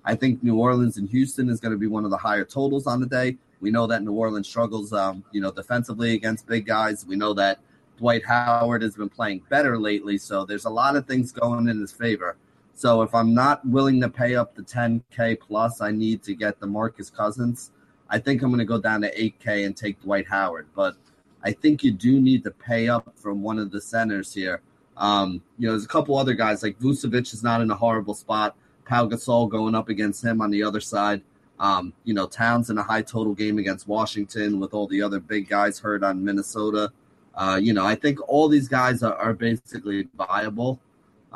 I 0.05 0.15
think 0.15 0.43
New 0.43 0.57
Orleans 0.57 0.97
and 0.97 1.09
Houston 1.11 1.49
is 1.49 1.61
going 1.61 1.73
to 1.73 1.79
be 1.79 1.87
one 1.87 2.05
of 2.05 2.11
the 2.11 2.17
higher 2.17 2.45
totals 2.45 2.87
on 2.87 3.01
the 3.01 3.07
day. 3.07 3.37
We 3.61 3.71
know 3.71 3.87
that 3.87 4.03
New 4.03 4.13
Orleans 4.13 4.49
struggles, 4.49 4.93
um, 4.93 5.25
you 5.33 5.41
know, 5.41 5.51
defensively 5.51 6.15
against 6.15 6.47
big 6.47 6.67
guys. 6.67 7.05
We 7.07 7.17
know 7.17 7.35
that 7.35 7.61
Dwight 7.99 8.25
Howard 8.25 8.83
has 8.83 8.97
been 8.97 9.09
playing 9.09 9.43
better 9.49 9.79
lately, 9.79 10.19
so 10.19 10.45
there's 10.45 10.65
a 10.65 10.71
lot 10.71 10.97
of 10.97 11.07
things 11.07 11.33
going 11.33 11.69
in 11.69 11.81
his 11.81 11.93
favor. 11.93 12.37
So 12.79 13.03
if 13.03 13.13
I'm 13.13 13.35
not 13.35 13.67
willing 13.67 14.01
to 14.03 14.09
pay 14.09 14.37
up 14.37 14.55
the 14.55 14.63
10K 14.63 15.41
plus, 15.41 15.81
I 15.81 15.91
need 15.91 16.23
to 16.23 16.33
get 16.33 16.61
DeMarcus 16.61 17.13
Cousins. 17.13 17.73
I 18.09 18.21
think 18.21 18.41
I'm 18.41 18.51
going 18.51 18.61
to 18.61 18.65
go 18.65 18.81
down 18.81 19.01
to 19.01 19.13
8K 19.13 19.67
and 19.67 19.77
take 19.77 20.01
Dwight 20.01 20.29
Howard. 20.29 20.69
But 20.77 20.95
I 21.43 21.51
think 21.51 21.83
you 21.83 21.91
do 21.91 22.21
need 22.21 22.45
to 22.45 22.53
pay 22.53 22.89
up 22.89 23.13
from 23.17 23.43
one 23.43 23.59
of 23.59 23.73
the 23.73 23.81
centers 23.81 24.33
here. 24.33 24.61
Um, 24.97 25.43
you 25.59 25.67
know, 25.67 25.73
there's 25.73 25.87
a 25.87 25.89
couple 25.89 26.17
other 26.17 26.35
guys 26.35 26.63
like 26.63 26.79
Vucevic 26.79 27.35
is 27.35 27.43
not 27.43 27.61
in 27.63 27.69
a 27.73 27.75
horrible 27.75 28.15
spot. 28.15 28.55
Pau 28.85 29.09
Gasol 29.09 29.49
going 29.49 29.75
up 29.75 29.89
against 29.89 30.25
him 30.25 30.41
on 30.41 30.53
the 30.53 30.63
other 30.63 30.81
side. 30.81 31.21
Um, 31.59 31.93
you 32.05 32.15
know, 32.15 32.29
Towns 32.29 32.71
in 32.71 32.79
a 32.79 32.83
high 32.85 33.03
total 33.03 33.35
game 33.35 33.59
against 33.59 33.89
Washington 33.89 34.61
with 34.61 34.73
all 34.73 34.87
the 34.87 35.03
other 35.03 35.19
big 35.19 35.49
guys 35.49 35.81
hurt 35.81 36.05
on 36.05 36.25
Minnesota. 36.25 36.93
Uh, 37.35 37.59
you 37.61 37.73
know, 37.73 37.85
I 37.85 37.97
think 37.97 38.21
all 38.29 38.49
these 38.49 38.69
guys 38.69 39.03
are, 39.03 39.17
are 39.17 39.35
basically 39.35 40.07
viable. 40.17 40.79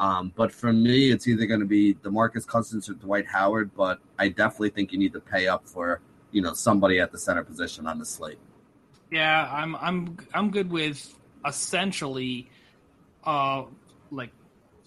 Um, 0.02 0.32
but 0.34 0.50
for 0.50 0.72
me, 0.72 1.12
it's 1.12 1.28
either 1.28 1.46
going 1.46 1.60
to 1.60 1.66
be 1.66 1.94
DeMarcus 1.94 2.44
Cousins 2.44 2.90
or 2.90 2.94
Dwight 2.94 3.24
Howard. 3.28 3.70
But 3.72 4.00
I 4.18 4.28
definitely 4.30 4.70
think 4.70 4.92
you 4.92 4.98
need 4.98 5.12
to 5.12 5.20
pay 5.20 5.46
up 5.46 5.66
for 5.66 6.00
you 6.32 6.42
know 6.42 6.54
somebody 6.54 6.98
at 6.98 7.12
the 7.12 7.18
center 7.18 7.44
position 7.44 7.86
on 7.86 8.00
the 8.00 8.04
slate. 8.04 8.40
Yeah, 9.12 9.48
I'm 9.50 9.76
I'm 9.76 10.16
I'm 10.34 10.50
good 10.50 10.70
with 10.70 11.14
essentially 11.46 12.50
uh 13.24 13.62
like 14.10 14.30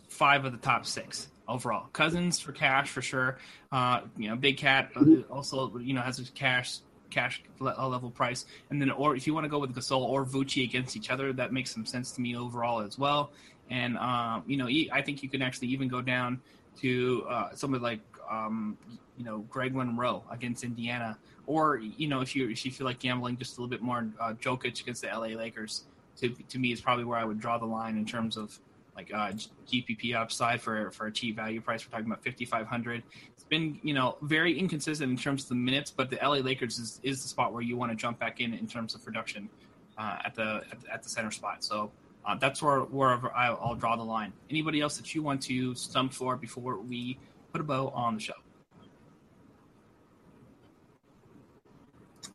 five 0.09 0.43
of 0.43 0.51
the 0.51 0.57
top 0.57 0.85
six 0.85 1.29
overall. 1.47 1.87
Cousins 1.93 2.41
for 2.41 2.51
cash 2.51 2.89
for 2.89 3.01
sure. 3.01 3.37
Uh, 3.71 4.01
you 4.17 4.27
know, 4.27 4.35
Big 4.35 4.57
Cat 4.57 4.91
uh, 4.97 5.21
also 5.31 5.77
you 5.77 5.93
know 5.93 6.01
has 6.01 6.19
a 6.19 6.29
cash 6.33 6.79
cash 7.09 7.41
level 7.61 8.11
price, 8.11 8.45
and 8.69 8.81
then 8.81 8.91
or 8.91 9.15
if 9.15 9.25
you 9.27 9.33
want 9.33 9.45
to 9.45 9.49
go 9.49 9.59
with 9.59 9.73
Gasol 9.73 10.01
or 10.01 10.25
Vucci 10.25 10.65
against 10.65 10.97
each 10.97 11.09
other, 11.09 11.31
that 11.31 11.53
makes 11.53 11.71
some 11.71 11.85
sense 11.85 12.11
to 12.11 12.21
me 12.21 12.35
overall 12.35 12.81
as 12.81 12.99
well. 12.99 13.31
And 13.69 13.97
um, 13.97 14.43
you 14.47 14.57
know, 14.57 14.67
I 14.91 15.01
think 15.01 15.23
you 15.23 15.29
can 15.29 15.41
actually 15.41 15.69
even 15.69 15.87
go 15.87 16.01
down 16.01 16.41
to 16.81 17.25
uh, 17.29 17.49
somebody 17.55 17.83
like 17.83 17.99
um, 18.29 18.77
you 19.17 19.25
know 19.25 19.39
Greg 19.49 19.73
Monroe 19.73 20.23
against 20.31 20.63
Indiana, 20.63 21.17
or 21.47 21.77
you 21.77 22.07
know 22.07 22.21
if 22.21 22.35
you 22.35 22.49
if 22.49 22.65
you 22.65 22.71
feel 22.71 22.85
like 22.85 22.99
gambling 22.99 23.37
just 23.37 23.57
a 23.57 23.61
little 23.61 23.69
bit 23.69 23.81
more, 23.81 24.07
uh, 24.19 24.33
Jokic 24.33 24.81
against 24.81 25.01
the 25.01 25.07
LA 25.07 25.37
Lakers. 25.37 25.85
To 26.17 26.29
to 26.29 26.59
me 26.59 26.71
is 26.71 26.79
probably 26.79 27.03
where 27.03 27.17
I 27.17 27.25
would 27.25 27.39
draw 27.39 27.57
the 27.57 27.65
line 27.65 27.97
in 27.97 28.05
terms 28.05 28.37
of 28.37 28.57
like 28.95 29.13
uh, 29.13 29.31
GPP 29.67 30.15
upside 30.15 30.61
for 30.61 30.91
for 30.91 31.07
a 31.07 31.11
cheap 31.11 31.35
value 31.35 31.59
price. 31.59 31.85
We're 31.85 31.91
talking 31.91 32.05
about 32.05 32.23
fifty 32.23 32.45
five 32.45 32.67
hundred. 32.67 33.03
It's 33.33 33.43
been 33.43 33.79
you 33.83 33.93
know 33.93 34.17
very 34.21 34.57
inconsistent 34.57 35.11
in 35.11 35.17
terms 35.17 35.43
of 35.43 35.49
the 35.49 35.55
minutes, 35.55 35.91
but 35.91 36.09
the 36.09 36.17
LA 36.21 36.37
Lakers 36.37 36.79
is, 36.79 36.99
is 37.03 37.21
the 37.21 37.27
spot 37.27 37.51
where 37.51 37.61
you 37.61 37.75
want 37.75 37.91
to 37.91 37.95
jump 37.95 38.19
back 38.19 38.39
in 38.39 38.53
in 38.53 38.67
terms 38.67 38.95
of 38.95 39.03
production 39.03 39.49
uh, 39.97 40.17
at 40.23 40.35
the 40.35 40.61
at, 40.71 40.77
at, 40.91 41.03
the 41.03 41.09
center 41.09 41.31
spot. 41.31 41.63
So. 41.63 41.91
Uh, 42.25 42.35
that's 42.35 42.61
where 42.61 42.79
wherever 42.79 43.31
I'll, 43.35 43.75
draw 43.75 43.95
the 43.95 44.03
line. 44.03 44.33
Anybody 44.49 44.81
else 44.81 44.97
that 44.97 45.13
you 45.13 45.21
want 45.21 45.43
to 45.43 45.75
stump 45.75 46.11
for 46.11 46.35
before 46.35 46.79
we 46.79 47.19
put 47.51 47.61
a 47.61 47.63
bow 47.63 47.89
on 47.89 48.15
the 48.15 48.19
show? 48.19 48.33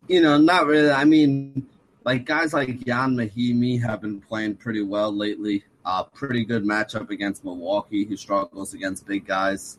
You 0.07 0.23
know, 0.23 0.39
not 0.39 0.67
really. 0.67 0.91
I 0.91 1.05
mean, 1.05 1.67
like 2.05 2.25
guys 2.25 2.53
like 2.53 2.87
Ian 2.87 3.17
Mahinmi 3.17 3.83
have 3.83 4.01
been 4.01 4.21
playing 4.21 4.57
pretty 4.57 4.83
well 4.83 5.15
lately. 5.15 5.65
Uh, 5.85 6.05
pretty 6.05 6.45
good 6.45 6.63
matchup 6.63 7.11
against 7.11 7.45
Milwaukee, 7.45 8.05
who 8.05 8.17
struggles 8.17 8.75
against 8.75 9.07
big 9.07 9.27
guys. 9.27 9.79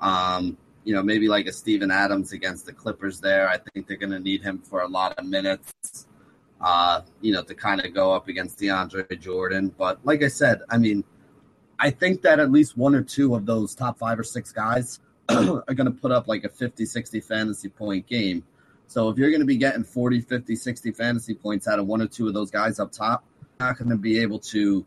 Um, 0.00 0.56
you 0.84 0.94
know, 0.94 1.02
maybe 1.02 1.28
like 1.28 1.46
a 1.46 1.52
Steven 1.52 1.90
Adams 1.90 2.32
against 2.32 2.64
the 2.64 2.72
Clippers 2.72 3.20
there. 3.20 3.48
I 3.48 3.58
think 3.58 3.86
they're 3.86 3.96
going 3.96 4.12
to 4.12 4.20
need 4.20 4.42
him 4.42 4.58
for 4.58 4.80
a 4.82 4.88
lot 4.88 5.18
of 5.18 5.26
minutes, 5.26 6.06
uh, 6.60 7.02
you 7.20 7.32
know, 7.32 7.42
to 7.42 7.54
kind 7.54 7.80
of 7.84 7.94
go 7.94 8.12
up 8.12 8.28
against 8.28 8.58
DeAndre 8.58 9.18
Jordan. 9.20 9.74
But 9.76 9.98
like 10.04 10.22
I 10.22 10.28
said, 10.28 10.62
I 10.68 10.78
mean, 10.78 11.04
I 11.78 11.90
think 11.90 12.22
that 12.22 12.38
at 12.38 12.52
least 12.52 12.76
one 12.76 12.94
or 12.94 13.02
two 13.02 13.34
of 13.34 13.46
those 13.46 13.74
top 13.74 13.98
five 13.98 14.18
or 14.18 14.24
six 14.24 14.52
guys 14.52 15.00
are 15.28 15.62
going 15.74 15.86
to 15.86 15.90
put 15.90 16.12
up 16.12 16.28
like 16.28 16.44
a 16.44 16.48
50, 16.48 16.84
60 16.84 17.20
fantasy 17.20 17.68
point 17.68 18.06
game. 18.06 18.44
So 18.86 19.08
if 19.08 19.16
you're 19.16 19.30
going 19.30 19.40
to 19.40 19.46
be 19.46 19.56
getting 19.56 19.84
40, 19.84 20.20
50, 20.20 20.56
60 20.56 20.92
fantasy 20.92 21.34
points 21.34 21.68
out 21.68 21.78
of 21.78 21.86
one 21.86 22.02
or 22.02 22.08
two 22.08 22.28
of 22.28 22.34
those 22.34 22.50
guys 22.50 22.78
up 22.78 22.92
top, 22.92 23.24
you're 23.40 23.68
not 23.68 23.78
going 23.78 23.90
to 23.90 23.96
be 23.96 24.18
able 24.20 24.40
to 24.40 24.84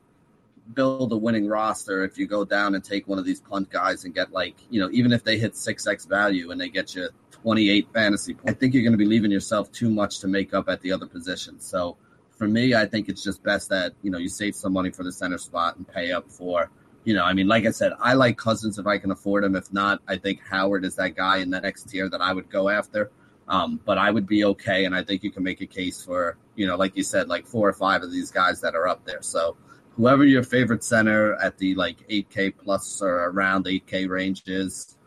build 0.74 1.12
a 1.12 1.18
winning 1.18 1.48
roster 1.48 2.04
if 2.04 2.18
you 2.18 2.28
go 2.28 2.46
down 2.46 2.76
and 2.76 2.84
take 2.84 3.08
one 3.08 3.18
of 3.18 3.26
these 3.26 3.42
punt 3.42 3.70
guys 3.70 4.06
and 4.06 4.14
get 4.14 4.32
like, 4.32 4.56
you 4.70 4.80
know, 4.80 4.90
even 4.92 5.12
if 5.12 5.24
they 5.24 5.38
hit 5.38 5.54
6x 5.54 6.08
value 6.08 6.52
and 6.52 6.60
they 6.60 6.70
get 6.70 6.96
you 6.96 7.10
28 7.44 7.88
fantasy 7.94 8.34
points, 8.34 8.50
I 8.50 8.54
think 8.54 8.74
you're 8.74 8.84
going 8.84 8.94
to 8.94 8.98
be 8.98 9.06
leaving 9.06 9.30
yourself 9.30 9.72
too 9.72 9.90
much 9.90 10.20
to 10.20 10.28
make 10.28 10.54
up 10.54 10.70
at 10.70 10.82
the 10.82 10.94
other 10.94 11.06
positions. 11.06 11.66
So 11.66 11.98
for 12.38 12.48
me, 12.48 12.74
I 12.74 12.86
think 12.86 13.10
it's 13.10 13.22
just 13.22 13.44
best 13.44 13.70
that, 13.70 13.94
you 14.02 14.10
know, 14.10 14.18
you 14.18 14.30
save 14.30 14.56
some 14.56 14.72
money 14.72 14.92
for 14.92 15.04
the 15.04 15.12
center 15.12 15.38
spot 15.38 15.76
and 15.76 15.86
pay 15.86 16.14
up 16.14 16.32
for, 16.32 16.72
you 17.04 17.14
know, 17.14 17.24
I 17.24 17.34
mean, 17.34 17.48
like 17.50 17.66
I 17.66 17.72
said, 17.72 17.92
I 18.00 18.14
like 18.14 18.38
Cousins 18.38 18.80
if 18.80 18.88
I 18.88 18.98
can 18.98 19.12
afford 19.12 19.44
him. 19.44 19.58
If 19.58 19.72
not, 19.74 20.02
I 20.08 20.16
think 20.18 20.40
Howard 20.50 20.86
is 20.86 20.96
that 20.96 21.16
guy 21.16 21.38
in 21.40 21.50
the 21.50 21.60
next 21.60 21.90
tier 21.90 22.08
that 22.10 22.22
I 22.22 22.34
would 22.34 22.50
go 22.50 22.70
after. 22.70 23.12
Um, 23.50 23.82
but 23.84 23.98
I 23.98 24.10
would 24.10 24.26
be 24.26 24.46
okay, 24.46 24.86
and 24.86 24.96
I 24.96 25.04
think 25.04 25.22
you 25.22 25.30
can 25.30 25.44
make 25.44 25.60
a 25.60 25.66
case 25.66 26.02
for, 26.02 26.38
you 26.56 26.66
know, 26.66 26.78
like 26.78 26.96
you 26.96 27.04
said, 27.04 27.28
like 27.28 27.46
four 27.46 27.68
or 27.68 27.74
five 27.74 28.02
of 28.02 28.10
these 28.10 28.32
guys 28.32 28.62
that 28.62 28.74
are 28.74 28.88
up 28.88 29.04
there. 29.04 29.22
So 29.22 29.58
whoever 29.98 30.24
your 30.24 30.44
favorite 30.44 30.82
center 30.82 31.36
at 31.36 31.58
the 31.58 31.76
like 31.76 32.08
8K 32.08 32.54
plus 32.58 33.02
or 33.02 33.26
around 33.26 33.66
8K 33.66 34.08
range 34.08 34.44
is, 34.48 34.98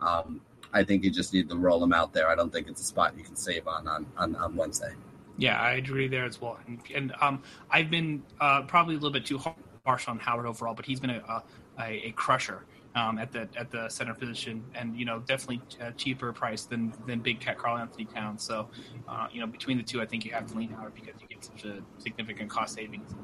um, 0.00 0.42
I 0.72 0.84
think 0.84 1.04
you 1.04 1.10
just 1.10 1.32
need 1.32 1.48
to 1.48 1.56
roll 1.56 1.80
them 1.80 1.92
out 1.92 2.12
there. 2.12 2.28
I 2.28 2.34
don't 2.34 2.52
think 2.52 2.68
it's 2.68 2.80
a 2.80 2.84
spot 2.84 3.14
you 3.16 3.24
can 3.24 3.36
save 3.36 3.66
on 3.66 3.88
on, 3.88 4.06
on, 4.16 4.36
on 4.36 4.56
Wednesday. 4.56 4.94
Yeah, 5.38 5.60
I 5.60 5.72
agree 5.72 6.08
there 6.08 6.24
as 6.24 6.40
well. 6.40 6.58
And, 6.66 6.80
and 6.94 7.12
um, 7.20 7.42
I've 7.70 7.90
been 7.90 8.22
uh, 8.40 8.62
probably 8.62 8.94
a 8.94 8.98
little 8.98 9.12
bit 9.12 9.26
too 9.26 9.40
harsh 9.84 10.08
on 10.08 10.18
Howard 10.18 10.46
overall, 10.46 10.74
but 10.74 10.86
he's 10.86 10.98
been 10.98 11.10
a, 11.10 11.42
a, 11.78 12.08
a 12.08 12.10
crusher 12.12 12.64
um, 12.94 13.18
at 13.18 13.30
the 13.30 13.46
at 13.56 13.70
the 13.70 13.88
center 13.90 14.14
position, 14.14 14.64
and 14.74 14.96
you 14.96 15.04
know 15.04 15.20
definitely 15.20 15.60
a 15.80 15.92
cheaper 15.92 16.32
price 16.32 16.64
than 16.64 16.94
than 17.06 17.20
Big 17.20 17.40
Cat 17.40 17.58
Karl-Anthony 17.58 18.06
Towns. 18.06 18.42
So, 18.42 18.68
uh, 19.06 19.28
you 19.30 19.40
know 19.40 19.46
between 19.46 19.76
the 19.76 19.82
two, 19.82 20.00
I 20.00 20.06
think 20.06 20.24
you 20.24 20.32
have 20.32 20.46
to 20.46 20.56
lean 20.56 20.70
Howard 20.70 20.94
because 20.94 21.20
you 21.20 21.28
get 21.28 21.44
such 21.44 21.64
a 21.64 21.82
significant 21.98 22.48
cost 22.48 22.74
savings 22.74 23.14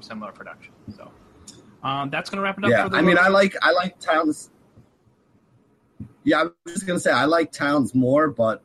similar 0.00 0.32
production. 0.32 0.72
So 0.96 1.10
um, 1.82 2.10
that's 2.10 2.30
going 2.30 2.38
to 2.38 2.42
wrap 2.42 2.58
it 2.58 2.64
up. 2.64 2.70
Yeah, 2.70 2.88
I 2.92 3.02
mean, 3.02 3.18
I 3.18 3.28
like 3.28 3.54
I 3.62 3.72
like 3.72 3.98
Towns. 3.98 4.50
Yeah, 6.24 6.40
I 6.40 6.42
was 6.44 6.74
just 6.74 6.86
to 6.86 7.00
say 7.00 7.10
I 7.10 7.24
like 7.24 7.52
Towns 7.52 7.94
more, 7.94 8.28
but 8.28 8.62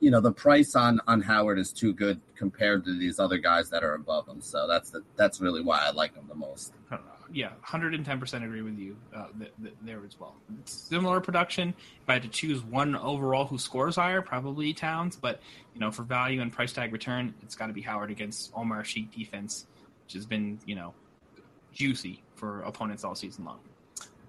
you 0.00 0.10
know 0.10 0.20
the 0.20 0.32
price 0.32 0.76
on 0.76 1.00
on 1.06 1.20
Howard 1.22 1.58
is 1.58 1.72
too 1.72 1.92
good 1.92 2.20
compared 2.36 2.84
to 2.84 2.96
these 2.96 3.18
other 3.18 3.38
guys 3.38 3.70
that 3.70 3.82
are 3.82 3.94
above 3.94 4.28
him. 4.28 4.40
So 4.40 4.66
that's 4.68 4.90
the, 4.90 5.02
that's 5.16 5.40
really 5.40 5.62
why 5.62 5.80
I 5.80 5.90
like 5.90 6.14
him 6.14 6.24
the 6.28 6.34
most. 6.34 6.72
Yeah, 7.30 7.50
110% 7.62 8.42
agree 8.42 8.62
with 8.62 8.78
you 8.78 8.96
uh, 9.14 9.26
th- 9.38 9.52
th- 9.62 9.74
there 9.82 10.00
as 10.06 10.18
well. 10.18 10.34
Similar 10.64 11.20
production. 11.20 11.74
If 12.02 12.08
I 12.08 12.14
had 12.14 12.22
to 12.22 12.28
choose 12.30 12.62
one 12.62 12.96
overall 12.96 13.44
who 13.44 13.58
scores 13.58 13.96
higher, 13.96 14.22
probably 14.22 14.72
Towns. 14.72 15.16
But 15.16 15.42
you 15.74 15.80
know, 15.80 15.90
for 15.90 16.04
value 16.04 16.40
and 16.40 16.50
price 16.50 16.72
tag 16.72 16.90
return, 16.90 17.34
it's 17.42 17.54
got 17.54 17.66
to 17.66 17.74
be 17.74 17.82
Howard 17.82 18.10
against 18.10 18.50
Omer 18.54 18.82
Asik 18.82 19.10
defense 19.14 19.66
which 20.08 20.14
has 20.14 20.24
been, 20.24 20.58
you 20.64 20.74
know, 20.74 20.94
juicy 21.70 22.22
for 22.34 22.62
opponents 22.62 23.04
all 23.04 23.14
season 23.14 23.44
long. 23.44 23.58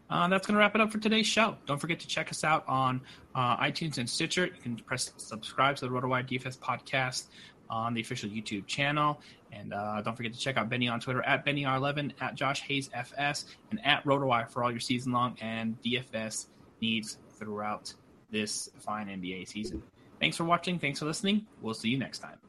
Uh, 0.10 0.28
that's 0.28 0.48
going 0.48 0.56
to 0.56 0.60
wrap 0.60 0.74
it 0.76 0.82
up 0.82 0.92
for 0.92 0.98
today's 0.98 1.28
show. 1.28 1.56
Don't 1.68 1.78
forget 1.78 2.00
to 2.00 2.08
check 2.08 2.32
us 2.32 2.44
out 2.44 2.64
on 2.68 3.02
uh, 3.36 3.58
iTunes 3.58 3.98
and 3.98 4.10
Stitcher. 4.10 4.46
You 4.46 4.62
can 4.62 4.76
press 4.78 5.12
subscribe 5.18 5.76
to 5.78 5.88
the 5.88 5.92
RotoWire 5.92 6.28
DFS 6.28 6.58
podcast 6.58 7.26
on 7.70 7.94
the 7.94 8.02
official 8.02 8.30
YouTube 8.30 8.66
channel. 8.66 9.22
And 9.52 9.74
uh, 9.74 10.02
don't 10.02 10.16
forget 10.16 10.34
to 10.34 10.40
check 10.40 10.58
out 10.58 10.70
Benny 10.70 10.88
on 10.88 11.00
Twitter 11.00 11.22
at 11.24 11.46
BennyR11, 11.46 12.14
at 12.22 12.36
Josh 12.36 12.62
Hayes 12.62 12.90
FS, 12.94 13.46
and 13.72 13.80
at 13.86 14.04
RotoWire 14.04 14.50
for 14.50 14.64
all 14.64 14.72
your 14.72 14.80
season 14.80 15.12
long 15.12 15.38
and 15.42 15.78
DFS 15.84 16.48
needs 16.82 17.18
throughout 17.38 17.94
this 18.32 18.70
fine 18.80 19.08
NBA 19.08 19.48
season. 19.48 19.82
Thanks 20.20 20.38
for 20.38 20.44
watching. 20.44 20.80
Thanks 20.80 21.00
for 21.00 21.06
listening. 21.06 21.46
We'll 21.62 21.74
see 21.74 21.90
you 21.90 21.98
next 21.98 22.20
time. 22.20 22.49